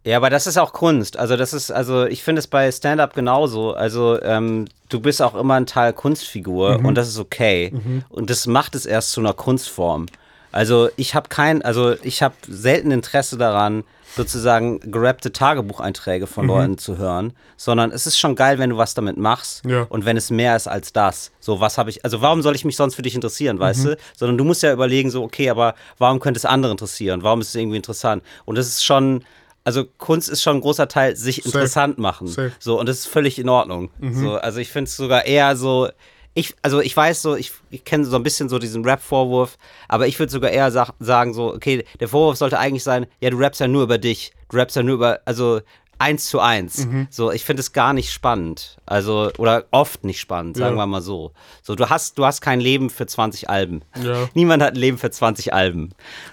Ja, 0.04 0.16
aber 0.16 0.30
das 0.30 0.46
ist 0.46 0.56
auch 0.58 0.72
Kunst. 0.72 1.18
Also 1.18 1.36
das 1.36 1.52
ist, 1.52 1.70
also 1.70 2.06
ich 2.06 2.22
finde 2.22 2.40
es 2.40 2.46
bei 2.46 2.70
Stand-up 2.72 3.14
genauso. 3.14 3.72
Also 3.74 4.20
ähm, 4.22 4.66
du 4.88 5.00
bist 5.00 5.20
auch 5.20 5.34
immer 5.34 5.54
ein 5.54 5.66
Teil 5.66 5.92
Kunstfigur 5.92 6.80
und 6.84 6.94
das 6.96 7.08
ist 7.08 7.18
okay. 7.18 7.72
Und 8.08 8.30
das 8.30 8.46
macht 8.46 8.74
es 8.74 8.86
erst 8.86 9.12
zu 9.12 9.20
einer 9.20 9.32
Kunstform. 9.34 10.06
Also 10.50 10.88
ich 10.96 11.14
habe 11.14 11.28
kein, 11.28 11.62
also 11.62 11.94
ich 12.02 12.22
habe 12.22 12.34
selten 12.46 12.90
Interesse 12.90 13.36
daran, 13.38 13.84
sozusagen 14.14 14.80
gerappte 14.90 15.32
Tagebucheinträge 15.32 16.26
von 16.26 16.46
Leuten 16.46 16.78
zu 16.78 16.98
hören, 16.98 17.32
sondern 17.56 17.90
es 17.90 18.06
ist 18.06 18.18
schon 18.18 18.34
geil, 18.34 18.58
wenn 18.58 18.70
du 18.70 18.76
was 18.76 18.94
damit 18.94 19.16
machst 19.16 19.62
Ja. 19.66 19.86
und 19.88 20.04
wenn 20.04 20.16
es 20.16 20.30
mehr 20.30 20.54
ist 20.56 20.66
als 20.68 20.92
das. 20.92 21.30
So, 21.40 21.60
was 21.60 21.78
habe 21.78 21.90
ich, 21.90 22.04
also 22.04 22.20
warum 22.20 22.42
soll 22.42 22.54
ich 22.54 22.64
mich 22.64 22.76
sonst 22.76 22.94
für 22.94 23.02
dich 23.02 23.14
interessieren, 23.14 23.58
weißt 23.58 23.84
du? 23.86 23.96
Sondern 24.16 24.38
du 24.38 24.44
musst 24.44 24.62
ja 24.62 24.72
überlegen, 24.72 25.10
so, 25.10 25.22
okay, 25.22 25.48
aber 25.50 25.74
warum 25.98 26.20
könnte 26.20 26.38
es 26.38 26.44
andere 26.44 26.72
interessieren? 26.72 27.22
Warum 27.22 27.40
ist 27.40 27.48
es 27.48 27.54
irgendwie 27.54 27.76
interessant? 27.76 28.22
Und 28.44 28.56
das 28.58 28.66
ist 28.68 28.84
schon, 28.84 29.24
also 29.64 29.84
Kunst 29.98 30.28
ist 30.28 30.42
schon 30.42 30.56
ein 30.56 30.60
großer 30.60 30.88
Teil, 30.88 31.16
sich 31.16 31.36
Safe. 31.36 31.48
interessant 31.48 31.98
machen. 31.98 32.26
Safe. 32.26 32.52
So, 32.58 32.78
und 32.78 32.88
das 32.88 32.98
ist 32.98 33.06
völlig 33.06 33.38
in 33.38 33.48
Ordnung. 33.48 33.90
So, 34.12 34.34
also 34.34 34.58
ich 34.60 34.70
finde 34.70 34.88
es 34.88 34.96
sogar 34.96 35.24
eher 35.24 35.56
so, 35.56 35.88
ich, 36.34 36.54
also 36.62 36.80
ich 36.80 36.96
weiß 36.96 37.22
so, 37.22 37.36
ich, 37.36 37.52
ich 37.70 37.84
kenne 37.84 38.04
so 38.04 38.16
ein 38.16 38.22
bisschen 38.22 38.48
so 38.48 38.58
diesen 38.58 38.84
Rap-Vorwurf, 38.84 39.58
aber 39.88 40.06
ich 40.06 40.18
würde 40.18 40.32
sogar 40.32 40.50
eher 40.50 40.70
sag, 40.70 40.90
sagen 40.98 41.34
so, 41.34 41.52
okay, 41.54 41.84
der 42.00 42.08
Vorwurf 42.08 42.36
sollte 42.36 42.58
eigentlich 42.58 42.84
sein, 42.84 43.06
ja, 43.20 43.30
du 43.30 43.36
rappst 43.38 43.60
ja 43.60 43.68
nur 43.68 43.82
über 43.82 43.98
dich, 43.98 44.32
du 44.50 44.56
rappst 44.56 44.76
ja 44.76 44.82
nur 44.82 44.94
über, 44.94 45.20
also 45.26 45.60
eins 45.98 46.26
zu 46.26 46.40
eins. 46.40 46.88
So, 47.10 47.30
ich 47.30 47.44
finde 47.44 47.60
es 47.60 47.72
gar 47.72 47.92
nicht 47.92 48.10
spannend. 48.10 48.78
Also, 48.86 49.30
oder 49.38 49.66
oft 49.70 50.02
nicht 50.02 50.18
spannend, 50.18 50.56
sagen 50.56 50.74
Ja. 50.76 50.82
wir 50.82 50.86
mal 50.86 51.00
so. 51.00 51.30
So, 51.62 51.76
du 51.76 51.90
hast, 51.90 52.18
du 52.18 52.24
hast 52.26 52.40
kein 52.40 52.58
Leben 52.58 52.90
für 52.90 53.06
20 53.06 53.48
Alben. 53.48 53.82
Ja. 54.02 54.28
Niemand 54.34 54.64
hat 54.64 54.74
ein 54.74 54.80
Leben 54.80 54.98
für 54.98 55.12
20 55.12 55.54
Alben. 55.54 55.90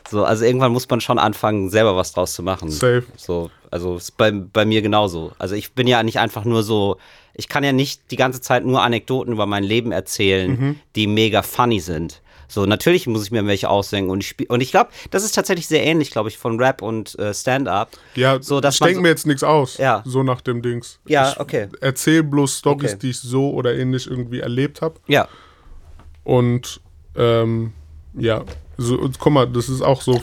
So, 0.09 0.25
also 0.25 0.43
irgendwann 0.43 0.71
muss 0.71 0.89
man 0.89 1.01
schon 1.01 1.19
anfangen, 1.19 1.69
selber 1.69 1.95
was 1.95 2.13
draus 2.13 2.33
zu 2.33 2.41
machen. 2.41 2.71
Safe. 2.71 3.03
So, 3.15 3.51
also 3.69 3.97
ist 3.97 4.17
bei, 4.17 4.31
bei 4.31 4.65
mir 4.65 4.81
genauso. 4.81 5.33
Also 5.37 5.53
ich 5.53 5.73
bin 5.73 5.85
ja 5.85 6.01
nicht 6.01 6.17
einfach 6.17 6.45
nur 6.45 6.63
so, 6.63 6.97
ich 7.39 7.47
kann 7.47 7.63
ja 7.63 7.71
nicht 7.71 8.11
die 8.11 8.15
ganze 8.17 8.41
Zeit 8.41 8.65
nur 8.65 8.81
Anekdoten 8.83 9.33
über 9.33 9.45
mein 9.47 9.63
Leben 9.63 9.91
erzählen, 9.91 10.79
die 10.95 11.07
mega 11.07 11.41
funny 11.41 11.79
sind. 11.79 12.21
So, 12.51 12.65
natürlich 12.65 13.05
muss 13.05 13.23
ich 13.23 13.31
mir 13.31 13.45
welche 13.45 13.69
ausdenken 13.69 14.09
und 14.09 14.21
ich 14.21 14.27
spiel, 14.29 14.47
und 14.49 14.59
ich 14.61 14.71
glaube, 14.71 14.89
das 15.11 15.23
ist 15.23 15.35
tatsächlich 15.35 15.67
sehr 15.67 15.83
ähnlich, 15.85 16.09
glaube 16.09 16.29
ich, 16.29 16.37
von 16.39 16.59
Rap 16.59 16.81
und 16.81 17.17
äh, 17.19 17.31
Stand-up. 17.33 17.91
Ja, 18.15 18.41
so, 18.41 18.59
dass 18.59 18.73
ich 18.75 18.79
denke 18.79 18.95
so- 18.95 19.01
mir 19.01 19.09
jetzt 19.09 19.27
nichts 19.27 19.43
aus, 19.43 19.77
Ja. 19.77 20.01
so 20.05 20.23
nach 20.23 20.41
dem 20.41 20.61
Dings. 20.63 20.99
Ja, 21.07 21.31
ich 21.31 21.39
okay. 21.39 21.67
Erzähl 21.79 22.23
bloß 22.23 22.57
Stories, 22.57 22.91
Okay. 22.93 22.99
die 23.03 23.09
ich 23.11 23.19
so 23.19 23.51
oder 23.51 23.75
ähnlich 23.75 24.07
irgendwie 24.09 24.39
erlebt 24.39 24.81
habe. 24.81 24.95
Ja, 25.07 25.27
Und 26.23 26.81
ähm, 27.15 27.71
ja, 28.15 28.43
so, 28.77 28.95
und 28.99 29.19
guck 29.19 29.31
mal, 29.33 29.45
das 29.47 29.69
ist 29.69 29.81
auch 29.81 30.01
so. 30.01 30.19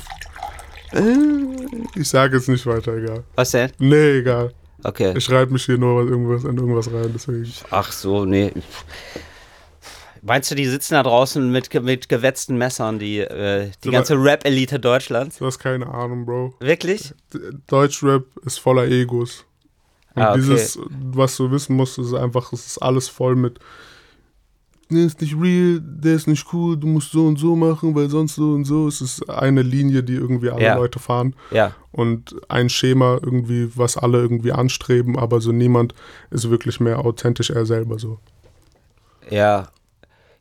Ich 1.94 2.08
sage 2.08 2.36
jetzt 2.36 2.48
nicht 2.48 2.64
weiter, 2.66 2.94
egal. 2.96 3.24
was 3.34 3.50
denn? 3.50 3.70
Nee, 3.78 4.18
egal. 4.18 4.52
Okay. 4.84 5.14
Ich 5.16 5.24
schreibe 5.24 5.52
mich 5.52 5.64
hier 5.64 5.78
nur 5.78 6.02
was, 6.04 6.10
irgendwas 6.10 6.44
in 6.44 6.56
irgendwas 6.56 6.92
rein, 6.92 7.10
deswegen. 7.14 7.50
Ach 7.70 7.90
so, 7.90 8.24
nee. 8.24 8.52
Meinst 10.22 10.50
du, 10.50 10.54
die 10.54 10.66
sitzen 10.66 10.94
da 10.94 11.02
draußen 11.02 11.50
mit, 11.52 11.72
mit 11.82 12.08
gewetzten 12.08 12.58
Messern, 12.58 12.98
die, 12.98 13.18
äh, 13.20 13.70
die 13.84 13.88
So, 13.88 13.92
ganze 13.92 14.14
Rap-Elite 14.14 14.80
Deutschlands? 14.80 15.38
Du 15.38 15.46
hast 15.46 15.58
keine 15.58 15.86
Ahnung, 15.86 16.26
Bro. 16.26 16.54
Wirklich? 16.58 17.14
Deutschrap 17.68 18.24
ist 18.44 18.58
voller 18.58 18.86
Egos. 18.88 19.44
Und 20.14 20.22
Ah, 20.22 20.30
okay. 20.32 20.40
dieses, 20.40 20.78
was 21.12 21.36
du 21.36 21.50
wissen 21.50 21.76
musst, 21.76 21.98
ist 21.98 22.14
einfach, 22.14 22.52
es 22.52 22.66
ist 22.66 22.78
alles 22.78 23.08
voll 23.08 23.36
mit, 23.36 23.60
der 24.90 25.04
ist 25.06 25.20
nicht 25.20 25.34
real, 25.40 25.80
der 25.82 26.14
ist 26.14 26.26
nicht 26.28 26.46
cool, 26.52 26.76
du 26.76 26.86
musst 26.86 27.10
so 27.12 27.26
und 27.26 27.38
so 27.38 27.56
machen, 27.56 27.94
weil 27.94 28.08
sonst 28.08 28.36
so 28.36 28.52
und 28.52 28.64
so. 28.64 28.86
Es 28.88 29.00
ist 29.00 29.28
eine 29.28 29.62
Linie, 29.62 30.02
die 30.02 30.14
irgendwie 30.14 30.50
alle 30.50 30.62
Ja. 30.64 30.74
Leute 30.76 30.98
fahren. 30.98 31.34
Ja. 31.50 31.74
Und 31.92 32.36
ein 32.48 32.68
Schema 32.68 33.18
irgendwie, 33.22 33.70
was 33.74 33.96
alle 33.96 34.18
irgendwie 34.18 34.52
anstreben, 34.52 35.18
aber 35.18 35.40
so 35.40 35.50
niemand 35.52 35.94
ist 36.30 36.48
wirklich 36.50 36.78
mehr 36.80 36.98
authentisch 37.00 37.50
er 37.50 37.66
selber 37.66 37.98
so. 37.98 38.18
Ja. 39.30 39.68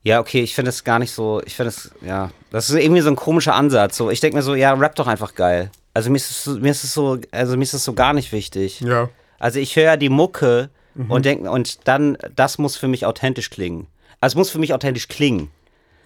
Ja, 0.03 0.19
okay, 0.19 0.41
ich 0.41 0.53
finde 0.53 0.69
es 0.69 0.83
gar 0.83 0.99
nicht 0.99 1.11
so, 1.11 1.41
ich 1.45 1.55
finde 1.55 1.69
es, 1.69 1.89
ja, 2.05 2.29
das 2.51 2.69
ist 2.69 2.75
irgendwie 2.75 3.01
so 3.01 3.09
ein 3.09 3.15
komischer 3.15 3.55
Ansatz. 3.55 3.97
So, 3.97 4.11
ich 4.11 4.19
denke 4.19 4.37
mir 4.37 4.43
so, 4.43 4.53
ja, 4.53 4.71
rap 4.73 4.93
doch 4.95 5.07
einfach 5.07 5.33
geil. 5.33 5.71
Also 5.95 6.11
mir 6.11 6.17
ist 6.17 6.29
es, 6.29 6.43
so- 6.43 6.59
mir 6.59 6.69
ist 6.71 6.83
es 6.83 6.93
so, 6.93 7.17
also 7.31 7.57
mir 7.57 7.63
ist 7.63 7.73
es 7.73 7.83
so 7.83 7.93
gar 7.93 8.13
nicht 8.13 8.31
wichtig. 8.31 8.81
Ja. 8.81 9.09
Also 9.39 9.57
ich 9.59 9.75
höre 9.75 9.83
ja 9.85 9.97
die 9.97 10.09
Mucke 10.09 10.69
Mhm. 10.93 11.11
und 11.11 11.25
denke, 11.25 11.49
und 11.51 11.87
dann, 11.87 12.17
das 12.35 12.57
muss 12.59 12.77
für 12.77 12.87
mich 12.87 13.05
authentisch 13.05 13.49
klingen. 13.49 13.87
Also 14.25 14.33
es 14.33 14.37
muss 14.37 14.49
für 14.49 14.57
mich 14.57 14.73
authentisch 14.73 15.07
klingen. 15.07 15.51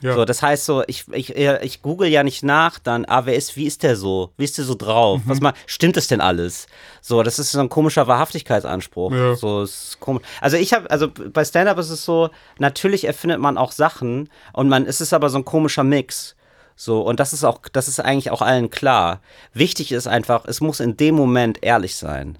Ja. 0.02 0.14
So, 0.14 0.26
das 0.26 0.42
heißt 0.42 0.66
so, 0.66 0.84
ich, 0.88 1.06
ich, 1.14 1.38
äh, 1.38 1.64
ich 1.64 1.82
google 1.82 2.10
ja 2.10 2.22
nicht 2.22 2.44
nach, 2.44 2.78
dann, 2.78 3.06
ah, 3.06 3.26
wer 3.26 3.36
ist, 3.36 3.56
wie 3.56 3.66
ist 3.66 3.82
der 3.82 3.96
so? 3.96 4.34
Wie 4.36 4.44
ist 4.44 4.58
der 4.58 4.66
so 4.66 4.76
drauf? 4.76 5.22
Mhm. 5.24 5.30
Was 5.30 5.40
mal, 5.40 5.54
stimmt 5.68 5.96
das 5.96 6.08
denn 6.08 6.20
alles? 6.20 6.68
So, 7.00 7.24
das 7.24 7.40
ist 7.40 7.54
so 7.54 7.62
ein 7.62 7.70
komischer 7.70 8.08
Wahrhaftigkeitsanspruch. 8.08 9.14
Ja. 9.14 9.36
So, 9.36 9.64
ist 9.64 10.02
komisch. 10.02 10.24
Also 10.42 10.58
ich 10.58 10.74
habe, 10.74 10.92
also 10.92 11.08
bei 11.10 11.46
Stand-Up 11.46 11.78
ist 11.78 11.92
es 11.92 12.04
so, 12.04 12.30
natürlich 12.58 13.06
erfindet 13.06 13.40
man 13.40 13.58
auch 13.58 13.72
Sachen 13.72 14.28
und 14.52 14.68
man, 14.68 14.86
es 14.86 15.00
ist 15.00 15.14
aber 15.14 15.30
so 15.30 15.38
ein 15.38 15.46
komischer 15.46 15.86
Mix. 15.86 16.36
So, 16.76 17.00
und 17.00 17.22
das 17.22 17.32
ist 17.32 17.46
auch, 17.46 17.62
das 17.72 17.88
ist 17.88 18.02
eigentlich 18.02 18.32
auch 18.32 18.42
allen 18.42 18.70
klar. 18.70 19.22
Wichtig 19.54 19.94
ist 19.94 20.08
einfach, 20.08 20.44
es 20.46 20.60
muss 20.60 20.82
in 20.82 20.98
dem 20.98 21.16
Moment 21.16 21.60
ehrlich 21.62 21.96
sein. 21.96 22.38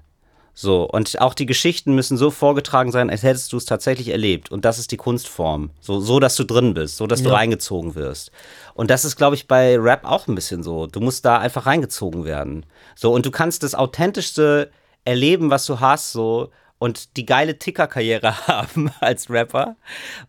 So, 0.62 0.84
und 0.84 1.18
auch 1.22 1.32
die 1.32 1.46
Geschichten 1.46 1.94
müssen 1.94 2.18
so 2.18 2.30
vorgetragen 2.30 2.92
sein, 2.92 3.08
als 3.08 3.22
hättest 3.22 3.50
du 3.50 3.56
es 3.56 3.64
tatsächlich 3.64 4.08
erlebt. 4.08 4.50
Und 4.52 4.66
das 4.66 4.78
ist 4.78 4.92
die 4.92 4.98
Kunstform. 4.98 5.70
So, 5.80 6.00
so 6.00 6.20
dass 6.20 6.36
du 6.36 6.44
drin 6.44 6.74
bist, 6.74 6.98
so 6.98 7.06
dass 7.06 7.22
du 7.22 7.30
Ja. 7.30 7.36
reingezogen 7.36 7.94
wirst. 7.94 8.30
Und 8.74 8.90
das 8.90 9.06
ist, 9.06 9.16
glaube 9.16 9.36
ich, 9.36 9.48
bei 9.48 9.78
Rap 9.78 10.04
auch 10.04 10.28
ein 10.28 10.34
bisschen 10.34 10.62
so. 10.62 10.86
Du 10.86 11.00
musst 11.00 11.24
da 11.24 11.38
einfach 11.38 11.64
reingezogen 11.64 12.26
werden. 12.26 12.66
So, 12.94 13.10
und 13.10 13.24
du 13.24 13.30
kannst 13.30 13.62
das 13.62 13.74
authentischste 13.74 14.70
erleben, 15.06 15.48
was 15.48 15.64
du 15.64 15.80
hast, 15.80 16.12
so. 16.12 16.50
Und 16.80 17.16
die 17.18 17.26
geile 17.26 17.58
Ticker-Karriere 17.58 18.34
haben 18.48 18.90
als 19.00 19.28
Rapper 19.30 19.76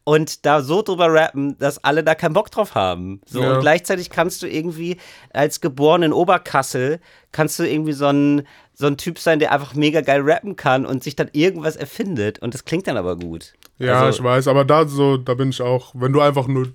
und 0.03 0.45
da 0.45 0.61
so 0.61 0.81
drüber 0.81 1.11
rappen, 1.11 1.57
dass 1.59 1.81
alle 1.83 2.03
da 2.03 2.13
keinen 2.13 2.33
Bock 2.33 2.51
drauf 2.51 2.75
haben. 2.75 3.21
So, 3.25 3.41
Ja. 3.41 3.53
und 3.55 3.61
gleichzeitig 3.61 4.09
kannst 4.09 4.43
du 4.43 4.47
irgendwie 4.49 4.97
als 5.33 5.61
geboren 5.61 6.03
in 6.03 6.11
Oberkassel, 6.13 6.99
kannst 7.31 7.57
du 7.57 7.63
irgendwie 7.63 7.93
so 7.93 8.07
ein, 8.07 8.45
so 8.73 8.85
ein 8.87 8.97
Typ 8.97 9.17
sein, 9.17 9.39
der 9.39 9.53
einfach 9.53 9.75
mega 9.75 10.01
geil 10.01 10.21
rappen 10.23 10.57
kann 10.57 10.85
und 10.85 11.01
sich 11.03 11.15
dann 11.15 11.29
irgendwas 11.31 11.77
erfindet 11.77 12.39
und 12.39 12.53
das 12.53 12.65
klingt 12.65 12.85
dann 12.85 12.97
aber 12.97 13.15
gut. 13.15 13.53
Ja, 13.79 14.01
Also- 14.03 14.19
ich 14.19 14.23
weiß, 14.23 14.47
aber 14.49 14.65
da 14.65 14.85
so, 14.87 15.15
da 15.15 15.33
bin 15.35 15.51
ich 15.51 15.61
auch, 15.61 15.93
wenn 15.95 16.11
du 16.11 16.19
einfach 16.19 16.47
nur 16.47 16.67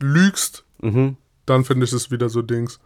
lügst, 0.00 0.64
Mhm. 0.82 1.16
dann 1.46 1.64
finde 1.64 1.84
ich 1.86 1.92
es 1.92 2.10
wieder 2.10 2.28
so 2.28 2.42
Dings. 2.42 2.80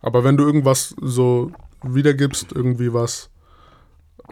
Aber 0.00 0.22
wenn 0.24 0.36
du 0.36 0.44
irgendwas 0.44 0.94
so 1.00 1.50
wiedergibst, 1.82 2.52
irgendwie 2.52 2.92
was, 2.92 3.30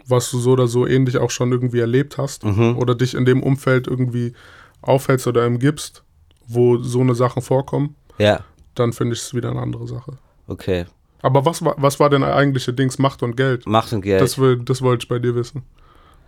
was 0.07 0.29
du 0.31 0.39
so 0.39 0.51
oder 0.51 0.67
so 0.67 0.85
ähnlich 0.87 1.17
auch 1.17 1.31
schon 1.31 1.51
irgendwie 1.51 1.79
erlebt 1.79 2.17
hast, 2.17 2.43
Mhm. 2.43 2.77
oder 2.77 2.95
dich 2.95 3.13
in 3.13 3.25
dem 3.25 3.41
Umfeld 3.43 3.87
irgendwie 3.87 4.33
aufhältst 4.81 5.27
oder 5.27 5.45
im 5.45 5.59
gibst, 5.59 6.03
wo 6.47 6.77
so 6.77 7.01
eine 7.01 7.15
Sachen 7.15 7.41
vorkommen, 7.41 7.95
Ja, 8.17 8.41
dann 8.75 8.93
finde 8.93 9.13
ich 9.15 9.21
es 9.21 9.33
wieder 9.33 9.49
eine 9.51 9.61
andere 9.61 9.87
Sache. 9.87 10.17
okay. 10.47 10.85
Aber 11.21 11.43
was 11.43 11.65
war, 11.65 11.73
was 11.77 11.99
war 11.99 12.11
denn 12.11 12.23
eigentliche 12.23 12.71
Dings, 12.71 12.99
Macht 12.99 13.23
und 13.23 13.35
Geld? 13.35 13.65
Macht 13.65 13.91
und 13.93 14.01
Geld. 14.01 14.21
Das, 14.21 14.37
will, 14.37 14.57
das 14.63 14.83
wollte 14.83 15.05
ich 15.05 15.09
bei 15.09 15.17
dir 15.17 15.33
wissen. 15.33 15.63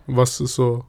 Was 0.08 0.40
ist 0.40 0.56
so 0.56 0.84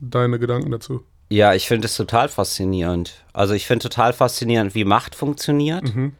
deine 0.00 0.38
Gedanken 0.38 0.70
dazu? 0.70 1.02
Ja, 1.28 1.52
ich 1.52 1.68
finde 1.68 1.84
es 1.86 1.94
total 1.94 2.28
faszinierend. 2.30 3.22
Also 3.34 3.52
ich 3.52 3.66
finde 3.66 3.82
total 3.82 4.14
faszinierend, 4.14 4.74
wie 4.74 4.84
Macht 4.86 5.14
funktioniert, 5.14 5.94
Mhm. 5.94 6.12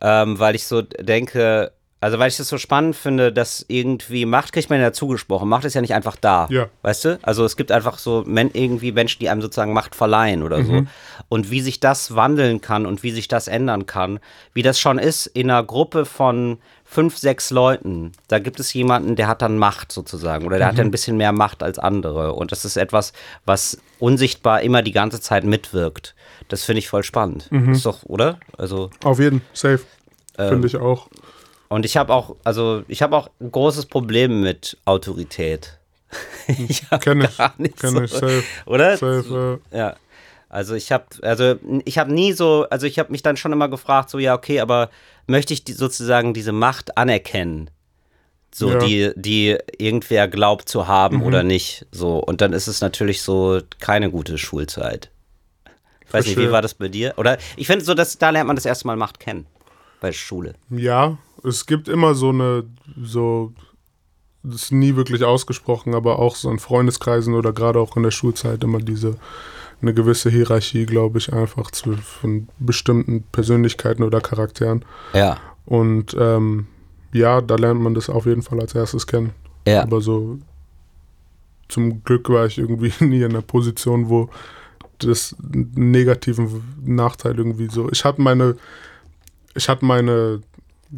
ähm, 0.00 0.38
weil 0.40 0.56
ich 0.56 0.66
so 0.66 0.82
denke, 0.82 1.70
also 2.04 2.18
weil 2.18 2.28
ich 2.28 2.36
das 2.36 2.48
so 2.48 2.58
spannend 2.58 2.94
finde, 2.96 3.32
dass 3.32 3.64
irgendwie 3.68 4.26
Macht 4.26 4.52
kriegt 4.52 4.68
man 4.68 4.80
ja 4.80 4.92
zugesprochen. 4.92 5.48
Macht 5.48 5.64
ist 5.64 5.74
ja 5.74 5.80
nicht 5.80 5.94
einfach 5.94 6.16
da, 6.16 6.46
Ja. 6.50 6.68
weißt 6.82 7.04
du? 7.06 7.18
Also 7.22 7.44
es 7.44 7.56
gibt 7.56 7.72
einfach 7.72 7.98
so 7.98 8.22
men 8.26 8.50
irgendwie 8.52 8.92
Menschen, 8.92 9.20
die 9.20 9.28
einem 9.30 9.40
sozusagen 9.40 9.72
Macht 9.72 9.94
verleihen 9.94 10.42
oder 10.42 10.58
Mhm. 10.58 10.66
so. 10.66 10.82
Und 11.30 11.50
wie 11.50 11.60
sich 11.62 11.80
das 11.80 12.14
wandeln 12.14 12.60
kann 12.60 12.84
und 12.86 13.02
wie 13.02 13.10
sich 13.10 13.26
das 13.28 13.48
ändern 13.48 13.86
kann, 13.86 14.20
wie 14.52 14.62
das 14.62 14.78
schon 14.78 14.98
ist 14.98 15.26
in 15.26 15.50
einer 15.50 15.62
Gruppe 15.64 16.04
von 16.04 16.58
fünf, 16.84 17.16
sechs 17.16 17.50
Leuten, 17.50 18.12
da 18.28 18.38
gibt 18.38 18.60
es 18.60 18.72
jemanden, 18.74 19.16
der 19.16 19.26
hat 19.26 19.40
dann 19.42 19.56
Macht 19.58 19.90
sozusagen 19.90 20.44
oder 20.46 20.58
der 20.58 20.66
hat 20.68 20.76
ja 20.76 20.84
ein 20.84 20.90
bisschen 20.90 21.16
mehr 21.16 21.32
Macht 21.32 21.62
als 21.62 21.78
andere. 21.78 22.34
Und 22.34 22.52
das 22.52 22.64
ist 22.64 22.76
etwas, 22.76 23.12
was 23.46 23.78
unsichtbar 23.98 24.60
immer 24.60 24.82
die 24.82 24.92
ganze 24.92 25.20
Zeit 25.20 25.44
mitwirkt. 25.44 26.14
Das 26.48 26.62
finde 26.64 26.80
ich 26.80 26.88
voll 26.88 27.02
spannend. 27.02 27.48
Ist 27.70 27.86
doch, 27.86 28.02
oder? 28.04 28.38
Also, 28.58 28.90
Auf 29.02 29.18
jeden, 29.18 29.40
safe. 29.54 29.80
Ähm, 30.36 30.48
Finde 30.50 30.66
ich 30.68 30.76
auch. 30.76 31.08
Und 31.74 31.84
ich 31.84 31.96
habe 31.96 32.14
auch, 32.14 32.36
also 32.44 32.84
ich 32.86 33.02
habe 33.02 33.16
auch 33.16 33.28
ein 33.40 33.50
großes 33.50 33.86
Problem 33.86 34.40
mit 34.40 34.76
Autorität. 34.84 35.76
ich 36.46 36.88
Kenn 37.00 37.22
ich, 37.22 37.36
gar 37.36 37.52
nicht 37.58 37.80
kenn 37.80 37.90
so, 37.90 38.02
ich, 38.02 38.12
safe. 38.12 38.44
Oder? 38.66 38.96
Safe, 38.96 39.60
äh, 39.72 39.76
Ja. 39.76 39.96
Also 40.48 40.76
ich 40.76 40.92
habe, 40.92 41.06
also 41.22 41.56
ich 41.84 41.98
habe 41.98 42.12
nie 42.12 42.32
so, 42.32 42.64
also 42.70 42.86
ich 42.86 43.00
habe 43.00 43.10
mich 43.10 43.22
dann 43.22 43.36
schon 43.36 43.52
immer 43.52 43.68
gefragt, 43.68 44.08
so 44.08 44.20
ja 44.20 44.34
okay, 44.34 44.60
aber 44.60 44.88
möchte 45.26 45.52
ich 45.52 45.64
die, 45.64 45.72
sozusagen 45.72 46.32
diese 46.32 46.52
Macht 46.52 46.96
anerkennen, 46.96 47.70
so 48.54 48.70
Ja. 48.70 48.78
die, 48.78 49.10
die 49.16 49.58
irgendwer 49.76 50.28
glaubt 50.28 50.68
zu 50.68 50.86
haben 50.86 51.24
oder 51.24 51.42
nicht, 51.42 51.86
so 51.90 52.18
und 52.18 52.40
dann 52.40 52.52
ist 52.52 52.68
es 52.68 52.80
natürlich 52.82 53.22
so 53.22 53.62
keine 53.80 54.12
gute 54.12 54.38
Schulzeit. 54.38 55.10
Ich 56.06 56.14
weiß 56.14 56.24
nicht, 56.26 56.38
wie 56.38 56.52
war 56.52 56.62
das 56.62 56.74
bei 56.74 56.86
dir? 56.86 57.14
Oder 57.16 57.38
ich 57.56 57.66
finde 57.66 57.84
so, 57.84 57.94
dass 57.94 58.16
da 58.18 58.30
lernt 58.30 58.46
man 58.46 58.54
das 58.54 58.64
erste 58.64 58.86
Mal 58.86 58.94
Macht 58.96 59.18
kennen 59.18 59.46
bei 60.00 60.12
Schule. 60.12 60.54
Ja, 60.70 61.18
es 61.44 61.66
gibt 61.66 61.88
immer 61.88 62.14
so 62.14 62.30
eine, 62.30 62.64
so, 63.00 63.52
das 64.42 64.64
ist 64.64 64.72
nie 64.72 64.96
wirklich 64.96 65.24
ausgesprochen, 65.24 65.94
aber 65.94 66.18
auch 66.18 66.36
so 66.36 66.50
in 66.50 66.58
Freundeskreisen 66.58 67.34
oder 67.34 67.52
gerade 67.52 67.78
auch 67.78 67.96
in 67.96 68.02
der 68.02 68.10
Schulzeit 68.10 68.64
immer 68.64 68.78
diese, 68.78 69.16
eine 69.82 69.94
gewisse 69.94 70.30
Hierarchie, 70.30 70.86
glaube 70.86 71.18
ich, 71.18 71.32
einfach 71.32 71.70
zu, 71.70 71.96
von 71.96 72.48
bestimmten 72.58 73.22
Persönlichkeiten 73.32 74.02
oder 74.02 74.20
Charakteren. 74.20 74.84
Ja. 75.12 75.36
Und 75.66 76.16
ähm, 76.18 76.66
ja, 77.12 77.40
da 77.40 77.56
lernt 77.56 77.80
man 77.80 77.94
das 77.94 78.08
auf 78.08 78.26
jeden 78.26 78.42
Fall 78.42 78.60
als 78.60 78.74
erstes 78.74 79.06
kennen. 79.06 79.32
Ja. 79.66 79.82
Aber 79.82 80.00
so, 80.00 80.38
zum 81.68 82.02
Glück 82.04 82.28
war 82.28 82.46
ich 82.46 82.58
irgendwie 82.58 82.92
nie 83.04 83.22
in 83.22 83.30
einer 83.30 83.42
Position, 83.42 84.08
wo 84.08 84.30
das 84.98 85.36
negativen 85.40 86.62
Nachteil 86.84 87.36
irgendwie 87.36 87.68
so. 87.68 87.90
Ich 87.90 88.04
hatte 88.04 88.22
meine, 88.22 88.56
ich 89.54 89.68
hatte 89.68 89.84
meine 89.84 90.40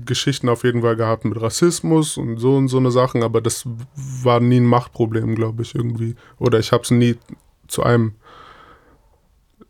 Geschichten 0.04 0.48
auf 0.48 0.64
jeden 0.64 0.82
Fall 0.82 0.96
gehabt 0.96 1.24
mit 1.24 1.40
Rassismus 1.40 2.16
und 2.16 2.38
so 2.38 2.56
und 2.56 2.68
so 2.68 2.76
eine 2.78 2.90
Sachen, 2.90 3.22
aber 3.22 3.40
das 3.40 3.64
war 4.22 4.40
nie 4.40 4.59
ein 4.61 4.66
Machtproblem, 4.66 5.35
glaube 5.35 5.62
ich, 5.62 5.74
irgendwie. 5.74 6.14
Oder 6.38 6.59
ich 6.59 6.72
habe 6.72 6.82
es 6.82 6.90
nie 6.90 7.16
zu 7.68 7.82
einem, 7.82 8.14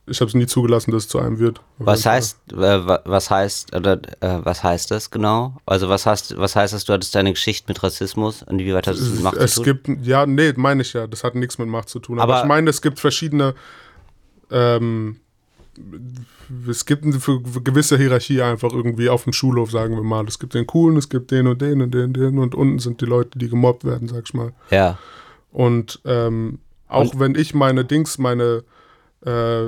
ich 0.09 0.21
habe 0.21 0.29
es 0.29 0.35
nie 0.35 0.47
zugelassen, 0.47 0.91
dass 0.93 1.05
es 1.05 1.09
zu 1.09 1.19
einem 1.19 1.39
wird. 1.39 1.61
Was 1.79 2.07
heißt, 2.07 2.53
äh, 2.53 2.57
wa- 2.57 3.03
was 3.05 3.31
heißt, 3.31 3.75
oder 3.75 4.01
äh, 4.21 4.39
was 4.45 4.63
heißt 4.63 4.91
das 4.91 5.11
genau? 5.11 5.57
Also 5.67 5.89
was 5.89 6.07
heißt, 6.07 6.37
was 6.39 6.55
heißt 6.57 6.73
das, 6.75 6.85
du 6.85 6.93
hattest 6.93 7.15
deine 7.15 7.33
Geschichte 7.33 7.67
mit 7.69 7.83
Rassismus 7.83 8.43
und 8.43 8.59
wie 8.59 8.73
weit 8.75 8.87
hat 8.87 8.95
das 8.95 9.09
mit 9.11 9.23
Macht 9.23 9.37
es 9.39 9.55
zu 9.55 9.63
tun? 9.65 9.83
gibt, 9.85 10.07
ja, 10.07 10.25
nee, 10.27 10.53
meine 10.57 10.83
ich 10.83 10.93
ja, 10.93 11.07
das 11.07 11.25
hat 11.25 11.35
nichts 11.35 11.59
mit 11.59 11.69
Macht 11.69 11.89
zu 11.89 11.99
tun. 11.99 12.19
Aber, 12.21 12.35
Aber- 12.35 12.43
ich 12.43 12.49
meine, 12.49 12.71
es 12.71 12.83
gibt 12.83 13.01
verschiedene, 13.01 13.55
ähm, 14.51 15.19
es 16.69 16.87
gibt 16.87 17.05
eine 17.05 17.19
gewisse 17.63 17.99
Hierarchie 17.99 18.43
einfach 18.43 18.73
irgendwie 18.73 19.09
auf 19.09 19.25
dem 19.25 19.33
Schulhof, 19.33 19.71
sagen 19.71 19.95
wir 19.97 20.03
mal. 20.03 20.25
Es 20.27 20.39
gibt 20.39 20.55
den 20.55 20.67
Coolen, 20.67 20.97
es 20.97 21.09
gibt 21.09 21.31
den 21.31 21.47
und 21.47 21.61
den 21.61 21.83
und 21.83 21.93
den 21.93 22.05
und 22.05 22.17
den 22.17 22.39
und 22.39 22.55
unten 22.55 22.79
sind 22.79 23.01
die 23.01 23.07
Leute, 23.07 23.39
die 23.39 23.49
gemobbt 23.49 23.85
werden, 23.85 24.09
sag 24.09 24.25
ich 24.27 24.35
mal. 24.35 24.53
Ja, 24.71 24.99
Und 25.53 26.01
ähm, 26.05 26.59
auch 26.89 27.19
wenn 27.19 27.35
ich 27.35 27.55
meine 27.55 27.85
Dings, 27.85 28.19
meine, 28.19 28.65
äh, 29.25 29.67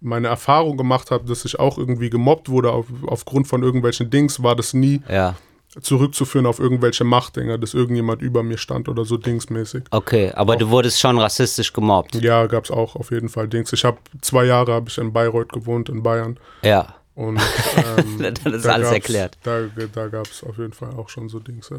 meine 0.00 0.28
Erfahrung 0.28 0.76
gemacht 0.76 1.10
habe, 1.10 1.26
dass 1.26 1.44
ich 1.44 1.58
auch 1.58 1.78
irgendwie 1.78 2.10
gemobbt 2.10 2.48
wurde 2.48 2.72
auf, 2.72 2.86
aufgrund 3.06 3.46
von 3.48 3.62
irgendwelchen 3.62 4.10
Dings, 4.10 4.42
war 4.42 4.54
das 4.54 4.74
nie 4.74 5.00
Ja. 5.08 5.36
Zurückzuführen 5.80 6.46
auf 6.46 6.58
irgendwelche 6.60 7.04
Machtdinger, 7.04 7.58
dass 7.58 7.74
irgendjemand 7.74 8.22
über 8.22 8.42
mir 8.42 8.58
stand 8.58 8.88
oder 8.88 9.04
so 9.04 9.16
dingsmäßig. 9.16 9.84
Okay, 9.90 10.32
aber 10.32 10.56
du 10.56 10.70
wurdest 10.70 11.00
schon 11.00 11.18
rassistisch 11.18 11.72
gemobbt. 11.72 12.14
Ja, 12.16 12.46
gab 12.46 12.64
es 12.64 12.70
auch 12.70 12.96
auf 12.96 13.10
jeden 13.10 13.28
Fall 13.28 13.48
Dings. 13.48 13.72
Ich 13.72 13.84
habe 13.84 13.98
zwei 14.20 14.44
Jahre 14.44 14.72
habe 14.72 14.88
ich 14.88 14.98
in 14.98 15.12
Bayreuth 15.12 15.52
gewohnt, 15.52 15.88
in 15.88 16.02
Bayern. 16.02 16.38
Ja. 16.62 16.94
Und 17.14 17.40
ähm, 17.98 18.18
Dann 18.42 18.54
ist 18.54 18.64
da 18.64 18.72
alles 18.72 18.86
gab's- 18.88 18.92
erklärt. 18.92 19.38
Da, 19.42 19.62
da 19.92 20.08
gab 20.08 20.26
es 20.26 20.42
auf 20.44 20.58
jeden 20.58 20.72
Fall 20.72 20.90
auch 20.96 21.08
schon 21.08 21.28
so 21.28 21.38
Dings. 21.38 21.68
Ja. 21.70 21.78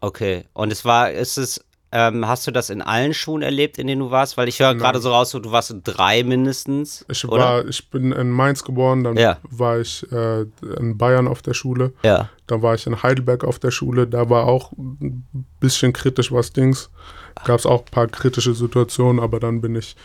Okay. 0.00 0.44
Und 0.52 0.72
es 0.72 0.84
war, 0.84 1.10
ist 1.12 1.38
es, 1.38 1.64
ähm, 1.92 2.26
hast 2.26 2.46
du 2.46 2.50
das 2.50 2.70
in 2.70 2.80
allen 2.82 3.12
Schulen 3.14 3.42
erlebt, 3.42 3.78
in 3.78 3.86
denen 3.86 4.00
du 4.00 4.10
warst? 4.10 4.36
Weil 4.36 4.48
ich 4.48 4.58
höre 4.60 4.74
gerade 4.74 4.98
so 4.98 5.10
raus, 5.10 5.30
so, 5.30 5.38
du 5.38 5.52
warst 5.52 5.70
in 5.70 5.82
drei 5.84 6.22
mindestens. 6.24 7.04
Ich 7.10 7.24
oder? 7.26 7.42
war, 7.44 7.68
ich 7.68 7.90
bin 7.90 8.12
in 8.12 8.30
Mainz 8.30 8.64
geboren, 8.64 9.04
dann 9.04 9.16
Ja. 9.16 9.38
war 9.50 9.78
ich 9.80 10.10
äh, 10.10 10.42
in 10.78 10.96
Bayern 10.98 11.28
auf 11.28 11.42
der 11.42 11.54
Schule, 11.54 11.92
Ja. 12.02 12.28
dann 12.46 12.62
war 12.62 12.74
ich 12.74 12.86
in 12.86 13.02
Heidelberg 13.02 13.44
auf 13.44 13.58
der 13.58 13.70
Schule, 13.70 14.06
da 14.06 14.28
war 14.30 14.46
auch 14.46 14.72
ein 14.72 15.26
bisschen 15.60 15.92
kritisch 15.92 16.32
was 16.32 16.52
Dings. 16.52 16.90
Gab 17.44 17.58
es 17.58 17.66
auch 17.66 17.80
ein 17.80 17.90
paar 17.90 18.06
kritische 18.08 18.54
Situationen, 18.54 19.22
aber 19.22 19.38
dann 19.40 19.60
bin 19.60 19.74
ich 19.76 19.96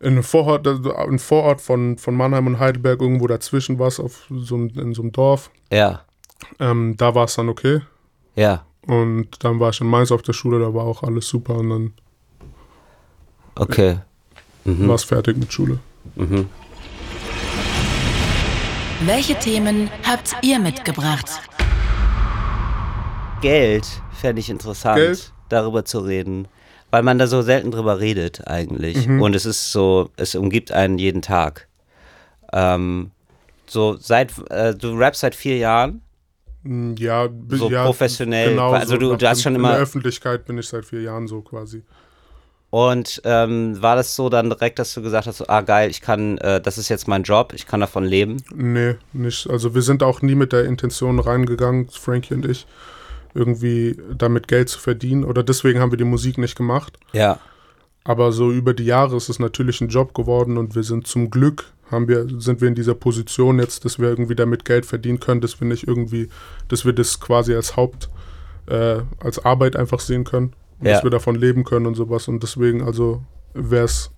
in 0.00 0.12
einem 0.12 0.22
Vorort, 0.22 0.66
ein 0.68 1.18
Vorort 1.18 1.60
von, 1.62 1.96
von 1.96 2.14
Mannheim 2.14 2.46
und 2.46 2.58
Heidelberg, 2.58 3.00
irgendwo 3.00 3.26
dazwischen 3.26 3.78
was, 3.78 3.98
auf 4.00 4.26
so, 4.30 4.54
einem- 4.56 4.68
in 4.78 4.92
so 4.92 5.00
einem 5.02 5.12
Dorf. 5.12 5.50
Ja. 5.72 6.02
Ähm, 6.60 6.94
da 6.98 7.14
war 7.14 7.24
es 7.24 7.36
dann 7.36 7.48
okay. 7.48 7.80
Ja. 8.34 8.66
Und 8.86 9.42
dann 9.42 9.60
war 9.60 9.70
ich 9.70 9.80
in 9.80 9.86
Mainz 9.86 10.12
auf 10.12 10.22
der 10.22 10.32
Schule, 10.34 10.60
da 10.60 10.74
war 10.74 10.84
auch 10.84 11.02
alles 11.02 11.28
super 11.28 11.54
und 11.56 11.70
dann 11.70 11.92
Okay. 13.56 13.98
Mhm. 14.64 14.88
war 14.88 14.96
es 14.96 15.04
fertig 15.04 15.36
mit 15.36 15.52
Schule. 15.52 15.78
Welche 19.06 19.38
Themen 19.38 19.90
habt 20.06 20.34
ihr 20.42 20.58
mitgebracht? 20.58 21.30
Geld 23.40 23.86
fände 24.12 24.40
ich 24.40 24.50
interessant, 24.50 24.96
Geld? 24.96 25.32
darüber 25.50 25.84
zu 25.84 26.00
reden. 26.00 26.48
Weil 26.90 27.02
man 27.02 27.18
da 27.18 27.26
so 27.26 27.42
selten 27.42 27.70
drüber 27.72 27.98
redet 28.00 28.46
eigentlich. 28.46 29.06
Mhm. 29.06 29.20
Und 29.20 29.34
es 29.34 29.44
ist 29.46 29.72
so, 29.72 30.10
es 30.16 30.34
umgibt 30.34 30.72
einen 30.72 30.98
jeden 30.98 31.22
Tag. 31.22 31.68
Ähm, 32.52 33.10
so 33.66 33.96
seit, 33.98 34.32
äh, 34.50 34.74
du 34.74 34.96
rappst 34.96 35.20
seit 35.22 35.34
vier 35.34 35.56
Jahren? 35.58 36.02
Mm, 36.64 36.94
Ja, 36.98 37.28
So 37.50 37.70
ja 37.70 37.84
professionell, 37.84 38.50
Genau, 38.50 38.72
also 38.72 38.96
du- 38.96 39.08
so 39.10 39.16
du 39.16 39.28
hast 39.28 39.38
in, 39.38 39.42
schon 39.42 39.52
in 39.54 39.60
immer- 39.60 39.72
der 39.72 39.80
Öffentlichkeit 39.80 40.44
bin 40.46 40.58
ich 40.58 40.66
seit 40.68 40.84
vier 40.84 41.02
Jahren 41.02 41.28
so 41.28 41.40
quasi. 41.42 41.82
Und 42.70 43.22
ähm, 43.24 43.80
war 43.80 43.94
das 43.94 44.16
so 44.16 44.28
dann 44.28 44.50
direkt, 44.50 44.80
dass 44.80 44.92
du 44.94 45.00
gesagt 45.02 45.28
hast, 45.28 45.38
so, 45.38 45.44
ah 45.46 45.60
geil, 45.60 45.90
ich 45.90 46.00
kann, 46.00 46.38
äh, 46.38 46.60
das 46.60 46.76
ist 46.76 46.88
jetzt 46.88 47.06
mein 47.06 47.22
Job, 47.22 47.52
ich 47.54 47.66
kann 47.68 47.78
davon 47.78 48.04
leben? 48.04 48.42
Nee, 48.52 48.96
nicht. 49.12 49.48
Also 49.48 49.74
wir 49.76 49.82
sind 49.82 50.02
auch 50.02 50.22
nie 50.22 50.34
mit 50.34 50.52
der 50.52 50.64
Intention 50.64 51.20
reingegangen, 51.20 51.88
Frankie 51.88 52.34
und 52.34 52.44
ich, 52.46 52.66
irgendwie 53.32 53.96
damit 54.16 54.48
Geld 54.48 54.68
zu 54.70 54.80
verdienen. 54.80 55.22
Oder 55.24 55.44
deswegen 55.44 55.78
haben 55.78 55.92
wir 55.92 55.98
die 55.98 56.04
Musik 56.04 56.36
nicht 56.36 56.56
gemacht. 56.56 56.98
Ja. 57.12 57.38
Aber 58.02 58.32
so 58.32 58.50
über 58.50 58.74
die 58.74 58.84
Jahre 58.86 59.16
ist 59.16 59.28
es 59.28 59.38
natürlich 59.38 59.80
ein 59.80 59.88
Job 59.88 60.12
geworden 60.12 60.58
und 60.58 60.74
wir 60.74 60.82
sind 60.82 61.06
zum 61.06 61.30
Glück, 61.30 61.72
haben 61.94 62.08
wir, 62.08 62.26
sind 62.40 62.60
wir 62.60 62.68
in 62.68 62.74
dieser 62.74 62.94
Position 62.94 63.58
jetzt, 63.58 63.84
dass 63.84 63.98
wir 63.98 64.08
irgendwie 64.08 64.34
damit 64.34 64.64
Geld 64.64 64.84
verdienen 64.84 65.20
können, 65.20 65.40
dass 65.40 65.60
wir 65.60 65.66
nicht 65.66 65.86
irgendwie, 65.88 66.28
dass 66.68 66.84
wir 66.84 66.92
das 66.92 67.20
quasi 67.20 67.54
als 67.54 67.76
Haupt, 67.76 68.10
äh, 68.66 69.00
als 69.20 69.44
Arbeit 69.44 69.76
einfach 69.76 70.00
sehen 70.00 70.24
können. 70.24 70.52
Ja. 70.82 70.94
Dass 70.94 71.04
wir 71.04 71.10
davon 71.10 71.36
leben 71.36 71.64
können 71.64 71.86
und 71.86 71.94
sowas. 71.94 72.28
Und 72.28 72.42
deswegen, 72.42 72.82
also 72.82 73.22
wäre 73.54 73.84
es, 73.84 74.10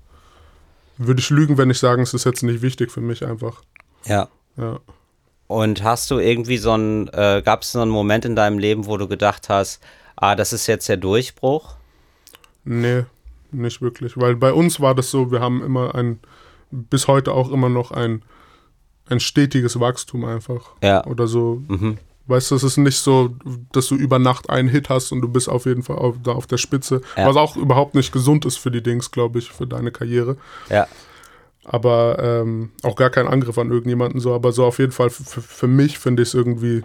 würde 0.97 1.21
ich 1.21 1.31
lügen, 1.31 1.59
wenn 1.59 1.71
ich 1.71 1.79
sagen, 1.79 2.03
es 2.03 2.15
ist 2.15 2.25
jetzt 2.25 2.43
nicht 2.43 2.63
wichtig 2.63 2.91
für 2.91 3.01
mich 3.01 3.25
einfach. 3.25 3.63
Ja. 4.07 4.29
Ja. 4.57 4.81
Und 5.47 5.85
hast 5.85 6.11
du 6.11 6.19
irgendwie 6.19 6.59
so 6.59 6.73
einen, 6.73 7.09
äh, 7.09 7.43
gab 7.45 7.63
es 7.63 7.73
so 7.73 7.81
einen 7.81 7.91
Moment 7.91 8.25
in 8.25 8.35
deinem 8.35 8.59
Leben, 8.59 8.87
wo 8.87 8.97
du 8.97 9.07
gedacht 9.07 9.49
hast, 9.49 9.81
ah, 10.17 10.35
das 10.35 10.53
ist 10.53 10.67
jetzt 10.67 10.89
der 10.89 10.97
Durchbruch? 10.97 11.77
Nee, 12.65 13.05
nicht 13.53 13.81
wirklich. 13.81 14.17
Weil 14.17 14.35
bei 14.35 14.53
uns 14.53 14.81
war 14.81 14.95
das 14.95 15.11
so, 15.11 15.31
wir 15.31 15.41
haben 15.41 15.63
immer 15.63 15.95
ein, 15.95 16.19
bis 16.71 17.09
heute 17.09 17.33
auch 17.33 17.51
immer 17.51 17.69
noch 17.69 17.91
ein, 17.91 18.23
ein 19.09 19.21
stetiges 19.21 19.79
Wachstum 19.79 20.25
einfach. 20.25 20.71
Ja. 20.83 21.05
Oder 21.07 21.27
so. 21.27 21.63
Mhm. 21.69 21.99
Weißt 22.29 22.51
du, 22.51 22.57
es 22.57 22.65
ist 22.65 22.77
nicht 22.77 22.99
so, 22.99 23.37
dass 23.71 23.87
du 23.87 23.95
über 23.95 24.19
Nacht 24.19 24.51
einen 24.51 24.69
Hit 24.69 24.89
hast 24.89 25.13
und 25.13 25.21
du 25.21 25.29
bist 25.29 25.49
auf 25.49 25.65
jeden 25.65 25.85
Fall 25.85 25.97
auf, 25.97 26.17
da 26.23 26.33
auf 26.33 26.49
der 26.49 26.57
Spitze. 26.57 27.01
Ja. 27.17 27.29
Was 27.29 27.37
auch 27.37 27.57
überhaupt 27.57 27.95
nicht 27.95 28.13
gesund 28.13 28.45
ist 28.45 28.59
für 28.59 28.73
die 28.73 28.83
Dings, 28.83 29.13
glaube 29.13 29.39
ich, 29.39 29.51
für 29.51 29.67
deine 29.67 29.93
Karriere. 29.93 30.37
Ja. 30.69 30.89
Aber 31.65 32.19
ähm, 32.21 32.71
auch 32.83 32.97
gar 32.97 33.11
kein 33.11 33.29
Angriff 33.29 33.59
an 33.59 33.71
irgendjemanden 33.71 34.21
so. 34.21 34.35
Aber 34.35 34.51
so 34.53 34.65
auf 34.65 34.79
jeden 34.79 34.93
Fall 34.93 35.11
für, 35.11 35.67
mich 35.69 35.99
finde 35.99 36.23
ich 36.23 36.31
es 36.31 36.35
irgendwie, 36.35 36.83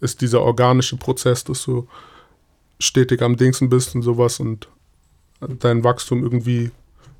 ist 0.00 0.20
dieser 0.20 0.42
organische 0.42 0.96
Prozess, 0.96 1.44
dass 1.44 1.64
du 1.64 1.88
stetig 2.78 3.22
am 3.22 3.36
Dingsen 3.36 3.70
bist 3.70 3.94
und 3.94 4.02
sowas 4.02 4.40
und 4.40 4.68
dein 5.40 5.84
Wachstum 5.84 6.22
irgendwie 6.22 6.70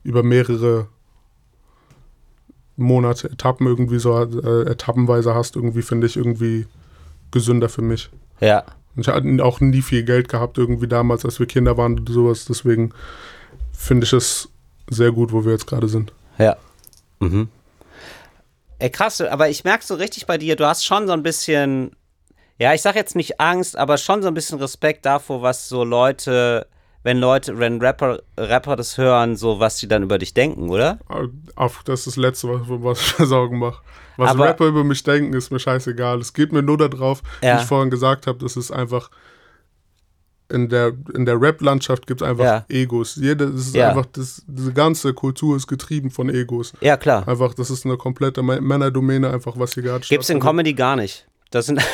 über 0.03 0.23
mehrere 0.23 0.89
Monate, 2.77 3.31
Etappen 3.31 3.66
irgendwie 3.66 3.99
so 3.99 4.16
äh, 4.18 4.70
etappenweise 4.70 5.35
hast, 5.35 5.57
irgendwie 5.57 5.83
finde 5.83 6.07
ich 6.07 6.16
irgendwie 6.16 6.66
gesünder 7.31 7.68
für 7.68 7.83
mich. 7.83 8.11
Ja. 8.41 8.64
Und 8.95 9.07
ich 9.07 9.09
hatte 9.09 9.45
auch 9.45 9.61
nie 9.61 9.83
viel 9.83 10.05
Geld 10.05 10.29
gehabt, 10.29 10.59
irgendwie 10.59 10.89
damals, 10.89 11.24
als 11.24 11.39
wir 11.39 11.47
Kinder 11.47 11.77
waren 11.77 11.99
oder 11.99 12.12
sowas. 12.12 12.47
Deswegen 12.47 12.93
finde 13.72 14.05
ich 14.05 14.12
es 14.12 14.49
sehr 14.89 15.12
gut, 15.12 15.33
wo 15.33 15.45
wir 15.45 15.53
jetzt 15.53 15.66
gerade 15.66 15.89
sind. 15.89 16.12
Ja. 16.39 16.57
Mhm. 17.20 17.49
Ey, 18.79 18.91
krass, 18.91 19.20
aber 19.20 19.49
ich 19.49 19.64
merke 19.64 19.85
so 19.85 19.95
richtig 19.95 20.27
bei 20.27 20.37
dir, 20.37 20.57
du 20.57 20.66
hast 20.66 20.85
schon 20.85 21.07
so 21.07 21.12
ein 21.14 21.22
bisschen, 21.22 21.97
ja, 22.59 22.74
ich 22.74 22.83
sag 22.83 22.95
jetzt 22.95 23.16
nicht 23.16 23.41
Angst, 23.41 23.77
aber 23.77 23.97
schon 23.97 24.22
so 24.22 24.29
ein 24.29 24.35
bisschen 24.35 24.59
Respekt 24.59 25.07
davor, 25.07 25.41
was 25.41 25.68
so 25.68 25.83
Leute, 25.83 26.66
wenn 27.07 27.19
Leute, 27.19 27.57
wenn 27.61 27.81
Rapper, 27.81 28.19
Rapper 28.37 28.75
das 28.75 28.99
hören, 28.99 29.37
so 29.37 29.61
was 29.61 29.77
die 29.79 29.87
dann 29.87 30.03
über 30.03 30.19
dich 30.19 30.35
denken, 30.35 30.69
oder? 30.71 30.99
Auf, 31.55 31.83
das 31.85 32.01
ist 32.01 32.07
das 32.09 32.17
Letzte, 32.17 32.49
was, 32.49 32.61
was 32.69 33.01
ich 33.01 33.19
mir 33.21 33.27
Sorgen 33.37 33.61
mache. 33.61 33.81
Was 34.17 34.31
Aber- 34.33 34.47
Rapper 34.47 34.67
über 34.67 34.83
mich 34.83 35.03
denken, 35.05 35.33
ist 35.35 35.53
mir 35.53 35.61
scheißegal. 35.61 36.19
Es 36.19 36.33
geht 36.33 36.53
mir 36.53 36.63
nur 36.63 36.77
darauf, 36.79 37.23
Ja. 37.43 37.57
wie 37.57 37.63
ich 37.63 37.67
vorhin 37.69 37.91
gesagt 37.91 38.27
habe, 38.27 38.39
dass 38.39 38.57
es 38.57 38.73
einfach 38.73 39.11
in 40.49 40.69
der, 40.69 40.93
in 41.15 41.27
der 41.27 41.41
Rap-Landschaft 41.41 42.07
gibt 42.07 42.23
es 42.23 42.27
einfach 42.29 42.45
Ja. 42.45 42.65
Egos. 42.69 43.17
Jede, 43.17 43.51
das 43.51 43.63
ist 43.69 43.75
Ja. 43.77 43.89
einfach, 43.91 44.07
das, 44.07 44.43
diese 44.47 44.73
ganze 44.73 45.13
Kultur 45.15 45.57
ist 45.57 45.67
getrieben 45.67 46.11
von 46.11 46.29
Egos. 46.29 46.73
Ja, 46.81 46.97
klar. 46.97 47.27
Einfach, 47.29 47.55
das 47.55 47.71
ist 47.71 47.85
eine 47.85 47.97
komplette 47.97 48.41
Mä- 48.43 48.61
Männerdomäne, 48.61 49.31
einfach, 49.31 49.59
was 49.59 49.75
hier 49.75 49.83
gerade 49.85 50.01
Gibt's 50.07 50.13
in 50.31 50.37
stattfindet. 50.39 50.43
Comedy 50.45 50.75
gar 50.75 50.97
nicht. 50.97 51.27
Das 51.51 51.67
sind. 51.67 51.81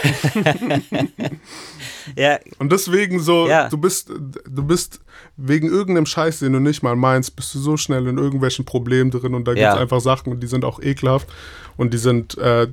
ja, 2.17 2.39
Und 2.59 2.73
deswegen 2.73 3.21
so, 3.21 3.47
Ja. 3.49 3.69
du 3.69 3.77
bist, 3.79 4.09
du 4.09 4.63
bist 4.65 5.01
wegen 5.37 5.69
irgendeinem 5.69 6.07
Scheiß, 6.07 6.41
den 6.41 6.53
du 6.55 6.61
nicht 6.61 6.83
mal 6.83 6.97
meinst, 6.97 7.37
bist 7.37 7.55
du 7.55 7.59
so 7.59 7.77
schnell 7.77 8.07
in 8.07 8.19
irgendwelchen 8.19 8.65
Problemen 8.65 9.11
drin 9.11 9.35
und 9.35 9.47
da 9.47 9.53
Ja. 9.53 9.57
gibt 9.71 9.75
es 9.75 9.81
einfach 9.83 10.01
Sachen, 10.01 10.41
die 10.41 10.47
sind 10.47 10.65
auch 10.65 10.81
ekelhaft 10.81 11.29
und 11.77 11.93
die 11.95 11.99
sind 11.99 12.37
äh, 12.39 12.69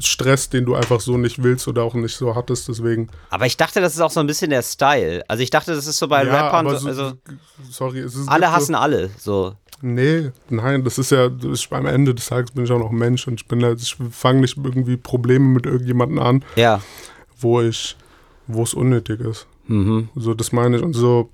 Stress, 0.00 0.48
den 0.48 0.64
du 0.64 0.74
einfach 0.74 1.00
so 1.00 1.16
nicht 1.18 1.42
willst 1.42 1.68
oder 1.68 1.82
auch 1.82 1.94
nicht 1.94 2.16
so 2.16 2.34
hattest, 2.34 2.68
deswegen. 2.68 3.08
aber 3.30 3.46
ich 3.46 3.56
dachte, 3.56 3.80
das 3.80 3.94
ist 3.94 4.00
auch 4.00 4.10
so 4.10 4.20
ein 4.20 4.26
bisschen 4.26 4.50
der 4.50 4.62
Style. 4.62 5.22
Also 5.28 5.42
ich 5.42 5.50
dachte, 5.50 5.74
das 5.74 5.86
ist 5.86 5.98
so 5.98 6.08
bei 6.08 6.24
ja, 6.24 6.32
Rappern, 6.48 6.78
so, 6.78 6.86
also 6.88 7.12
sorry, 7.70 8.00
es 8.00 8.14
ist 8.14 8.28
alle 8.28 8.52
hassen 8.52 8.74
alle. 8.74 9.10
So. 9.18 9.54
Nee, 9.82 10.30
nein, 10.48 10.84
das 10.84 10.98
ist 10.98 11.10
ja, 11.10 11.28
das 11.28 11.60
ist, 11.60 11.72
am 11.72 11.86
Ende 11.86 12.14
des 12.14 12.26
Tages 12.26 12.50
bin 12.50 12.64
ich 12.64 12.70
auch 12.72 12.78
noch 12.78 12.90
Mensch 12.90 13.26
und 13.28 13.40
ich 13.40 13.46
bin 13.46 13.62
halt, 13.64 13.80
ich 13.80 13.96
fange 14.10 14.40
nicht 14.40 14.56
irgendwie 14.56 14.96
Probleme 14.96 15.44
mit 15.46 15.66
irgendjemandem 15.66 16.18
an, 16.18 16.44
Ja. 16.56 16.80
wo 17.38 17.60
ich, 17.60 17.96
wo 18.46 18.62
es 18.62 18.74
unnötig 18.74 19.20
ist. 19.20 19.46
Mhm. 19.66 20.08
So, 20.14 20.34
das 20.34 20.52
meine 20.52 20.78
ich 20.78 20.82
und 20.82 20.94
so, 20.94 21.30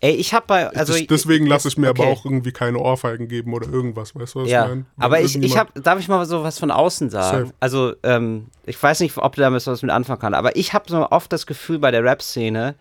Ey, 0.00 0.14
ich 0.14 0.34
hab 0.34 0.46
bei. 0.48 0.68
Also, 0.70 0.92
das, 0.92 1.06
deswegen 1.06 1.46
lasse 1.46 1.68
ich 1.68 1.78
mir 1.78 1.88
aber 1.88 2.02
okay. 2.02 2.12
auch 2.12 2.24
irgendwie 2.24 2.52
keine 2.52 2.78
Ohrfeigen 2.78 3.28
geben 3.28 3.54
oder 3.54 3.68
irgendwas, 3.68 4.14
weißt 4.14 4.34
du, 4.34 4.40
was 4.40 4.48
Ja, 4.48 4.64
ich 4.64 4.68
meine? 4.68 4.84
Aber 4.98 5.20
ich, 5.20 5.40
ich 5.40 5.56
habe, 5.56 5.80
darf 5.80 5.98
ich 5.98 6.08
mal 6.08 6.24
so 6.26 6.42
was 6.42 6.58
von 6.58 6.70
außen 6.70 7.10
sagen? 7.10 7.46
Safe. 7.46 7.54
Also, 7.60 7.92
ähm, 8.02 8.48
ich 8.66 8.80
weiß 8.82 9.00
nicht, 9.00 9.16
ob 9.16 9.34
du 9.36 9.40
damit 9.40 9.66
was 9.66 9.82
mit 9.82 9.90
anfangen 9.90 10.20
kannst, 10.20 10.36
aber 10.36 10.56
ich 10.56 10.72
habe 10.74 10.84
so 10.88 11.08
oft 11.10 11.32
das 11.32 11.46
Gefühl 11.46 11.78
bei 11.78 11.90
der 11.90 12.04
Rap-Szene, 12.04 12.74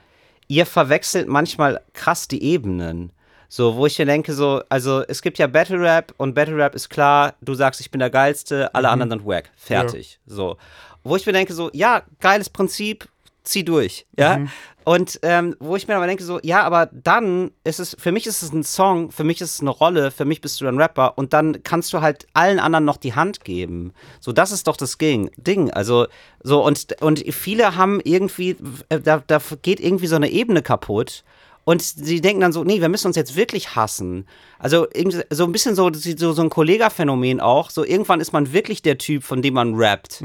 ihr 0.48 0.66
verwechselt 0.66 1.28
manchmal 1.28 1.82
krass 1.94 2.28
die 2.28 2.44
Ebenen. 2.44 3.12
So, 3.54 3.76
wo 3.76 3.86
ich 3.86 4.00
mir 4.00 4.06
denke, 4.06 4.34
so, 4.34 4.62
also 4.70 5.04
es 5.10 5.22
gibt 5.22 5.38
ja 5.38 5.46
Battle 5.46 5.78
Rap 5.78 6.14
und 6.16 6.34
Battle 6.34 6.56
Rap 6.56 6.74
ist 6.74 6.90
klar, 6.90 7.34
du 7.42 7.54
sagst, 7.54 7.82
ich 7.82 7.92
bin 7.92 8.00
der 8.00 8.10
Geilste, 8.10 8.74
alle 8.74 8.88
anderen 8.88 9.10
sind 9.10 9.26
wack. 9.26 9.50
Fertig. 9.58 10.22
So. 10.26 10.56
Wo 11.04 11.18
ich 11.18 11.26
mir 11.26 11.34
denke, 11.34 11.54
so, 11.54 11.70
ja, 11.74 12.04
geiles 12.22 12.50
Prinzip, 12.50 13.10
zieh 13.44 13.66
durch. 13.66 14.06
Ja. 14.18 14.40
Und 14.86 15.20
ähm, 15.24 15.58
wo 15.60 15.76
ich 15.76 15.86
mir 15.86 15.98
aber 15.98 16.08
denke, 16.08 16.24
so, 16.24 16.40
ja, 16.44 16.64
aber 16.64 16.90
dann 16.94 17.52
ist 17.66 17.82
es, 17.82 17.94
für 18.00 18.14
mich 18.14 18.26
ist 18.26 18.42
es 18.42 18.54
ein 18.54 18.64
Song, 18.64 19.12
für 19.12 19.26
mich 19.26 19.42
ist 19.42 19.56
es 19.56 19.60
eine 19.60 19.70
Rolle, 19.70 20.12
für 20.12 20.24
mich 20.24 20.40
bist 20.40 20.62
du 20.62 20.68
ein 20.68 20.78
Rapper 20.80 21.18
und 21.18 21.34
dann 21.34 21.62
kannst 21.62 21.92
du 21.92 22.00
halt 22.00 22.28
allen 22.34 22.58
anderen 22.58 22.86
noch 22.86 22.96
die 22.96 23.16
Hand 23.16 23.44
geben. 23.44 23.92
So, 24.22 24.32
das 24.32 24.54
ist 24.54 24.68
doch 24.68 24.78
das 24.78 24.98
Ding. 24.98 25.30
Ding. 25.36 25.70
Also, 25.72 26.08
so, 26.42 26.66
und, 26.66 27.02
und 27.02 27.20
viele 27.34 27.76
haben 27.76 28.00
irgendwie, 28.06 28.56
äh, 28.88 29.02
da, 29.02 29.22
da 29.28 29.42
geht 29.62 29.82
irgendwie 29.82 30.08
so 30.08 30.16
eine 30.16 30.30
Ebene 30.30 30.62
kaputt. 30.62 31.26
Und 31.64 31.82
sie 31.82 32.22
denken 32.22 32.42
dann 32.42 32.54
so, 32.54 32.64
nee, 32.64 32.82
wir 32.82 32.90
müssen 32.90 33.08
uns 33.08 33.16
jetzt 33.16 33.36
wirklich 33.36 33.76
hassen. 33.76 34.26
Also 34.58 34.88
so 35.30 35.44
ein 35.44 35.52
bisschen 35.52 35.76
so, 35.76 35.92
so, 35.94 36.34
so 36.34 36.42
ein 36.42 36.50
Kollegaphänomen 36.50 37.40
auch. 37.40 37.70
So 37.70 37.86
irgendwann 37.86 38.20
ist 38.20 38.34
man 38.34 38.52
wirklich 38.52 38.82
der 38.82 38.98
Typ, 38.98 39.24
von 39.24 39.42
dem 39.42 39.54
man 39.54 39.76
rappt. 39.76 40.24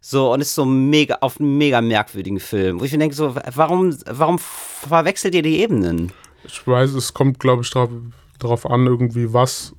So 0.00 0.32
und 0.32 0.40
ist 0.40 0.54
so 0.54 0.64
mega 0.64 1.18
auf 1.20 1.38
einem 1.38 1.58
mega 1.58 1.82
merkwürdigen 1.82 2.40
Film. 2.40 2.80
Wo 2.80 2.84
ich 2.84 2.92
mir 2.92 2.98
denke, 2.98 3.14
so, 3.14 3.34
warum, 3.54 3.94
warum 4.06 4.38
verwechselt 4.38 5.34
ihr 5.34 5.42
die 5.42 5.58
Ebenen? 5.58 6.10
Ich 6.44 6.66
weiß, 6.66 6.94
es 6.94 7.12
kommt, 7.12 7.38
glaube 7.38 7.62
ich, 7.62 7.70
darauf, 7.70 7.90
darauf 8.38 8.70
an, 8.70 8.86
irgendwie, 8.86 9.34
was 9.34 9.74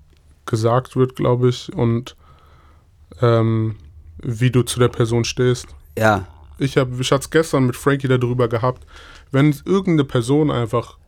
gesagt 0.46 0.96
wird, 0.96 1.16
glaube 1.16 1.50
ich, 1.50 1.74
und 1.74 2.16
ähm, 3.22 3.78
wie 4.22 4.52
du 4.52 4.62
zu 4.62 4.80
der 4.80 4.90
Person 4.90 5.24
stehst. 5.24 5.68
Ja. 5.98 6.28
Ich 6.60 6.78
habe, 6.78 6.92
ich 7.02 7.12
hatte 7.12 7.22
es 7.22 7.30
gestern 7.30 7.66
mit 7.66 7.76
Frankie 7.76 8.08
darüber 8.08 8.48
gehabt, 8.48 8.86
wenn 9.32 9.56
irgendeine 9.66 10.04
Person 10.04 10.52
einfach 10.52 10.99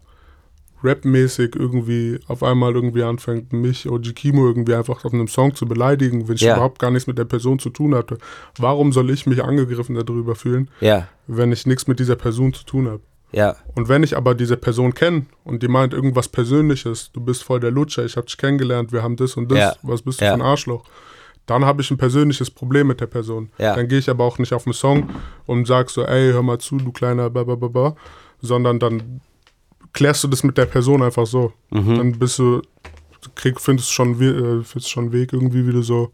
rapmäßig 0.84 1.56
irgendwie 1.56 2.20
auf 2.28 2.44
einmal 2.44 2.74
irgendwie 2.74 3.04
anfängt, 3.04 3.54
mich 3.54 3.90
OG 3.90 4.14
Kimo 4.16 4.48
irgendwie 4.48 4.74
einfach 4.76 5.04
auf 5.06 5.14
einem 5.14 5.28
Song 5.28 5.56
zu 5.56 5.66
beleidigen, 5.66 6.28
wenn 6.28 6.36
ich 6.36 6.42
Ja. 6.42 6.54
überhaupt 6.56 6.80
gar 6.80 6.92
nichts 6.92 7.08
mit 7.08 7.18
der 7.18 7.26
Person 7.26 7.60
zu 7.60 7.70
tun 7.70 7.96
hatte. 7.96 8.18
Warum 8.58 8.92
soll 8.94 9.10
ich 9.10 9.26
mich 9.26 9.44
angegriffen 9.44 9.96
darüber 9.96 10.36
fühlen, 10.36 10.70
Ja. 10.80 11.08
wenn 11.28 11.52
ich 11.52 11.66
nichts 11.66 11.88
mit 11.88 12.00
dieser 12.00 12.16
Person 12.16 12.54
zu 12.54 12.64
tun 12.66 12.88
habe? 12.88 13.02
Ja. 13.34 13.56
Und 13.76 13.88
wenn 13.88 14.04
ich 14.04 14.18
aber 14.18 14.36
diese 14.36 14.58
Person 14.58 14.94
kenne 14.94 15.26
und 15.46 15.64
die 15.64 15.70
meint 15.70 15.94
irgendwas 15.94 16.28
Persönliches, 16.28 17.12
du 17.14 17.22
bist 17.22 17.44
voll 17.44 17.60
der 17.62 17.72
Lutscher, 17.72 18.04
ich 18.04 18.18
habe 18.18 18.26
dich 18.28 18.38
kennengelernt, 18.38 18.92
wir 18.92 19.04
haben 19.04 19.16
das 19.16 19.38
und 19.38 19.50
das, 19.50 19.60
Ja. 19.60 19.76
was 19.84 20.02
bist 20.02 20.20
du 20.20 20.26
für 20.26 20.34
ein 20.34 20.42
Arschloch? 20.42 20.84
Dann 21.46 21.66
habe 21.66 21.82
ich 21.82 21.90
ein 21.92 21.98
persönliches 21.98 22.52
Problem 22.52 22.88
mit 22.88 23.00
der 23.02 23.08
Person. 23.08 23.50
Ja. 23.58 23.76
Dann 23.76 23.88
gehe 23.88 24.00
ich 24.00 24.10
aber 24.10 24.26
auch 24.26 24.38
nicht 24.38 24.54
auf 24.54 24.68
einen 24.68 24.74
Song 24.74 25.10
und 25.46 25.66
sag 25.66 25.90
so, 25.90 26.04
ey, 26.04 26.32
hör 26.34 26.44
mal 26.44 26.60
zu, 26.60 26.78
du 26.78 26.92
kleiner 26.92 27.30
Babababa, 27.30 27.96
sondern 28.42 28.80
dann 28.80 29.22
klärst 29.94 30.24
du 30.24 30.28
das 30.28 30.44
mit 30.44 30.58
der 30.58 30.66
Person 30.66 31.02
einfach 31.04 31.26
so. 31.26 31.54
Mhm. 31.70 31.98
Dann 31.98 32.12
bist 32.20 32.40
du, 32.40 32.62
krieg, 33.36 33.60
findest 33.60 33.92
schon, 33.92 34.14
äh, 34.22 34.64
findest 34.64 34.90
schon 34.90 35.06
einen 35.06 35.14
Weg 35.14 35.34
irgendwie, 35.34 35.68
wie 35.68 35.72
du 35.74 35.82
so. 35.82 36.12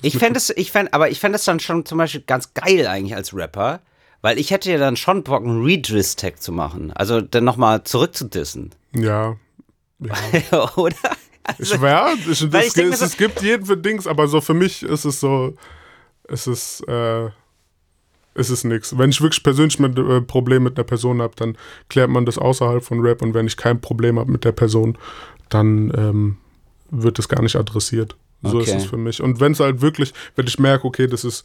Ich 0.00 0.18
fände 0.18 0.38
es, 0.38 0.50
ich 0.50 0.72
fänd, 0.72 0.92
aber 0.94 1.10
ich 1.10 1.20
fände 1.20 1.36
es 1.36 1.44
dann 1.44 1.60
schon 1.60 1.84
zum 1.86 1.98
Beispiel 1.98 2.22
ganz 2.26 2.54
geil 2.54 2.86
eigentlich 2.88 3.14
als 3.14 3.34
Rapper, 3.34 3.80
weil 4.20 4.38
ich 4.38 4.50
hätte 4.50 4.70
ja 4.72 4.78
dann 4.78 4.96
schon 4.96 5.22
Bock, 5.22 5.44
einen 5.44 5.62
Redriss-Tag 5.62 6.42
zu 6.42 6.50
machen. 6.52 6.92
Also 6.92 7.20
dann 7.20 7.44
nochmal 7.44 7.84
zurückzudissen. 7.84 8.70
Ja. 8.94 9.36
ja. 10.00 10.72
Oder? 10.76 10.96
Also, 11.44 11.74
Ich, 11.74 11.80
ja, 11.80 12.12
ich, 12.14 12.24
das, 12.50 12.66
ich 12.76 12.76
es, 12.84 12.98
so- 12.98 13.04
es 13.04 13.16
gibt 13.16 13.42
jeden 13.42 13.66
für 13.66 13.76
Dings, 13.76 14.06
aber 14.06 14.26
so 14.28 14.40
für 14.40 14.54
mich 14.54 14.82
ist 14.82 15.04
es 15.04 15.20
so, 15.20 15.54
es 16.28 16.46
ist, 16.46 16.80
äh, 16.88 17.30
es 18.34 18.50
ist 18.50 18.64
nix. 18.64 18.96
Wenn 18.96 19.10
ich 19.10 19.20
wirklich 19.20 19.42
persönlich 19.42 19.78
mit 19.78 19.98
äh, 19.98 20.20
Problem 20.20 20.62
mit 20.62 20.76
einer 20.76 20.84
Person 20.84 21.20
habe, 21.20 21.34
dann 21.36 21.56
klärt 21.88 22.10
man 22.10 22.24
das 22.26 22.38
außerhalb 22.38 22.82
von 22.82 23.00
Rap 23.00 23.22
und 23.22 23.34
wenn 23.34 23.46
ich 23.46 23.56
kein 23.56 23.80
Problem 23.80 24.18
habe 24.18 24.30
mit 24.30 24.44
der 24.44 24.52
Person, 24.52 24.96
dann 25.48 25.92
ähm, 25.96 26.36
wird 26.90 27.18
das 27.18 27.28
gar 27.28 27.42
nicht 27.42 27.56
adressiert. 27.56 28.16
So 28.42 28.58
Okay. 28.58 28.70
ist 28.70 28.76
es 28.76 28.84
für 28.86 28.96
mich. 28.96 29.22
Und 29.22 29.38
wenn 29.40 29.52
es 29.52 29.60
halt 29.60 29.80
wirklich, 29.82 30.12
wenn 30.34 30.46
ich 30.46 30.58
merke, 30.58 30.86
okay, 30.86 31.06
das 31.06 31.24
ist 31.24 31.44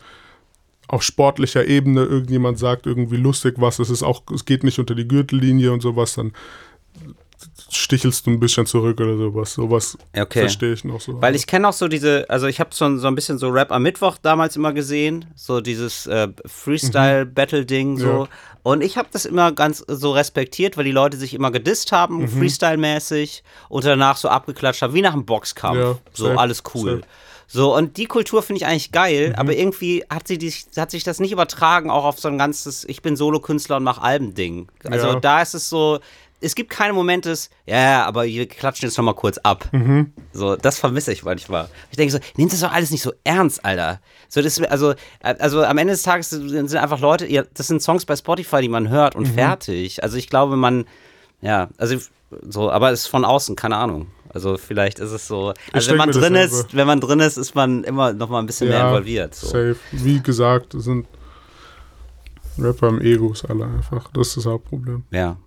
auf 0.87 1.03
sportlicher 1.03 1.65
Ebene, 1.67 2.03
irgendjemand 2.03 2.57
sagt 2.57 2.87
irgendwie 2.87 3.17
lustig 3.17 3.55
was, 3.57 3.79
es 3.79 3.89
ist 3.89 4.03
auch, 4.03 4.23
es 4.33 4.45
geht 4.45 4.63
nicht 4.63 4.79
unter 4.79 4.95
die 4.95 5.07
Gürtellinie 5.07 5.71
und 5.73 5.81
sowas, 5.81 6.15
dann 6.15 6.31
stichelst 7.71 8.25
du 8.25 8.31
ein 8.31 8.39
bisschen 8.39 8.65
zurück 8.65 8.99
oder 8.99 9.15
sowas. 9.17 9.53
Sowas 9.53 9.97
Okay. 10.17 10.39
verstehe 10.41 10.73
ich 10.73 10.83
noch 10.83 10.99
so. 11.01 11.21
Weil 11.21 11.35
ich 11.35 11.45
kenne 11.47 11.67
auch 11.69 11.73
so 11.73 11.87
diese, 11.87 12.25
also 12.29 12.47
ich 12.47 12.59
habe 12.59 12.69
so, 12.73 12.97
so 12.97 13.07
ein 13.07 13.15
bisschen 13.15 13.37
so 13.37 13.49
Rap 13.49 13.71
am 13.71 13.83
Mittwoch 13.83 14.17
damals 14.21 14.55
immer 14.55 14.73
gesehen, 14.73 15.25
so 15.35 15.61
dieses 15.61 16.07
äh, 16.07 16.29
Freestyle-Battle-Ding 16.45 17.97
so. 17.97 18.07
Ja. 18.23 18.27
Und 18.63 18.81
ich 18.83 18.97
habe 18.97 19.07
das 19.11 19.25
immer 19.25 19.51
ganz 19.51 19.83
so 19.87 20.11
respektiert, 20.11 20.75
weil 20.77 20.83
die 20.83 20.91
Leute 20.91 21.17
sich 21.17 21.33
immer 21.33 21.51
gedisst 21.51 21.91
haben, 21.91 22.21
Mhm. 22.23 22.27
Freestyle-mäßig 22.27 23.43
und 23.69 23.85
danach 23.85 24.17
so 24.17 24.27
abgeklatscht 24.29 24.81
haben, 24.81 24.93
wie 24.93 25.01
nach 25.01 25.13
einem 25.13 25.25
Boxkampf. 25.25 25.77
Ja, 25.77 25.97
so, 26.13 26.25
safe, 26.27 26.39
alles 26.39 26.63
cool. 26.73 26.85
safe. 26.89 26.97
Mhm. 26.97 27.03
So, 27.49 27.73
und 27.73 27.95
die 27.95 28.05
Kultur 28.07 28.43
finde 28.43 28.57
ich 28.57 28.65
eigentlich 28.65 28.91
geil, 28.91 29.33
aber 29.37 29.55
irgendwie 29.55 30.03
hat, 30.09 30.27
sie 30.27 30.37
die, 30.37 30.51
hat 30.75 30.91
sich 30.91 31.05
das 31.05 31.21
nicht 31.21 31.31
übertragen, 31.31 31.89
auch 31.89 32.03
auf 32.03 32.19
so 32.19 32.27
ein 32.27 32.37
ganzes, 32.37 32.83
ich 32.83 33.01
bin 33.01 33.15
Solokünstler 33.15 33.77
und 33.77 33.83
mach 33.83 33.99
Alben-Ding. 33.99 34.67
Also 34.83 35.07
Ja. 35.07 35.19
da 35.21 35.41
ist 35.41 35.53
es 35.53 35.69
so, 35.69 35.99
es 36.39 36.53
gibt 36.55 36.69
keine 36.69 36.93
Momente, 36.93 37.33
ja, 37.65 37.75
ja, 37.81 38.05
aber 38.05 38.25
wir 38.25 38.47
klatschen 38.47 38.87
jetzt 38.87 38.97
nochmal 38.97 39.15
kurz 39.15 39.37
ab. 39.39 39.67
Mhm. 39.71 40.13
So, 40.33 40.55
das 40.55 40.77
vermisse 40.79 41.11
ich 41.11 41.23
manchmal. 41.23 41.67
Ich 41.89 41.97
denke 41.97 42.11
so, 42.13 42.19
nehmt 42.35 42.53
das 42.53 42.59
doch 42.59 42.71
alles 42.71 42.91
nicht 42.91 43.01
so 43.01 43.11
ernst, 43.23 43.65
Alter. 43.65 43.99
So, 44.29 44.41
das, 44.41 44.61
also, 44.61 44.93
also 45.21 45.63
am 45.63 45.77
Ende 45.77 45.93
des 45.93 46.03
Tages 46.03 46.29
sind 46.29 46.75
einfach 46.75 46.99
Leute, 46.99 47.27
das 47.53 47.67
sind 47.67 47.81
Songs 47.81 48.05
bei 48.05 48.15
Spotify, 48.15 48.61
die 48.61 48.69
man 48.69 48.89
hört 48.89 49.15
Mhm. 49.15 49.21
und 49.21 49.27
fertig. 49.33 50.03
Also 50.03 50.17
ich 50.17 50.29
glaube, 50.29 50.57
man, 50.57 50.85
ja, 51.41 51.69
also 51.77 51.97
so, 52.47 52.69
aber 52.69 52.91
es 52.91 53.01
ist 53.01 53.07
von 53.07 53.25
außen, 53.25 53.55
keine 53.55 53.77
Ahnung. 53.77 54.07
Also 54.29 54.57
vielleicht 54.57 54.99
ist 54.99 55.11
es 55.11 55.27
so, 55.27 55.53
also 55.71 55.89
wenn 55.91 55.97
man 55.97 56.11
drin 56.11 56.35
ist, 56.35 56.75
wenn 56.75 56.85
man 56.85 56.99
drin 56.99 57.19
ist, 57.21 57.37
ist 57.37 57.55
man 57.55 57.83
immer 57.83 58.13
noch 58.13 58.29
mal 58.29 58.39
ein 58.39 58.45
bisschen 58.45 58.67
mehr 58.69 58.85
involviert. 58.87 59.33
So. 59.33 59.47
Safe. 59.47 59.77
Wie 59.91 60.21
gesagt, 60.21 60.75
es 60.75 60.83
sind 60.83 61.07
Rapper 62.59 62.89
im 62.89 63.01
Egos 63.01 63.45
alle 63.45 63.65
einfach. 63.65 64.09
Das 64.13 64.27
ist 64.27 64.37
das 64.37 64.45
Hauptproblem. 64.45 65.03
Ja. 65.11 65.37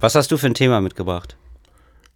Was 0.00 0.14
hast 0.14 0.30
du 0.30 0.36
für 0.36 0.46
ein 0.46 0.54
Thema 0.54 0.80
mitgebracht? 0.80 1.36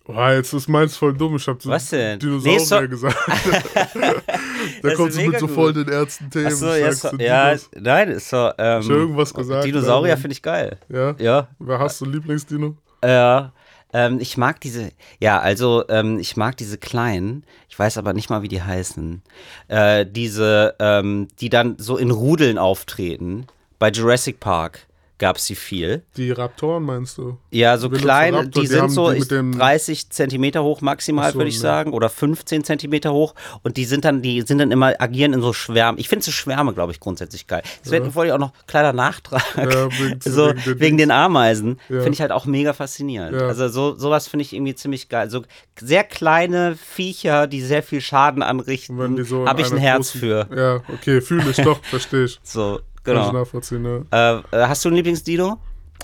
Boah, 0.05 0.33
jetzt 0.33 0.53
ist 0.53 0.69
meins 0.69 0.97
voll 0.97 1.15
dumm. 1.15 1.37
Ich 1.37 1.47
hab 1.47 1.63
so 1.63 1.71
Was 1.71 1.91
denn? 1.91 2.19
Dinosaurier 2.19 2.59
Nee, 2.59 2.65
so- 2.65 2.89
gesagt. 2.89 3.17
da 4.83 4.95
kommst 4.95 5.17
du 5.19 5.23
mit 5.29 5.39
so 5.39 5.47
voll 5.49 5.73
den 5.73 5.89
ernsten 5.89 6.29
Themen. 6.31 6.47
Achso, 6.47 6.73
Ich 6.75 6.81
ja, 6.81 6.93
so, 6.93 7.17
ja, 7.19 7.57
nein, 7.79 8.09
ist 8.11 8.29
so. 8.29 8.37
Ähm, 8.59 8.79
Hast 8.79 8.89
du 8.89 8.95
irgendwas 8.95 9.33
gesagt? 9.35 9.65
Dinosaurier 9.65 10.11
Ja, 10.11 10.17
finde 10.17 10.33
ich 10.33 10.43
geil. 10.43 10.79
Ja? 10.89 11.15
Ja. 11.19 11.49
Wer 11.61 11.79
hast 11.79 12.01
du 12.01 12.05
Lieblingsdino? 12.05 12.77
Ja. 13.05 13.53
Ähm, 13.93 14.19
ich 14.21 14.37
mag 14.39 14.61
diese, 14.61 14.91
ja, 15.21 15.39
also 15.39 15.85
ähm, 15.89 16.19
ich 16.19 16.37
mag 16.37 16.57
diese 16.57 16.79
kleinen, 16.79 17.45
ich 17.69 17.79
weiß 17.79 17.99
aber 17.99 18.15
nicht 18.15 18.31
mal, 18.31 18.41
wie 18.43 18.49
die 18.49 18.63
heißen, 18.63 19.23
äh, 19.69 20.07
diese, 20.07 20.75
ähm, 20.79 21.29
die 21.41 21.51
dann 21.51 21.77
so 21.79 21.99
in 21.99 22.11
Rudeln 22.11 22.57
auftreten. 22.59 23.47
Bei 23.79 23.91
Jurassic 23.91 24.41
Park 24.41 24.87
gab 25.23 25.37
es 25.37 25.47
die 25.47 25.55
viel. 25.55 26.03
Die 26.17 26.33
Raptoren 26.33 26.83
meinst 26.83 27.17
du? 27.17 27.39
Ja, 27.51 27.79
so 27.79 27.89
klein, 27.89 28.33
Velociraptor, 28.35 28.63
die 28.63 28.69
die 28.69 28.75
sind 28.75 28.89
so 28.91 29.07
die 29.09 29.15
mit 29.15 29.23
ich, 29.23 29.29
dem- 29.29 29.53
30 29.57 30.11
Zentimeter 30.11 30.65
hoch 30.65 30.81
maximal, 30.81 31.31
so, 31.31 31.39
würde 31.39 31.49
ich 31.49 31.55
ne. 31.57 31.61
sagen, 31.61 31.93
oder 31.93 32.09
15 32.09 32.65
Zentimeter 32.65 33.13
hoch. 33.13 33.35
Und 33.63 33.77
die 33.77 33.85
sind 33.85 34.05
dann, 34.05 34.21
die 34.21 34.43
sind 34.43 34.59
dann 34.59 34.73
immer 34.73 34.95
agieren 35.01 35.33
in 35.33 35.41
so 35.41 35.53
Schwärmen. 35.53 36.01
Ich 36.01 36.09
finde 36.09 36.25
so 36.25 36.33
Schwärme, 36.33 36.75
glaube 36.75 36.91
ich, 36.91 36.99
grundsätzlich 36.99 37.47
geil. 37.47 37.63
Das 37.85 37.93
ja. 37.93 38.15
wollte 38.17 38.29
ich 38.31 38.33
auch 38.35 38.39
noch 38.39 38.53
kleiner 38.67 38.93
Nachtrag. 38.93 39.45
Ja, 39.57 39.89
wegen- 39.97 40.21
so 40.25 40.49
wegen 40.49 40.57
den 40.65 40.81
wegen 40.81 40.97
den 40.99 41.11
Ameisen 41.13 41.79
Ja. 41.89 41.99
finde 42.01 42.15
ich 42.15 42.21
halt 42.21 42.33
auch 42.33 42.45
mega 42.45 42.73
faszinierend. 42.73 43.41
Ja. 43.41 43.47
Also 43.47 43.69
so 43.69 43.97
sowas 43.97 44.27
finde 44.27 44.43
ich 44.43 44.53
irgendwie 44.53 44.75
ziemlich 44.75 45.09
geil. 45.09 45.31
So 45.31 45.43
sehr 45.81 46.03
kleine 46.03 46.75
Viecher, 46.77 47.47
die 47.47 47.61
sehr 47.63 47.85
viel 47.85 48.01
Schaden 48.01 48.43
anrichten, 48.43 49.25
so 49.25 49.47
habe 49.47 49.63
ich 49.63 49.71
ein 49.71 49.79
Herz 49.79 50.11
großen- 50.13 50.19
für. 50.19 50.49
Ja, 50.55 50.83
okay, 50.93 51.21
fühle 51.21 51.49
ich 51.49 51.57
doch, 51.65 51.79
verstehe 51.85 52.25
ich. 52.25 52.41
So 52.43 52.81
Kann 53.05 53.17
ich 53.17 53.23
genau. 53.23 53.33
nachvollziehen, 53.33 53.85
ja. 53.85 54.37
Äh, 54.37 54.39
äh, 54.53 54.67
hast 54.69 54.85
du 54.85 54.89
ein 54.89 54.95
Lieblingsdino? 54.95 55.59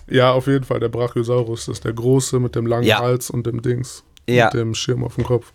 Ja, 0.09 0.33
auf 0.33 0.47
jeden 0.47 0.65
Fall, 0.65 0.81
der 0.81 0.89
Brachiosaurus. 0.89 1.67
Das 1.67 1.77
ist 1.79 1.85
der 1.85 1.93
große 1.93 2.41
mit 2.41 2.55
dem 2.57 2.67
langen 2.67 2.85
Ja. 2.85 2.99
Hals 2.99 3.31
und 3.31 3.47
dem 3.47 3.63
Dings. 3.63 4.05
Ja. 4.29 4.47
Mit 4.47 4.55
dem 4.55 4.75
Schirm 4.75 5.05
auf 5.05 5.15
dem 5.15 5.25
Kopf. 5.25 5.53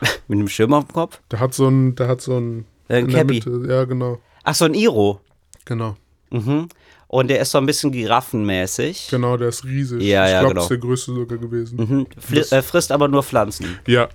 Mit 0.28 0.38
einem 0.38 0.48
Schirm 0.48 0.72
auf 0.72 0.84
dem 0.86 0.92
Kopf? 0.92 1.20
Der 1.30 1.40
hat 1.40 1.54
so 1.54 1.68
ein, 1.68 1.94
der 1.94 2.08
hat 2.08 2.20
so 2.20 2.38
ein. 2.38 2.66
Äh, 2.88 2.98
ein 2.98 3.08
Cappy. 3.08 3.42
Ja, 3.68 3.84
genau. 3.84 4.20
Ach 4.42 4.54
so, 4.54 4.66
ein 4.66 4.74
Iro. 4.74 5.20
Genau. 5.64 5.96
Mhm. 6.30 6.68
Und 7.08 7.28
der 7.28 7.40
ist 7.40 7.50
so 7.50 7.58
ein 7.58 7.66
bisschen 7.66 7.92
giraffenmäßig. 7.92 9.08
Genau, 9.10 9.36
der 9.36 9.48
ist 9.48 9.64
riesig. 9.64 10.02
Ja, 10.02 10.26
ich 10.26 10.32
ja, 10.32 10.40
glaube, 10.40 10.54
genau. 10.54 10.54
das 10.54 10.64
ist 10.64 10.70
der 10.70 10.78
größte 10.78 11.14
sogar 11.14 11.38
gewesen. 11.38 11.76
Mhm. 11.76 12.06
Fli 12.18 12.40
äh, 12.40 12.62
frisst 12.62 12.92
aber 12.92 13.08
nur 13.08 13.22
Pflanzen. 13.22 13.78
Ja, 13.86 14.08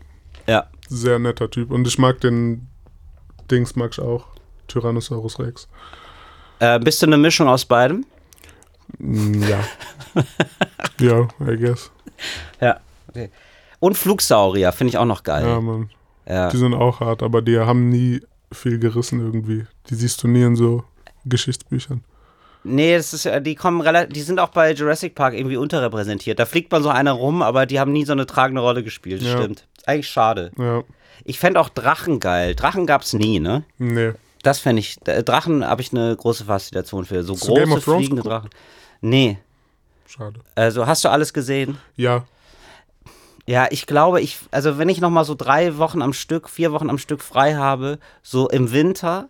Ja. 0.48 0.68
sehr 0.90 1.18
netter 1.18 1.50
Typ. 1.50 1.72
Und 1.72 1.88
ich 1.88 1.98
mag 1.98 2.20
den 2.20 2.68
Dings, 3.50 3.76
mag 3.76 3.92
ich 3.94 4.00
auch. 4.00 4.28
Tyrannosaurus 4.68 5.40
Rex. 5.40 5.68
Äh, 6.60 6.80
bist 6.80 7.02
du 7.02 7.06
eine 7.08 7.18
Mischung 7.18 7.48
aus 7.48 7.66
beidem? 7.66 8.06
Mm, 8.98 9.44
Ja. 9.44 9.60
ja, 11.00 11.28
I 11.48 11.58
guess. 11.58 11.92
Ja. 12.60 12.80
Okay. 13.08 13.30
Und 13.80 13.98
Flugsaurier 13.98 14.72
finde 14.72 14.90
ich 14.90 14.98
auch 14.98 15.06
noch 15.06 15.24
geil. 15.24 15.46
Ja, 15.46 15.62
Mann. 15.62 15.90
Ja. 16.28 16.50
Die 16.50 16.58
sind 16.58 16.74
auch 16.74 17.00
hart, 17.00 17.24
aber 17.24 17.42
die 17.42 17.58
haben 17.60 17.90
nie 17.90 18.22
viel 18.52 18.78
gerissen 18.80 19.20
irgendwie. 19.20 19.66
Die 19.90 19.96
siehst 19.96 20.22
du 20.24 20.28
nie 20.28 20.42
in 20.44 20.56
so 20.56 20.84
Geschichtsbüchern. 21.26 22.04
Nee, 22.64 22.98
das 22.98 23.14
ist 23.14 23.24
ja, 23.24 23.40
die 23.40 23.56
kommen 23.56 23.80
relativ, 23.80 24.14
die 24.14 24.22
sind 24.22 24.40
auch 24.40 24.50
bei 24.50 24.74
Jurassic 24.74 25.16
Park 25.16 25.34
irgendwie 25.34 25.56
unterrepräsentiert. 25.56 26.40
Da 26.40 26.46
fliegt 26.46 26.72
man 26.72 26.84
so 26.84 26.90
einer 26.90 27.14
rum, 27.14 27.42
aber 27.42 27.66
die 27.66 27.80
haben 27.80 27.94
nie 27.94 28.04
so 28.04 28.12
eine 28.12 28.26
tragende 28.26 28.62
Rolle 28.62 28.84
gespielt. 28.84 29.22
Ja. 29.22 29.38
Stimmt. 29.38 29.66
Eigentlich 29.86 30.10
schade. 30.10 30.52
Ja, 30.58 30.84
Ich 31.24 31.40
fände 31.40 31.60
auch 31.60 31.70
Drachen 31.70 32.20
geil. 32.20 32.56
Drachen 32.56 32.86
gab's 32.86 33.14
nie, 33.14 33.40
ne? 33.40 33.64
nee. 33.78 34.12
Das 34.44 34.60
fände 34.60 34.80
ich. 34.80 34.98
Drachen 35.00 35.66
habe 35.66 35.82
ich 35.82 35.92
eine 35.92 36.16
große 36.16 36.46
Faszination 36.46 37.06
für. 37.06 37.24
So 37.24 37.34
Hast 37.34 37.48
große 37.48 37.82
fliegende? 37.82 38.22
Drachen. 38.22 38.50
Nee. 39.02 39.38
Schade. 40.08 40.40
Also 40.56 40.88
hast 40.88 41.04
du 41.04 41.10
alles 41.10 41.34
gesehen? 41.34 41.78
Ja, 41.96 42.26
Ja, 43.46 43.68
ich 43.70 43.86
glaube, 43.86 44.22
ich, 44.22 44.40
also 44.52 44.78
wenn 44.78 44.90
ich 44.90 45.02
noch 45.02 45.10
mal 45.10 45.26
so 45.26 45.36
drei 45.36 45.78
Wochen 45.78 46.02
am 46.02 46.14
Stück, 46.14 46.50
vier 46.50 46.72
Wochen 46.72 46.90
am 46.90 46.98
Stück 46.98 47.22
frei 47.22 47.56
habe, 47.56 48.00
so 48.24 48.50
im 48.50 48.72
Winter, 48.72 49.28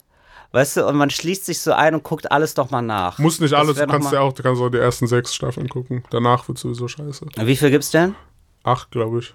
Weißt 0.52 0.78
du, 0.78 0.88
und 0.88 0.96
man 0.96 1.12
schließt 1.12 1.46
sich 1.46 1.60
so 1.60 1.74
ein 1.74 1.94
und 1.94 2.04
guckt 2.04 2.32
alles 2.32 2.56
doch 2.56 2.72
mal 2.72 2.82
nach. 2.82 3.20
Muss 3.20 3.40
nicht 3.40 3.54
alles, 3.54 3.78
du 3.78 3.86
kannst 3.86 4.12
ja 4.12 4.22
auch, 4.22 4.34
du 4.34 4.42
kannst 4.42 4.60
auch 4.60 4.70
die 4.70 4.80
ersten 4.80 5.06
sechs 5.06 5.36
Staffeln 5.36 5.70
gucken. 5.70 6.04
Danach 6.10 6.48
wird 6.48 6.58
sowieso 6.58 6.88
scheiße. 6.88 7.28
Wie 7.38 7.56
viel 7.56 7.70
gibt's 7.70 7.92
denn? 7.92 8.16
Acht, 8.64 8.90
glaube 8.90 9.20
ich. 9.20 9.34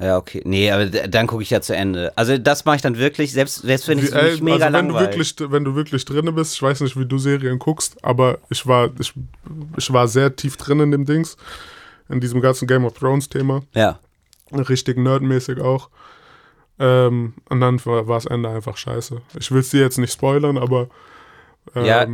Ja, 0.00 0.16
okay. 0.16 0.40
Nee, 0.46 0.70
aber 0.70 0.86
dann 0.86 1.26
gucke 1.26 1.42
ich 1.42 1.50
ja 1.50 1.60
zu 1.60 1.76
Ende. 1.76 2.10
Also 2.16 2.38
das 2.38 2.64
mache 2.64 2.76
ich 2.76 2.82
dann 2.82 2.96
wirklich, 2.96 3.32
selbst, 3.32 3.56
selbst 3.62 3.86
wenn 3.86 3.98
ich 3.98 4.06
Wie- 4.10 4.14
mich 4.14 4.22
ey, 4.38 4.40
mega 4.42 4.66
also 4.66 4.78
wenn 4.78 4.88
du 4.88 4.94
wirklich, 4.94 5.34
wenn 5.38 5.64
du 5.64 5.74
wirklich 5.74 6.04
drinne 6.06 6.32
bist, 6.32 6.54
ich 6.54 6.62
weiß 6.62 6.80
nicht, 6.80 6.98
wie 6.98 7.04
du 7.04 7.18
Serien 7.18 7.58
guckst, 7.58 8.02
aber 8.02 8.38
ich 8.48 8.66
war, 8.66 8.90
ich, 8.98 9.12
ich 9.76 9.92
war 9.92 10.08
sehr 10.08 10.34
tief 10.34 10.56
drin 10.56 10.80
in 10.80 10.90
dem 10.90 11.04
Dings, 11.04 11.36
in 12.08 12.18
diesem 12.20 12.40
ganzen 12.40 12.66
Game 12.66 12.84
of 12.86 12.94
Thrones 12.94 13.28
Thema, 13.28 13.62
Ja. 13.74 13.98
richtig 14.52 14.96
nerdmäßig 14.96 15.60
auch. 15.60 15.90
Ähm, 16.78 17.34
und 17.50 17.60
dann 17.60 17.84
war 17.84 18.08
war 18.08 18.16
das 18.16 18.24
Ende 18.24 18.48
einfach 18.48 18.78
scheiße. 18.78 19.20
Ich 19.38 19.50
will 19.50 19.60
es 19.60 19.68
dir 19.68 19.80
jetzt 19.82 19.98
nicht 19.98 20.12
spoilern, 20.14 20.56
aber 20.56 20.88
ähm, 21.74 21.84
Ja. 21.84 22.06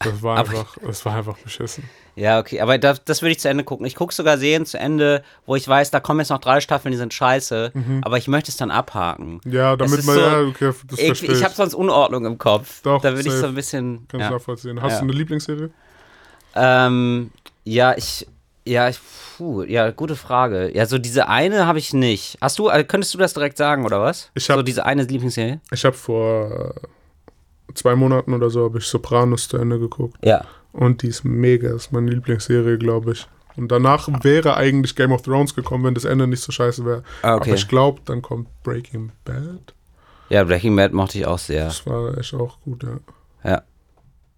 das 0.00 0.22
war 0.22 0.36
Aber- 0.38 0.50
einfach, 0.50 0.76
das 0.86 1.04
war 1.06 1.16
einfach 1.16 1.38
beschissen. 1.38 1.84
Ja, 2.14 2.38
okay, 2.38 2.60
aber 2.60 2.76
das, 2.76 3.02
das 3.04 3.22
würde 3.22 3.32
ich 3.32 3.40
zu 3.40 3.48
Ende 3.48 3.64
gucken. 3.64 3.86
Ich 3.86 3.94
gucke 3.94 4.12
sogar 4.12 4.36
Serien 4.36 4.66
zu 4.66 4.78
Ende, 4.78 5.22
wo 5.46 5.56
ich 5.56 5.66
weiß, 5.66 5.90
da 5.90 5.98
kommen 6.00 6.20
jetzt 6.20 6.28
noch 6.28 6.40
drei 6.40 6.60
Staffeln, 6.60 6.92
die 6.92 6.98
sind 6.98 7.14
scheiße, 7.14 7.72
aber 8.02 8.18
ich 8.18 8.28
möchte 8.28 8.50
es 8.50 8.56
dann 8.58 8.70
abhaken. 8.70 9.40
Ja, 9.46 9.76
damit 9.76 10.04
man, 10.04 10.14
so- 10.16 10.20
ja, 10.20 10.40
okay, 10.42 10.72
das 10.88 10.98
Ich, 10.98 11.06
verstehe 11.06 11.30
ich 11.32 11.38
ich. 11.38 11.44
habe 11.44 11.54
sonst 11.54 11.72
Unordnung 11.74 12.26
im 12.26 12.36
Kopf. 12.36 12.82
Doch, 12.82 13.00
da 13.00 13.16
will 13.16 13.26
ich 13.26 13.32
so 13.32 13.46
ein 13.46 13.54
bisschen. 13.54 14.06
Kann 14.08 14.20
ich 14.20 14.26
Ja. 14.26 14.30
nachvollziehen. 14.32 14.82
Hast 14.82 14.92
Ja. 14.92 14.98
du 14.98 15.04
eine 15.04 15.12
Lieblingsserie? 15.12 15.70
Ähm, 16.54 17.30
ja, 17.64 17.94
ich. 17.96 18.26
Ja, 18.64 18.88
ich, 18.88 19.00
puh, 19.36 19.62
ja, 19.64 19.90
gute 19.90 20.14
Frage. 20.14 20.70
Ja, 20.72 20.86
so 20.86 20.96
diese 20.98 21.28
eine 21.28 21.66
habe 21.66 21.80
ich 21.80 21.92
nicht. 21.94 22.38
Hast 22.40 22.60
du, 22.60 22.68
äh, 22.68 22.84
könntest 22.84 23.12
du 23.12 23.18
das 23.18 23.34
direkt 23.34 23.56
sagen, 23.58 23.84
oder 23.84 24.00
was? 24.00 24.30
Ich 24.36 24.48
hab- 24.48 24.56
so 24.56 24.62
diese 24.62 24.86
eine 24.86 25.02
Lieblingsserie? 25.02 25.60
Ich 25.72 25.84
habe 25.84 25.96
vor 25.96 26.74
äh, 26.76 27.72
zwei 27.74 27.96
Monaten 27.96 28.32
oder 28.34 28.50
so 28.50 28.62
habe 28.64 28.78
ich 28.78 28.84
Sopranos 28.86 29.48
zu 29.48 29.56
Ende 29.56 29.80
geguckt. 29.80 30.16
Ja. 30.24 30.44
Und 30.72 31.02
die 31.02 31.08
ist 31.08 31.24
mega, 31.24 31.74
ist 31.74 31.92
meine 31.92 32.10
Lieblingsserie, 32.10 32.78
glaube 32.78 33.12
ich. 33.12 33.26
Und 33.56 33.68
danach 33.70 34.08
wäre 34.22 34.56
eigentlich 34.56 34.96
Game 34.96 35.12
of 35.12 35.22
Thrones 35.22 35.54
gekommen, 35.54 35.84
wenn 35.84 35.94
das 35.94 36.04
Ende 36.04 36.26
nicht 36.26 36.42
so 36.42 36.52
scheiße 36.52 36.84
wäre. 36.84 37.02
Ah, 37.22 37.36
okay. 37.36 37.50
Aber 37.50 37.58
ich 37.58 37.68
glaube, 37.68 38.00
dann 38.06 38.22
kommt 38.22 38.48
Breaking 38.62 39.12
Bad. 39.24 39.74
Ja, 40.30 40.44
Breaking 40.44 40.74
Bad 40.74 40.92
mochte 40.92 41.18
ich 41.18 41.26
auch 41.26 41.38
sehr. 41.38 41.66
Das 41.66 41.86
war 41.86 42.16
echt 42.16 42.32
auch 42.32 42.58
gut, 42.64 42.82
ja. 42.82 42.98
Ja. 43.44 43.62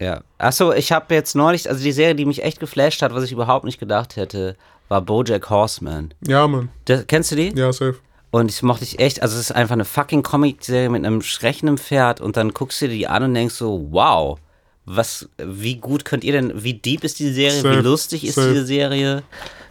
Ja. 0.01 0.23
Achso, 0.39 0.73
ich 0.73 0.91
habe 0.91 1.15
jetzt 1.15 1.37
neulich, 1.37 1.71
also 1.71 1.83
die 1.83 1.93
Serie, 1.93 2.17
die 2.17 2.25
mich 2.25 2.43
echt 2.43 2.59
geflasht 2.59 3.01
hat, 3.03 3.15
was 3.15 3.23
ich 3.23 3.33
überhaupt 3.33 3.65
nicht 3.65 3.79
gedacht 3.79 4.17
hätte, 4.17 4.57
war 4.89 5.01
Bojack 5.01 5.49
Horseman. 5.49 6.13
Ja, 6.27 6.49
Mann. 6.49 6.71
Das, 6.87 7.07
kennst 7.07 7.31
du 7.31 7.37
die? 7.37 7.55
Ja, 7.55 7.73
safe. 7.73 7.97
Und 8.33 8.51
ich 8.51 8.63
mochte 8.65 8.83
ich 8.83 8.99
echt, 8.99 9.23
also 9.23 9.37
es 9.37 9.43
ist 9.43 9.53
einfach 9.53 9.75
eine 9.75 9.85
fucking 9.85 10.25
Comic-Serie 10.25 10.91
mit 10.91 11.05
einem 11.05 11.23
sprechenden 11.23 11.79
Pferd 11.79 12.21
und 12.21 12.37
dann 12.37 12.53
guckst 12.53 12.83
du 12.83 12.89
dir 12.89 12.95
die 12.95 13.07
an 13.07 13.23
und 13.23 13.35
denkst 13.35 13.55
so, 13.55 13.87
wow, 13.93 14.41
was, 14.85 15.29
wie 15.39 15.77
gut 15.77 16.05
könnt 16.05 16.25
ihr 16.25 16.33
denn, 16.33 16.63
wie 16.63 16.75
deep 16.75 17.05
ist 17.05 17.19
die 17.19 17.33
Serie, 17.33 17.61
Safe, 17.61 17.79
wie 17.79 17.83
lustig 17.83 18.25
ist 18.25 18.35
safe. 18.35 18.53
diese 18.53 18.67
Serie? 18.67 19.23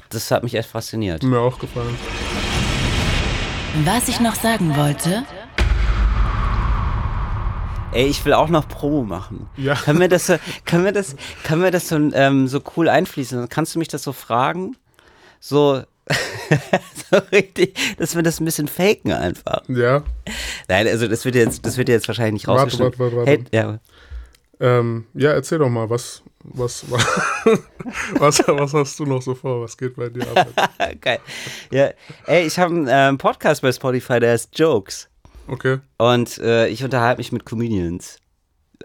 Das 0.09 0.30
hat 0.32 0.43
mich 0.43 0.55
echt 0.55 0.70
fasziniert. 0.70 1.24
Mir 1.24 1.39
auch 1.39 1.59
gefallen. 1.59 1.95
Was 3.86 4.07
ich 4.07 4.20
noch 4.20 4.36
sagen 4.36 4.76
wollte, 4.76 5.24
Ey, 7.91 8.07
ich 8.07 8.26
will 8.26 8.34
auch 8.34 8.49
noch 8.49 8.68
Promo 8.68 9.03
machen. 9.03 9.47
Ja. 9.55 9.76
Können 9.76 9.99
wir 9.99 10.07
das 10.07 10.26
so, 10.26 10.38
können 10.66 10.84
wir 10.84 10.91
das, 10.91 11.16
können 11.43 11.61
wir 11.61 11.70
das 11.70 11.89
so, 11.89 11.95
ähm, 11.95 12.47
so 12.47 12.59
cool 12.76 12.89
einfließen? 12.89 13.38
Dann 13.38 13.49
kannst 13.49 13.76
du 13.76 13.80
mich 13.80 13.88
das 13.88 14.01
so 14.01 14.14
fragen? 14.14 14.76
So, 15.39 15.84
so 17.11 17.18
richtig, 17.32 17.78
dass 17.99 18.16
wir 18.16 18.24
das 18.24 18.39
ein 18.39 18.45
bisschen 18.45 18.68
faken 18.68 19.14
einfach. 19.14 19.61
Ja. 19.68 20.03
Nein, 20.68 20.88
also 20.88 21.07
das 21.07 21.24
wird 21.24 21.36
jetzt, 21.36 21.66
das 21.68 21.78
wird 21.78 21.88
jetzt 21.88 22.07
wahrscheinlich 22.07 22.34
nicht 22.34 22.47
Warte, 22.47 22.64
rausgeschnitten. 22.64 22.99
warte, 22.99 23.16
warte, 23.16 23.30
warte. 23.30 23.32
Hey, 23.32 23.43
ja. 23.53 23.80
Ähm, 24.60 25.06
ja, 25.14 25.32
erzähl 25.32 25.60
doch 25.60 25.70
mal, 25.70 25.89
was, 25.89 26.24
was, 26.43 26.86
was, 26.89 28.39
was 28.47 28.74
hast 28.74 28.99
du 28.99 29.06
noch 29.06 29.22
so 29.22 29.36
vor? 29.36 29.62
Was 29.62 29.78
geht 29.78 29.95
bei 29.95 30.10
dir 30.10 30.26
ab? 30.36 30.72
Geil. 31.01 31.20
Ja, 31.72 31.89
ey, 32.28 32.45
ich 32.45 32.58
habe 32.60 32.74
einen 32.74 32.88
ähm, 32.89 33.18
Podcast 33.18 33.62
bei 33.62 33.72
Spotify, 33.72 34.20
der 34.20 34.32
heißt 34.32 34.58
Jokes. 34.58 35.10
Okay. 35.47 35.80
Und 35.97 36.38
äh, 36.38 36.68
ich 36.68 36.84
unterhalte 36.84 37.20
mich 37.20 37.32
mit 37.32 37.45
Comedians 37.45 38.20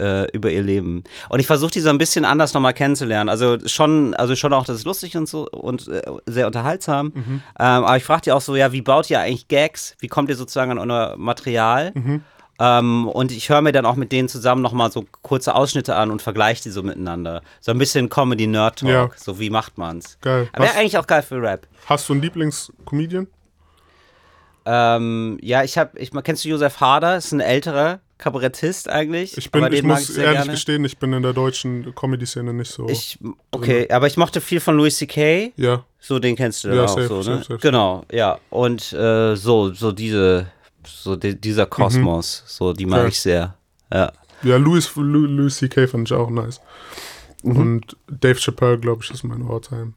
äh, 0.01 0.31
über 0.33 0.51
ihr 0.51 0.63
Leben. 0.63 1.05
Und 1.29 1.41
ich 1.41 1.47
versuche 1.47 1.71
die 1.71 1.81
so 1.81 1.91
ein 1.91 1.99
bisschen 1.99 2.25
anders 2.25 2.55
nochmal 2.55 2.75
kennenzulernen. 2.75 3.29
Also 3.29 3.59
schon, 3.67 4.15
also 4.15 4.35
schon 4.37 4.53
auch, 4.53 4.65
das 4.65 4.79
ist 4.79 4.85
lustig 4.85 5.17
und 5.17 5.29
so 5.29 5.49
und 5.49 5.89
äh, 5.89 6.03
sehr 6.27 6.47
unterhaltsam. 6.47 7.13
Ähm, 7.15 7.43
aber 7.59 7.97
ich 7.97 8.05
frage 8.05 8.23
die 8.23 8.33
auch 8.33 8.41
so, 8.41 8.57
ja, 8.57 8.73
wie 8.73 8.83
baut 8.83 9.11
ihr 9.11 9.21
eigentlich 9.21 9.49
Gags? 9.49 9.97
Wie 10.01 10.09
kommt 10.09 10.29
ihr 10.29 10.37
sozusagen 10.37 10.73
an 10.73 10.91
euer 10.91 11.17
Material? 11.17 11.93
Ähm, 12.61 13.07
und 13.09 13.31
ich 13.31 13.49
höre 13.49 13.61
mir 13.61 13.73
dann 13.73 13.87
auch 13.87 13.95
mit 13.95 14.11
denen 14.11 14.29
zusammen 14.29 14.63
nochmal 14.63 14.91
so 14.91 15.05
kurze 15.23 15.55
Ausschnitte 15.55 15.95
an 15.95 16.11
und 16.11 16.23
vergleiche 16.23 16.63
die 16.65 16.71
so 16.71 16.83
miteinander. 16.83 17.43
So 17.61 17.71
ein 17.71 17.79
bisschen 17.79 18.09
Comedy-Nerd-Talk. 18.09 18.91
Ja. 18.91 19.11
So 19.17 19.39
wie 19.39 19.51
macht 19.51 19.79
man's? 19.79 20.19
Geil. 20.21 20.49
Aber 20.53 20.65
wäre 20.65 20.75
eigentlich 20.77 20.99
auch 20.99 21.07
geil 21.07 21.23
für 21.23 21.41
Rap. 21.41 21.67
hast 21.87 22.09
du 22.09 22.15
einen 22.15 22.23
Lieblingscomedian? 22.23 23.29
Ähm, 24.67 25.39
ja, 25.41 25.63
ich 25.65 25.79
habe, 25.79 25.99
ich, 25.99 26.11
kennst 26.25 26.45
du 26.45 26.49
Josef 26.49 26.81
Hader? 26.81 27.17
Ist 27.17 27.33
ein 27.33 27.41
älterer 27.41 28.01
Kabarettist 28.19 28.89
eigentlich. 28.89 29.39
Ich 29.39 29.51
bin, 29.51 29.73
ich 29.73 29.83
muss 29.83 30.09
sehr 30.09 30.25
ehrlich 30.25 30.39
gerne. 30.41 30.51
gestehen, 30.53 30.85
ich 30.85 30.99
bin 30.99 31.13
in 31.13 31.23
der 31.23 31.33
deutschen 31.33 31.95
Comedy-Szene 31.95 32.53
nicht 32.53 32.71
so. 32.73 32.89
Ich, 32.89 33.19
okay, 33.53 33.89
aber 33.91 34.09
ich 34.09 34.17
mochte 34.17 34.41
viel 34.41 34.61
von 34.61 34.77
Louis 34.77 34.97
C.K. 34.99 35.53
ja, 35.57 35.85
So, 36.01 36.19
den 36.19 36.35
kennst 36.37 36.65
du 36.65 36.69
dann 36.69 36.77
Ja, 36.79 36.85
auch 36.85 36.89
safe, 36.89 37.07
so, 37.07 37.17
ne? 37.19 37.23
safe, 37.23 37.43
safe. 37.45 37.59
Genau, 37.61 38.03
ja. 38.11 38.39
Und 38.51 38.93
äh, 38.93 39.37
so, 39.37 39.73
so 39.73 39.93
diese, 39.93 40.49
so 40.89 41.17
di 41.17 41.35
dieser 41.39 41.67
Kosmos, 41.67 42.43
so, 42.47 42.73
die 42.73 42.87
mag 42.87 42.99
Mhm. 42.99 43.05
Okay. 43.05 43.09
ich 43.13 43.21
sehr. 43.21 43.55
Ja. 43.93 44.13
ja, 44.43 44.57
Louis, 44.57 44.91
Lou- 44.97 45.27
Louis 45.27 45.57
C.K. 45.57 45.87
fand 45.87 46.09
ich 46.11 46.17
auch 46.17 46.31
nice. 46.31 46.61
Mhm. 47.43 47.57
Und 47.57 47.97
Dave 48.09 48.39
Chappelle, 48.39 48.79
glaube 48.79 49.03
ich, 49.05 49.11
ist 49.11 49.23
mein 49.25 49.49
Alltime. 49.49 49.93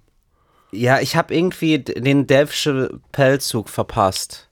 Ja, 0.71 0.99
ich 1.01 1.15
habe 1.15 1.35
irgendwie 1.35 1.79
den 1.79 2.27
Delfsche 2.27 2.99
Pelzug 3.11 3.67
verpasst. 3.67 4.47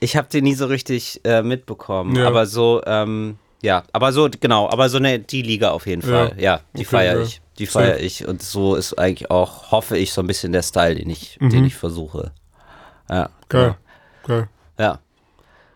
Ich 0.00 0.16
habe 0.16 0.28
den 0.28 0.44
nie 0.44 0.54
so 0.54 0.66
richtig 0.66 1.20
äh, 1.24 1.42
mitbekommen. 1.42 2.16
Ja. 2.16 2.26
Aber 2.26 2.46
so, 2.46 2.82
ähm, 2.86 3.36
ja, 3.62 3.84
aber 3.92 4.12
so, 4.12 4.28
genau, 4.40 4.68
aber 4.68 4.88
so 4.88 4.96
eine, 4.96 5.20
die 5.20 5.42
Liga 5.42 5.70
auf 5.70 5.86
jeden 5.86 6.02
Fall. 6.02 6.34
Ja, 6.38 6.60
die 6.72 6.78
Okay, 6.80 6.84
feiere 6.86 7.18
ja. 7.18 7.22
ich. 7.22 7.40
Die 7.58 7.66
feiere 7.66 8.00
ich. 8.00 8.26
Und 8.26 8.42
so 8.42 8.74
ist 8.74 8.94
eigentlich 8.98 9.30
auch, 9.30 9.70
hoffe 9.70 9.98
ich, 9.98 10.12
so 10.14 10.22
ein 10.22 10.26
bisschen 10.26 10.50
der 10.52 10.62
Style, 10.62 10.94
den 10.94 11.10
ich, 11.10 11.38
Mhm. 11.40 11.50
den 11.50 11.64
ich 11.66 11.74
versuche. 11.76 12.32
Ja. 13.10 13.28
Geil, 13.50 13.76
geil. 14.26 14.48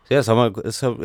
Ja. 0.08 0.14
Ja, 0.14 0.18
das 0.18 0.28
haben 0.28 0.54
wir. 0.54 0.62
Das 0.62 0.82
haben, 0.82 0.98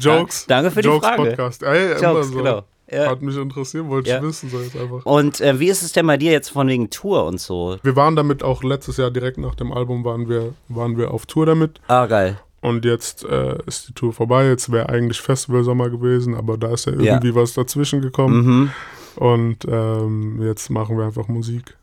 Jokes. 0.00 0.46
danke 0.48 0.70
für 0.70 0.80
die 0.82 0.88
Jokes 0.88 1.06
Frage. 1.06 1.22
Podcast. 1.24 1.62
Ey, 1.62 2.00
Jokes, 2.00 2.28
so. 2.28 2.36
genau. 2.36 2.64
Ja. 2.90 3.08
Hat 3.10 3.22
mich 3.22 3.36
interessiert, 3.36 3.88
wollte 3.88 4.10
Ja. 4.10 4.18
ich 4.18 4.22
wissen, 4.22 4.50
so 4.50 4.60
jetzt 4.60 4.76
einfach. 4.76 5.04
Und 5.06 5.40
äh, 5.40 5.58
wie 5.58 5.68
ist 5.68 5.82
es 5.82 5.92
denn 5.92 6.06
bei 6.06 6.16
dir 6.16 6.32
jetzt 6.32 6.50
von 6.50 6.68
wegen 6.68 6.90
Tour 6.90 7.24
und 7.24 7.40
so? 7.40 7.78
Wir 7.82 7.96
waren 7.96 8.14
damit 8.14 8.42
auch 8.42 8.62
letztes 8.62 8.98
Jahr 8.98 9.10
direkt 9.10 9.38
nach 9.38 9.54
dem 9.54 9.72
Album 9.72 10.04
waren 10.04 10.28
wir, 10.28 10.52
waren 10.68 10.96
wir 10.98 11.10
auf 11.10 11.26
Tour 11.26 11.46
damit. 11.46 11.80
Ah, 11.88 12.06
geil. 12.06 12.38
Und 12.60 12.84
jetzt 12.84 13.24
äh, 13.24 13.58
ist 13.66 13.88
die 13.88 13.92
Tour 13.94 14.12
vorbei. 14.12 14.48
Jetzt 14.48 14.70
wäre 14.70 14.88
eigentlich 14.88 15.20
Festivalsommer 15.20 15.90
gewesen, 15.90 16.34
aber 16.34 16.56
da 16.56 16.72
ist 16.72 16.86
ja 16.86 16.92
irgendwie 16.92 17.34
was 17.34 17.54
dazwischen 17.54 18.00
gekommen. 18.00 18.44
Mhm. 18.46 18.70
Und 19.16 19.58
ähm, 19.68 20.42
jetzt 20.42 20.70
machen 20.70 20.96
wir 20.98 21.04
einfach 21.04 21.28
Musik. 21.28 21.76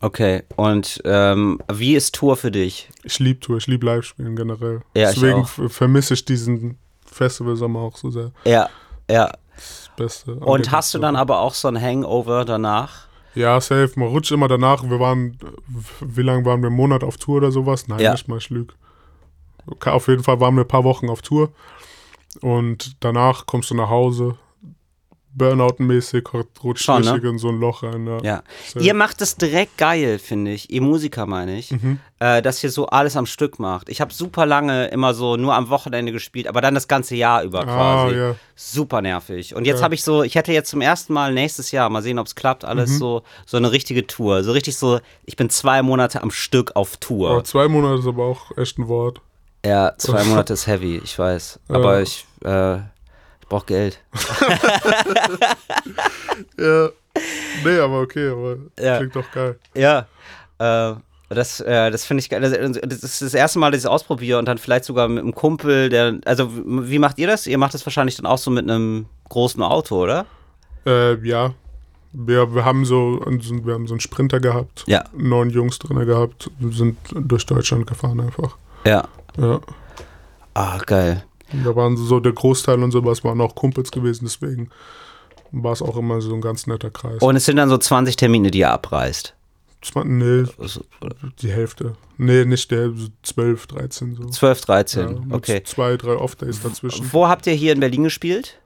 Okay. 0.00 0.42
Und 0.56 1.00
ähm, 1.04 1.60
wie 1.72 1.94
ist 1.96 2.14
Tour 2.14 2.36
für 2.36 2.50
dich? 2.50 2.88
Ich 3.02 3.18
liebe 3.18 3.40
Tour, 3.40 3.56
ich 3.56 3.66
liebe 3.66 3.84
Live-Spielen 3.86 4.36
generell. 4.36 4.80
Ja, 4.94 5.10
Deswegen 5.10 5.44
vermisse 5.44 6.14
ich 6.14 6.24
diesen 6.24 6.78
Festivalsommer 7.04 7.80
auch 7.80 7.96
so 7.96 8.10
sehr. 8.10 8.30
Ja, 8.44 8.68
ja. 9.10 9.30
Das 9.56 9.90
Beste. 9.96 10.34
Und 10.34 10.70
hast 10.70 10.94
du 10.94 10.98
dann 11.00 11.16
aber 11.16 11.40
auch 11.40 11.54
so 11.54 11.66
ein 11.66 11.80
Hangover 11.80 12.44
danach? 12.44 13.08
Ja, 13.34 13.60
safe. 13.60 13.90
Man 13.96 14.08
rutscht 14.08 14.30
immer 14.30 14.46
danach. 14.46 14.84
Wir 14.84 15.00
waren, 15.00 15.36
wie 16.00 16.22
lange 16.22 16.44
waren 16.44 16.60
wir? 16.62 16.68
Einen 16.68 16.76
Monat 16.76 17.02
auf 17.02 17.16
Tour 17.16 17.38
oder 17.38 17.50
sowas? 17.50 17.88
Nein, 17.88 17.98
Ja. 17.98 18.12
nicht 18.12 18.28
mal, 18.28 18.38
ich 18.38 18.50
lüge. 18.50 18.74
Okay, 19.66 19.90
Auf 19.90 20.06
jeden 20.08 20.22
Fall 20.22 20.38
waren 20.40 20.54
wir 20.54 20.62
ein 20.62 20.68
paar 20.68 20.84
Wochen 20.84 21.08
auf 21.10 21.22
Tour. 21.22 21.50
Und 22.40 22.96
danach 23.00 23.46
kommst 23.46 23.70
du 23.70 23.74
nach 23.74 23.88
Hause, 23.90 24.36
Burnout-mäßig, 25.38 26.24
rutscht 26.62 26.84
Schon, 26.84 27.02
ne? 27.02 27.16
in 27.22 27.38
so 27.38 27.48
ein 27.48 27.58
Loch 27.60 27.82
rein. 27.82 28.06
Ja. 28.06 28.18
Ja. 28.22 28.42
Ihr 28.80 28.94
macht 28.94 29.20
es 29.22 29.36
direkt 29.36 29.78
geil, 29.78 30.18
finde 30.18 30.52
ich. 30.52 30.70
Ihr 30.70 30.82
Musiker, 30.82 31.26
meine 31.26 31.58
ich. 31.58 31.70
Mhm. 31.70 32.00
Äh, 32.20 32.42
dass 32.42 32.62
ihr 32.64 32.70
so 32.70 32.86
alles 32.88 33.16
am 33.16 33.26
Stück 33.26 33.58
macht. 33.60 33.88
Ich 33.88 34.00
habe 34.00 34.12
super 34.12 34.44
lange 34.44 34.88
immer 34.88 35.14
so 35.14 35.36
nur 35.36 35.54
am 35.54 35.68
Wochenende 35.70 36.10
gespielt, 36.10 36.48
aber 36.48 36.60
dann 36.60 36.74
das 36.74 36.88
ganze 36.88 37.14
Jahr 37.14 37.44
über 37.44 37.60
Ah, 37.60 37.64
quasi. 38.06 38.16
ja. 38.16 38.34
Super 38.56 39.00
nervig. 39.02 39.54
Und 39.54 39.66
jetzt 39.66 39.78
Ja. 39.78 39.84
habe 39.84 39.94
ich 39.94 40.02
so, 40.02 40.24
ich 40.24 40.34
hätte 40.34 40.52
jetzt 40.52 40.70
zum 40.70 40.80
ersten 40.80 41.12
Mal 41.12 41.32
nächstes 41.32 41.70
Jahr, 41.70 41.88
mal 41.90 42.02
sehen, 42.02 42.18
ob 42.18 42.26
es 42.26 42.34
klappt, 42.34 42.64
alles 42.64 42.90
Mhm. 42.90 42.98
so, 42.98 43.22
so 43.46 43.56
eine 43.56 43.70
richtige 43.70 44.04
Tour. 44.06 44.42
So 44.42 44.50
richtig 44.52 44.76
so, 44.76 44.98
ich 45.26 45.36
bin 45.36 45.48
zwei 45.48 45.80
Monate 45.82 46.22
am 46.22 46.32
Stück 46.32 46.74
auf 46.74 46.96
Tour. 46.96 47.30
Aber 47.30 47.44
zwei 47.44 47.68
Monate 47.68 48.00
ist 48.00 48.06
aber 48.08 48.24
auch 48.24 48.56
echt 48.58 48.78
ein 48.78 48.88
Wort. 48.88 49.20
Ja, 49.64 49.92
zwei 49.98 50.24
Monate 50.24 50.52
ist 50.54 50.66
heavy, 50.66 51.00
ich 51.04 51.16
weiß. 51.18 51.60
Aber 51.68 52.02
ich, 52.02 52.26
äh, 52.44 52.78
ich 53.48 53.50
brauche 53.50 53.66
Geld. 53.66 54.00
Ja. 56.58 56.88
Nee, 57.64 57.78
aber 57.80 58.00
okay, 58.02 58.28
aber 58.30 58.56
Ja. 58.80 58.98
klingt 58.98 59.16
doch 59.16 59.30
geil. 59.32 59.58
Ja. 59.74 60.06
Äh, 60.58 60.94
Das, 61.30 61.60
äh, 61.60 61.90
das 61.90 62.06
finde 62.06 62.20
ich 62.22 62.30
geil. 62.30 62.40
Das, 62.40 62.52
das 62.52 63.02
ist 63.04 63.20
das 63.22 63.34
erste 63.34 63.58
Mal, 63.58 63.70
dass 63.70 63.78
ich 63.80 63.84
es 63.84 63.90
ausprobiere 63.90 64.38
und 64.38 64.46
dann 64.46 64.56
vielleicht 64.56 64.84
sogar 64.84 65.08
mit 65.08 65.22
einem 65.22 65.34
Kumpel, 65.34 65.90
der. 65.90 66.18
Also, 66.24 66.48
wie 66.54 66.98
macht 66.98 67.18
ihr 67.18 67.26
das? 67.26 67.46
Ihr 67.46 67.58
macht 67.58 67.74
das 67.74 67.84
wahrscheinlich 67.84 68.16
dann 68.16 68.24
auch 68.24 68.38
so 68.38 68.50
mit 68.50 68.64
einem 68.64 69.06
großen 69.28 69.62
Auto, 69.62 70.02
oder? 70.02 70.24
Äh, 70.86 71.16
ja. 71.26 71.52
Wir, 72.12 72.54
wir 72.54 72.64
haben 72.64 72.86
so 72.86 73.20
wir 73.26 73.74
haben 73.74 73.86
so 73.86 73.92
einen 73.94 74.00
Sprinter 74.00 74.40
gehabt, 74.40 74.84
Ja. 74.86 75.04
neun 75.14 75.50
Jungs 75.50 75.78
drin 75.78 75.98
gehabt, 76.06 76.50
wir 76.58 76.72
sind 76.74 76.96
durch 77.12 77.44
Deutschland 77.44 77.86
gefahren 77.86 78.20
einfach. 78.20 78.56
Ja. 78.86 79.06
Ja. 79.36 79.60
Ah, 80.54 80.78
geil. 80.86 81.22
Da 81.52 81.74
waren 81.74 81.96
so 81.96 82.20
der 82.20 82.32
Großteil 82.32 82.82
und 82.82 82.90
sowas 82.90 83.24
waren 83.24 83.40
auch 83.40 83.54
Kumpels 83.54 83.90
gewesen, 83.90 84.24
deswegen 84.26 84.68
war 85.50 85.72
es 85.72 85.80
auch 85.80 85.96
immer 85.96 86.20
so 86.20 86.34
ein 86.34 86.40
ganz 86.42 86.66
netter 86.66 86.90
Kreis. 86.90 87.22
Und 87.22 87.36
es 87.36 87.46
sind 87.46 87.56
dann 87.56 87.70
so 87.70 87.78
20 87.78 88.16
Termine, 88.16 88.50
die 88.50 88.58
ihr 88.58 88.70
abreißt. 88.70 89.34
War, 89.94 90.04
nee, 90.04 90.44
Also, 90.58 90.84
die 91.40 91.50
Hälfte. 91.50 91.94
Nee, 92.18 92.44
nicht 92.44 92.70
der, 92.70 92.90
so 92.90 93.06
12, 93.22 93.66
13 93.68 94.16
so. 94.16 94.24
12, 94.28 94.58
Ja, 94.60 94.64
13. 94.66 95.20
mit 95.26 95.32
okay. 95.34 95.62
Zwei, 95.62 95.96
drei 95.96 96.16
Off-Days 96.16 96.60
dazwischen. 96.62 97.08
Wo 97.12 97.28
habt 97.28 97.46
ihr 97.46 97.52
hier 97.54 97.72
in 97.72 97.80
Berlin 97.80 98.02
gespielt? 98.04 98.58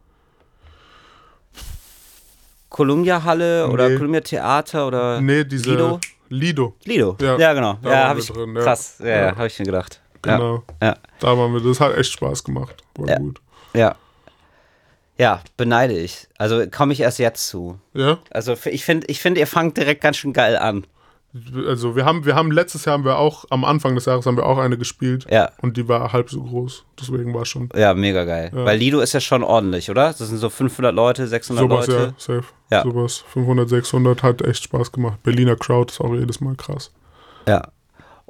Columbia 2.70 3.22
Halle 3.22 3.68
oder 3.68 3.88
Nee. 3.90 3.96
Columbia 3.96 4.20
Theater 4.22 4.86
oder 4.86 5.20
Nee, 5.20 5.44
diese 5.44 5.70
Lido? 5.70 6.00
Lido, 6.30 6.74
Lido? 6.84 7.16
Ja, 7.20 7.36
Ja, 7.38 7.52
genau. 7.52 7.78
da 7.82 7.90
Ja, 7.90 8.08
habe 8.08 8.20
ich 8.20 8.26
drin, 8.28 8.56
ja. 8.56 8.62
krass. 8.62 8.96
Ja, 9.00 9.06
ja. 9.06 9.16
Ja. 9.26 9.36
habe 9.36 9.46
ich 9.46 9.58
mir 9.58 9.66
gedacht. 9.66 10.00
Genau. 10.22 10.62
Ja. 10.82 10.96
Da 11.20 11.36
waren 11.38 11.52
wir, 11.52 11.60
das 11.60 11.80
hat 11.80 11.96
echt 11.96 12.12
Spaß 12.12 12.44
gemacht. 12.44 12.82
War 12.96 13.08
Ja. 13.08 13.18
gut. 13.18 13.40
Ja. 13.74 13.96
Ja, 15.18 15.40
beneide 15.56 15.92
ich. 15.96 16.26
Also 16.38 16.64
komme 16.70 16.92
ich 16.92 17.00
erst 17.00 17.18
jetzt 17.18 17.46
zu. 17.48 17.78
Ja, 17.94 18.18
Also 18.30 18.56
ich 18.64 18.84
finde, 18.84 19.06
ich 19.08 19.20
find, 19.20 19.36
ihr 19.38 19.46
fangt 19.46 19.76
direkt 19.76 20.00
ganz 20.00 20.16
schön 20.16 20.32
geil 20.32 20.56
an. 20.56 20.86
also 21.66 21.96
wir 21.96 22.04
haben, 22.04 22.24
wir 22.26 22.34
haben 22.34 22.50
letztes 22.50 22.84
Jahr 22.86 22.94
haben 22.94 23.04
wir 23.04 23.16
auch, 23.18 23.44
am 23.50 23.64
Anfang 23.64 23.94
des 23.94 24.04
Jahres 24.06 24.26
haben 24.26 24.36
wir 24.36 24.44
auch 24.46 24.58
eine 24.58 24.76
gespielt 24.78 25.26
Ja. 25.30 25.50
und 25.62 25.76
die 25.76 25.86
war 25.88 26.12
halb 26.12 26.28
so 26.30 26.42
groß. 26.42 26.84
Deswegen 27.00 27.32
war 27.34 27.44
schon 27.44 27.68
Ja, 27.74 27.94
mega 27.94 28.24
geil. 28.24 28.50
Ja. 28.54 28.64
Weil 28.64 28.78
Lido 28.78 29.00
ist 29.00 29.12
ja 29.14 29.20
schon 29.20 29.42
ordentlich, 29.42 29.90
oder? 29.90 30.08
Das 30.08 30.18
sind 30.18 30.38
so 30.38 30.50
500 30.50 30.94
Leute, 30.94 31.26
600 31.26 31.62
sowas, 31.70 31.86
ja, 31.86 31.92
Leute. 31.94 32.14
safe. 32.18 32.44
Ja. 32.70 32.82
Sowas, 32.82 33.24
500, 33.32 33.68
600 33.68 34.22
hat 34.22 34.42
echt 34.42 34.64
Spaß 34.64 34.92
gemacht. 34.92 35.22
Berliner 35.22 35.56
Crowd 35.56 35.90
ist 35.92 36.00
auch 36.00 36.12
jedes 36.14 36.40
Mal 36.40 36.54
krass. 36.56 36.90
Ja. 37.46 37.68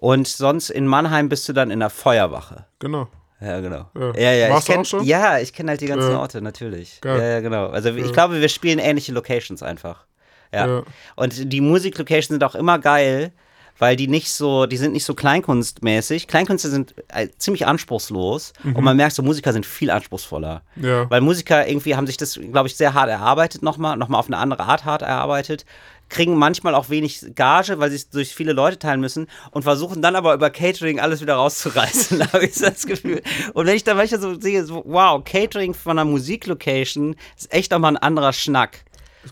Und 0.02 0.26
sonst 0.26 0.68
in 0.70 0.88
Mannheim 0.88 1.28
bist 1.28 1.48
du 1.48 1.52
dann 1.52 1.70
in 1.70 1.78
der 1.78 1.88
Feuerwache. 1.88 2.64
Genau. 2.80 3.06
Ja, 3.40 3.60
genau. 3.60 3.88
Ja. 3.96 4.12
Ja, 4.16 4.32
ja, 4.32 4.50
Warst 4.50 4.62
ich 4.62 4.66
du 4.66 4.72
auch 4.72 4.76
kenn, 4.76 4.84
schon? 4.84 5.04
Ja, 5.04 5.38
ich 5.38 5.52
kenne 5.52 5.70
halt 5.70 5.80
die 5.80 5.86
ganzen 5.86 6.10
Ja. 6.10 6.18
Orte, 6.18 6.42
natürlich. 6.42 7.00
Geil. 7.00 7.20
Ja, 7.20 7.24
ja, 7.34 7.40
genau. 7.40 7.68
Also 7.68 7.90
ich 7.90 8.06
Ja. 8.06 8.12
glaube, 8.12 8.40
wir 8.40 8.48
spielen 8.48 8.80
ähnliche 8.80 9.12
Locations 9.12 9.62
einfach. 9.62 10.04
Ja. 10.52 10.66
Ja. 10.66 10.82
Und 11.14 11.52
die 11.52 11.60
Musiklocations 11.60 12.28
sind 12.28 12.42
auch 12.42 12.56
immer 12.56 12.80
geil, 12.80 13.30
weil 13.78 13.94
die 13.94 14.08
nicht 14.08 14.32
so, 14.32 14.66
die 14.66 14.76
sind 14.76 14.92
nicht 14.92 15.04
so 15.04 15.14
kleinkunstmäßig. 15.14 16.26
Kleinkünste 16.26 16.68
sind 16.68 16.94
äh, 17.08 17.28
ziemlich 17.38 17.66
anspruchslos 17.66 18.52
Mhm. 18.64 18.74
und 18.76 18.82
man 18.84 18.96
merkt, 18.96 19.14
so 19.14 19.22
Musiker 19.22 19.52
sind 19.52 19.66
viel 19.66 19.90
anspruchsvoller. 19.92 20.62
Ja. 20.76 21.08
Weil 21.10 21.20
Musiker 21.20 21.66
irgendwie 21.68 21.94
haben 21.94 22.08
sich 22.08 22.16
das, 22.16 22.38
glaube 22.50 22.66
ich, 22.68 22.76
sehr 22.76 22.92
hart 22.94 23.08
erarbeitet 23.08 23.62
nochmal, 23.62 23.96
nochmal 23.96 24.18
auf 24.18 24.26
eine 24.26 24.38
andere 24.38 24.64
Art 24.64 24.84
hart 24.84 25.02
erarbeitet, 25.02 25.64
kriegen 26.12 26.36
manchmal 26.36 26.74
auch 26.74 26.90
wenig 26.90 27.24
Gage, 27.34 27.78
weil 27.80 27.90
sie 27.90 27.96
es 27.96 28.08
durch 28.10 28.34
viele 28.34 28.52
Leute 28.52 28.78
teilen 28.78 29.00
müssen 29.00 29.26
und 29.50 29.62
versuchen 29.62 30.02
dann 30.02 30.14
aber 30.14 30.34
über 30.34 30.50
Catering 30.50 31.00
alles 31.00 31.20
wieder 31.20 31.34
rauszureißen, 31.34 32.20
habe 32.32 32.44
ich 32.44 32.54
das 32.54 32.86
Gefühl. 32.86 33.22
Und 33.54 33.66
wenn 33.66 33.74
ich 33.74 33.82
dann 33.84 33.96
manchmal 33.96 34.20
so 34.20 34.38
sehe, 34.40 34.64
so, 34.64 34.82
wow, 34.86 35.22
Catering 35.24 35.74
von 35.74 35.98
einer 35.98 36.08
Musiklocation 36.08 37.16
ist 37.36 37.52
echt 37.52 37.72
nochmal 37.72 37.92
ein 37.92 37.96
anderer 37.96 38.32
Schnack. 38.32 38.84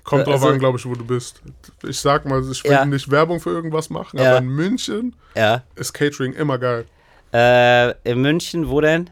Kommt 0.04 0.26
drauf 0.26 0.34
also- 0.34 0.48
an, 0.48 0.58
glaube 0.58 0.78
ich, 0.78 0.86
wo 0.86 0.94
du 0.94 1.04
bist. 1.04 1.42
Ich 1.82 1.98
sag 1.98 2.24
mal, 2.24 2.40
ich 2.50 2.64
will 2.64 2.70
Ja. 2.72 2.84
nicht 2.84 3.10
Werbung 3.10 3.40
für 3.40 3.50
irgendwas 3.50 3.90
machen, 3.90 4.18
Ja. 4.18 4.30
aber 4.30 4.38
in 4.38 4.48
München 4.48 5.16
Ja. 5.36 5.62
ist 5.76 5.92
Catering 5.92 6.32
immer 6.32 6.58
geil. 6.58 6.86
Äh, 7.32 7.90
in 8.10 8.20
München, 8.22 8.68
wo 8.68 8.80
denn? 8.80 9.10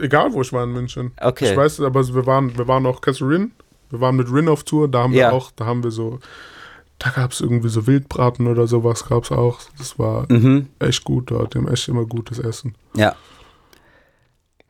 Egal, 0.00 0.32
wo 0.32 0.42
ich 0.42 0.52
war 0.52 0.64
in 0.64 0.72
München. 0.72 1.12
Okay. 1.20 1.50
Ich 1.50 1.56
weiß, 1.56 1.80
aber 1.80 2.06
wir 2.06 2.26
waren, 2.26 2.56
wir 2.58 2.68
waren 2.68 2.84
auch 2.86 3.00
Rin? 3.06 3.52
Wir 3.90 4.00
waren 4.00 4.16
mit 4.16 4.30
Rin 4.32 4.48
auf 4.48 4.62
Tour, 4.64 4.88
da 4.88 5.00
haben 5.02 5.12
wir 5.12 5.32
auch, 5.32 5.50
da 5.56 5.64
haben 5.66 5.82
wir 5.82 5.90
so, 5.90 6.20
da 7.00 7.10
gab 7.10 7.32
es 7.32 7.40
irgendwie 7.40 7.68
so 7.68 7.86
Wildbraten 7.88 8.46
oder 8.46 8.66
sowas, 8.68 9.06
gab 9.08 9.24
es 9.24 9.32
auch. 9.32 9.58
Das 9.78 9.98
war 9.98 10.30
Mhm. 10.30 10.68
echt 10.78 11.02
gut 11.02 11.30
dort, 11.32 11.54
die 11.54 11.58
haben 11.58 11.66
echt 11.68 11.88
immer 11.88 12.04
gutes 12.06 12.38
Essen. 12.38 12.74
Ja. 12.94 13.16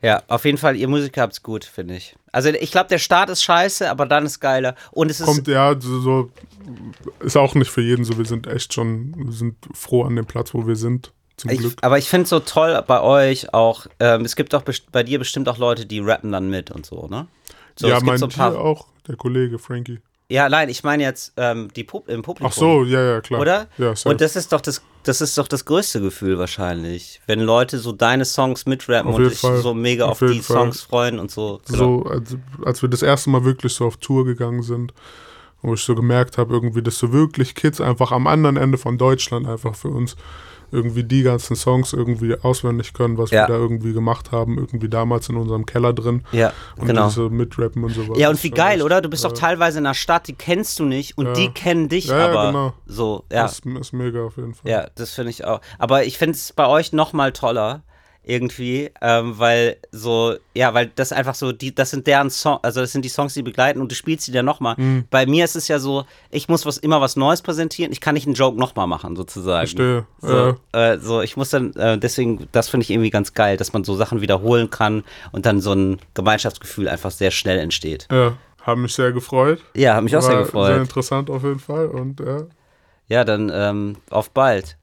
Ja, 0.03 0.23
auf 0.29 0.45
jeden 0.45 0.57
Fall, 0.57 0.75
ihr 0.77 0.87
Musiker 0.87 1.21
habt's 1.21 1.43
gut, 1.43 1.63
finde 1.63 1.95
ich. 1.95 2.15
Also 2.31 2.49
ich 2.49 2.71
glaube, 2.71 2.87
der 2.89 2.97
Start 2.97 3.29
ist 3.29 3.43
scheiße, 3.43 3.87
aber 3.87 4.07
dann 4.07 4.25
ist 4.25 4.39
geiler. 4.39 4.75
Und 4.91 5.11
es 5.11 5.19
ist. 5.19 5.27
Kommt 5.27 5.47
ja, 5.47 5.79
so, 5.79 5.99
so, 5.99 6.31
ist 7.19 7.37
auch 7.37 7.53
nicht 7.53 7.69
für 7.69 7.81
jeden 7.81 8.03
so, 8.03 8.17
wir 8.17 8.25
sind 8.25 8.47
echt 8.47 8.73
schon, 8.73 9.13
wir 9.15 9.31
sind 9.31 9.55
froh 9.73 10.03
an 10.05 10.15
dem 10.15 10.25
Platz, 10.25 10.55
wo 10.55 10.65
wir 10.65 10.75
sind, 10.75 11.11
zum 11.37 11.51
Ich, 11.51 11.59
Glück. 11.59 11.73
aber 11.83 11.99
ich 11.99 12.09
finde 12.09 12.23
es 12.23 12.29
so 12.31 12.39
toll 12.39 12.83
bei 12.87 12.99
euch 13.01 13.53
auch, 13.53 13.85
ähm, 13.99 14.25
es 14.25 14.35
gibt 14.35 14.55
auch 14.55 14.63
best- 14.63 14.91
bei 14.91 15.03
dir 15.03 15.19
bestimmt 15.19 15.47
auch 15.47 15.59
Leute, 15.59 15.85
die 15.85 15.99
rappen 15.99 16.31
dann 16.31 16.49
mit 16.49 16.71
und 16.71 16.83
so, 16.85 17.07
ne? 17.07 17.27
So, 17.75 17.87
ja, 17.87 17.97
es 17.97 18.03
mein 18.03 18.17
so 18.17 18.27
paar, 18.27 18.57
auch, 18.57 18.87
der 19.07 19.17
Kollege 19.17 19.59
Frankie. 19.59 19.99
Ja, 20.31 20.47
nein, 20.47 20.69
ich 20.69 20.83
meine 20.85 21.03
jetzt 21.03 21.33
ähm, 21.35 21.67
die 21.75 21.83
Pub 21.83 22.07
im 22.07 22.21
Publikum. 22.21 22.47
Ach 22.49 22.53
so, 22.53 22.85
ja, 22.85 23.03
ja, 23.03 23.21
klar. 23.21 23.41
Oder? 23.41 23.67
Ja, 23.77 23.95
safe. 23.97 24.09
und 24.09 24.21
das 24.21 24.37
ist 24.37 24.53
doch 24.53 24.61
das, 24.61 24.81
das 25.03 25.19
ist 25.19 25.37
doch 25.37 25.47
das 25.47 25.65
größte 25.65 25.99
Gefühl 25.99 26.39
wahrscheinlich, 26.39 27.19
wenn 27.27 27.41
Leute 27.41 27.79
so 27.79 27.91
deine 27.91 28.23
Songs 28.23 28.65
mitrappen 28.65 29.13
und 29.13 29.29
sich 29.29 29.39
so 29.39 29.73
mega 29.73 30.05
auf, 30.05 30.21
Auf 30.21 30.31
die 30.31 30.39
Fall. 30.39 30.55
Songs 30.55 30.81
freuen 30.83 31.19
und 31.19 31.31
so. 31.31 31.59
Genau. 31.67 32.03
so, 32.03 32.09
als, 32.09 32.37
als 32.63 32.81
wir 32.81 32.87
das 32.87 33.01
erste 33.01 33.29
Mal 33.29 33.43
wirklich 33.43 33.73
so 33.73 33.85
auf 33.85 33.97
Tour 33.97 34.23
gegangen 34.23 34.63
sind, 34.63 34.93
wo 35.61 35.73
ich 35.73 35.81
so 35.81 35.95
gemerkt 35.95 36.37
habe, 36.37 36.53
irgendwie, 36.53 36.81
dass 36.81 36.97
so 36.97 37.11
wirklich 37.11 37.53
Kids 37.53 37.81
einfach 37.81 38.13
am 38.13 38.25
anderen 38.25 38.55
Ende 38.55 38.77
von 38.77 38.97
Deutschland 38.97 39.47
einfach 39.47 39.75
für 39.75 39.89
uns 39.89 40.15
irgendwie 40.71 41.03
die 41.03 41.23
ganzen 41.23 41.55
Songs 41.55 41.93
irgendwie 41.93 42.35
auswendig 42.41 42.93
können, 42.93 43.17
was 43.17 43.31
Ja. 43.31 43.43
wir 43.47 43.55
da 43.55 43.59
irgendwie 43.59 43.93
gemacht 43.93 44.31
haben, 44.31 44.57
irgendwie 44.57 44.89
damals 44.89 45.29
in 45.29 45.37
unserem 45.37 45.65
Keller 45.65 45.93
drin 45.93 46.23
Ja, 46.31 46.53
und 46.77 46.87
genau. 46.87 47.07
diese 47.07 47.29
mitrappen 47.29 47.83
und 47.83 47.93
sowas. 47.93 48.17
Ja, 48.17 48.29
und 48.29 48.41
wie 48.43 48.49
geil, 48.51 48.77
echt, 48.77 48.83
oder? 48.85 49.01
Du 49.01 49.09
bist 49.09 49.23
doch 49.25 49.31
äh, 49.31 49.35
teilweise 49.35 49.79
in 49.79 49.85
einer 49.85 49.93
Stadt, 49.93 50.27
die 50.27 50.33
kennst 50.33 50.79
du 50.79 50.85
nicht 50.85 51.17
und 51.17 51.27
Ja. 51.27 51.33
die 51.33 51.49
kennen 51.49 51.89
dich 51.89 52.05
Ja, 52.07 52.17
ja, 52.19 52.27
aber 52.29 52.47
genau. 52.47 52.73
so. 52.85 53.25
Ja, 53.31 53.43
Das 53.43 53.59
ist 53.59 53.93
mega 53.93 54.23
auf 54.25 54.37
jeden 54.37 54.53
Fall. 54.53 54.69
ja, 54.71 54.87
das 54.95 55.11
finde 55.13 55.31
ich 55.31 55.45
auch. 55.45 55.61
Aber 55.77 56.05
ich 56.05 56.17
finde 56.17 56.35
es 56.35 56.53
bei 56.53 56.67
euch 56.67 56.93
noch 56.93 57.13
mal 57.13 57.31
toller 57.31 57.83
irgendwie, 58.23 58.91
ähm, 59.01 59.39
weil 59.39 59.77
so, 59.91 60.35
ja, 60.53 60.73
weil 60.73 60.91
das 60.95 61.11
einfach 61.11 61.33
so, 61.33 61.51
die, 61.51 61.73
das 61.73 61.89
sind 61.89 62.05
deren 62.05 62.29
Songs, 62.29 62.59
also 62.63 62.81
das 62.81 62.91
sind 62.91 63.03
die 63.03 63.09
Songs, 63.09 63.33
die 63.33 63.41
begleiten 63.41 63.81
und 63.81 63.91
du 63.91 63.95
spielst 63.95 64.25
sie 64.25 64.31
dann 64.31 64.45
nochmal. 64.45 64.75
Mhm. 64.77 65.05
Bei 65.09 65.25
mir 65.25 65.43
ist 65.43 65.55
es 65.55 65.67
ja 65.67 65.79
so, 65.79 66.05
ich 66.29 66.47
muss 66.47 66.65
was 66.65 66.77
immer 66.77 67.01
was 67.01 67.15
Neues 67.15 67.41
präsentieren, 67.41 67.91
ich 67.91 67.99
kann 67.99 68.13
nicht 68.13 68.27
einen 68.27 68.35
Joke 68.35 68.59
nochmal 68.59 68.85
machen, 68.87 69.15
sozusagen. 69.15 69.67
Verstehe. 69.67 70.05
So, 70.19 70.55
äh, 70.73 70.99
so, 70.99 71.21
ich 71.21 71.35
muss 71.35 71.49
dann, 71.49 71.73
äh, 71.73 71.97
deswegen, 71.97 72.47
das 72.51 72.69
finde 72.69 72.83
ich 72.83 72.91
irgendwie 72.91 73.09
ganz 73.09 73.33
geil, 73.33 73.57
dass 73.57 73.73
man 73.73 73.83
so 73.83 73.95
Sachen 73.95 74.21
wiederholen 74.21 74.69
kann 74.69 75.03
und 75.31 75.45
dann 75.47 75.59
so 75.59 75.73
ein 75.73 75.99
Gemeinschaftsgefühl 76.13 76.87
einfach 76.89 77.11
sehr 77.11 77.31
schnell 77.31 77.57
entsteht. 77.57 78.07
Ja, 78.11 78.37
haben 78.61 78.83
mich 78.83 78.93
sehr 78.93 79.11
gefreut. 79.11 79.61
Ja, 79.75 79.95
hat 79.95 80.03
mich 80.03 80.15
auch 80.15 80.21
War 80.21 80.27
sehr 80.29 80.35
Sehr 80.37 80.45
gefreut. 80.45 80.77
interessant 80.77 81.29
auf 81.31 81.43
jeden 81.43 81.59
Fall 81.59 81.87
und 81.87 82.19
ja. 82.19 82.45
Ja, 83.07 83.23
dann 83.25 83.51
ähm, 83.53 83.97
auf 84.11 84.29
bald. 84.29 84.77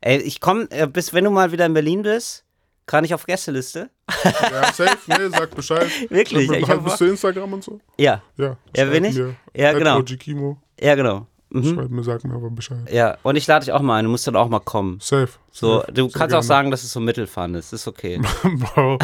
Ey, 0.00 0.18
ich 0.18 0.40
komme, 0.40 0.68
äh, 0.70 0.86
bis 0.86 1.12
wenn 1.12 1.24
du 1.24 1.30
mal 1.30 1.52
wieder 1.52 1.66
in 1.66 1.74
Berlin 1.74 2.02
bist, 2.02 2.44
kann 2.88 3.04
ich 3.04 3.14
auf 3.14 3.24
Gästeliste. 3.24 3.90
Ja, 4.24 4.72
safe, 4.72 4.96
nee, 5.06 5.28
sag 5.30 5.54
Bescheid. 5.54 5.86
Wirklich, 6.10 6.48
mir- 6.48 6.58
ich 6.58 6.68
hab- 6.68 6.82
bist 6.84 7.00
du 7.00 7.04
Instagram 7.04 7.52
und 7.52 7.62
so? 7.62 7.78
Ja, 7.98 8.22
Ja. 8.36 8.56
Ja, 8.76 8.84
bin 8.86 9.04
ich? 9.04 9.14
Mir. 9.14 9.36
Ja, 9.54 9.72
genau. 9.72 9.98
Ojikimo. 9.98 10.58
ja, 10.80 10.94
genau. 10.96 11.26
Mhm. 11.50 11.74
Schreib 11.74 11.88
mir, 11.90 12.02
sag 12.02 12.24
mir 12.24 12.34
aber 12.34 12.50
Bescheid. 12.50 12.90
Ja, 12.92 13.16
und 13.22 13.36
ich 13.36 13.46
lade 13.46 13.64
dich 13.64 13.72
auch 13.72 13.80
mal 13.80 13.96
ein, 13.96 14.04
du 14.04 14.10
musst 14.10 14.26
dann 14.26 14.36
auch 14.36 14.48
mal 14.50 14.60
kommen. 14.60 14.98
Safe. 15.00 15.28
So, 15.50 15.80
safe. 15.80 15.92
du 15.92 16.08
Sehr 16.10 16.18
kannst 16.18 16.34
auch 16.36 16.42
sagen, 16.42 16.70
dass 16.70 16.82
es 16.84 16.92
so 16.92 17.00
Mittelfun 17.00 17.54
ist, 17.54 17.72
ist 17.72 17.88
okay. 17.88 18.20
Bro. 18.42 18.98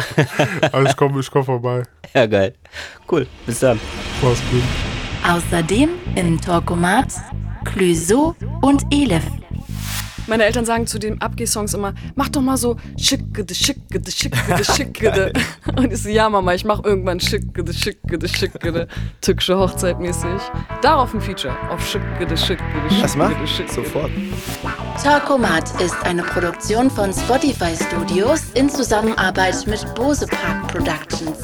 Also 0.71 0.87
ich 0.89 0.95
komme 0.95 1.19
ich 1.21 1.31
komm 1.31 1.43
vorbei. 1.43 1.83
ja, 2.13 2.27
geil. 2.27 2.53
Cool, 3.11 3.25
bis 3.47 3.59
dann. 3.61 3.79
Mach's 4.21 4.41
gut. 4.51 4.61
Außerdem 5.27 5.89
in 6.15 6.39
Torkomat, 6.39 7.13
Clüso 7.63 8.35
und 8.61 8.83
Elif. 8.93 9.23
Meine 10.27 10.45
Eltern 10.45 10.65
sagen 10.65 10.87
zu 10.87 10.99
den 10.99 11.21
Abgeh-Songs 11.21 11.73
immer, 11.73 11.93
mach 12.15 12.29
doch 12.29 12.41
mal 12.41 12.57
so 12.57 12.77
schickede, 12.97 13.53
schickede, 13.53 14.11
schickede, 14.11 14.63
schickede. 14.75 15.33
Und 15.75 15.91
ich 15.91 16.01
so, 16.01 16.09
ja 16.09 16.29
Mama, 16.29 16.53
ich 16.53 16.65
mach 16.65 16.83
irgendwann 16.83 17.19
schickede, 17.19 17.73
schickede, 17.73 18.27
schickede. 18.27 18.87
Türkische 19.21 19.57
Hochzeit 19.57 19.99
mäßig. 19.99 20.41
Darauf 20.81 21.13
ein 21.13 21.21
Feature. 21.21 21.55
Auf 21.69 21.87
schickede, 21.87 22.35
schickede, 22.35 22.89
schickede, 22.89 23.47
schickede. 23.47 24.05
Talkomat 25.01 25.81
ist 25.81 25.95
eine 26.03 26.23
Produktion 26.23 26.89
von 26.89 27.13
Spotify 27.13 27.75
Studios 27.75 28.41
in 28.53 28.69
Zusammenarbeit 28.69 29.67
mit 29.67 29.85
Bose 29.95 30.25
Park 30.25 30.67
Productions. 30.67 31.39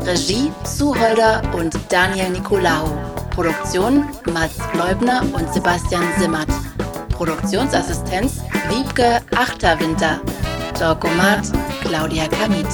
Regie 0.00 0.50
Suholder 0.64 1.42
und 1.54 1.78
Daniel 1.88 2.30
Nicolaou. 2.30 2.90
Produktion 3.30 4.04
Mats 4.32 4.58
Leubner 4.74 5.22
und 5.34 5.52
Sebastian 5.52 6.04
Simmert. 6.18 6.48
Produktionsassistenz 7.16 8.42
Wiebke 8.68 9.22
Achterwinter. 9.34 10.20
Talkomat 10.78 11.50
Claudia 11.82 12.28
Kamit. 12.28 12.66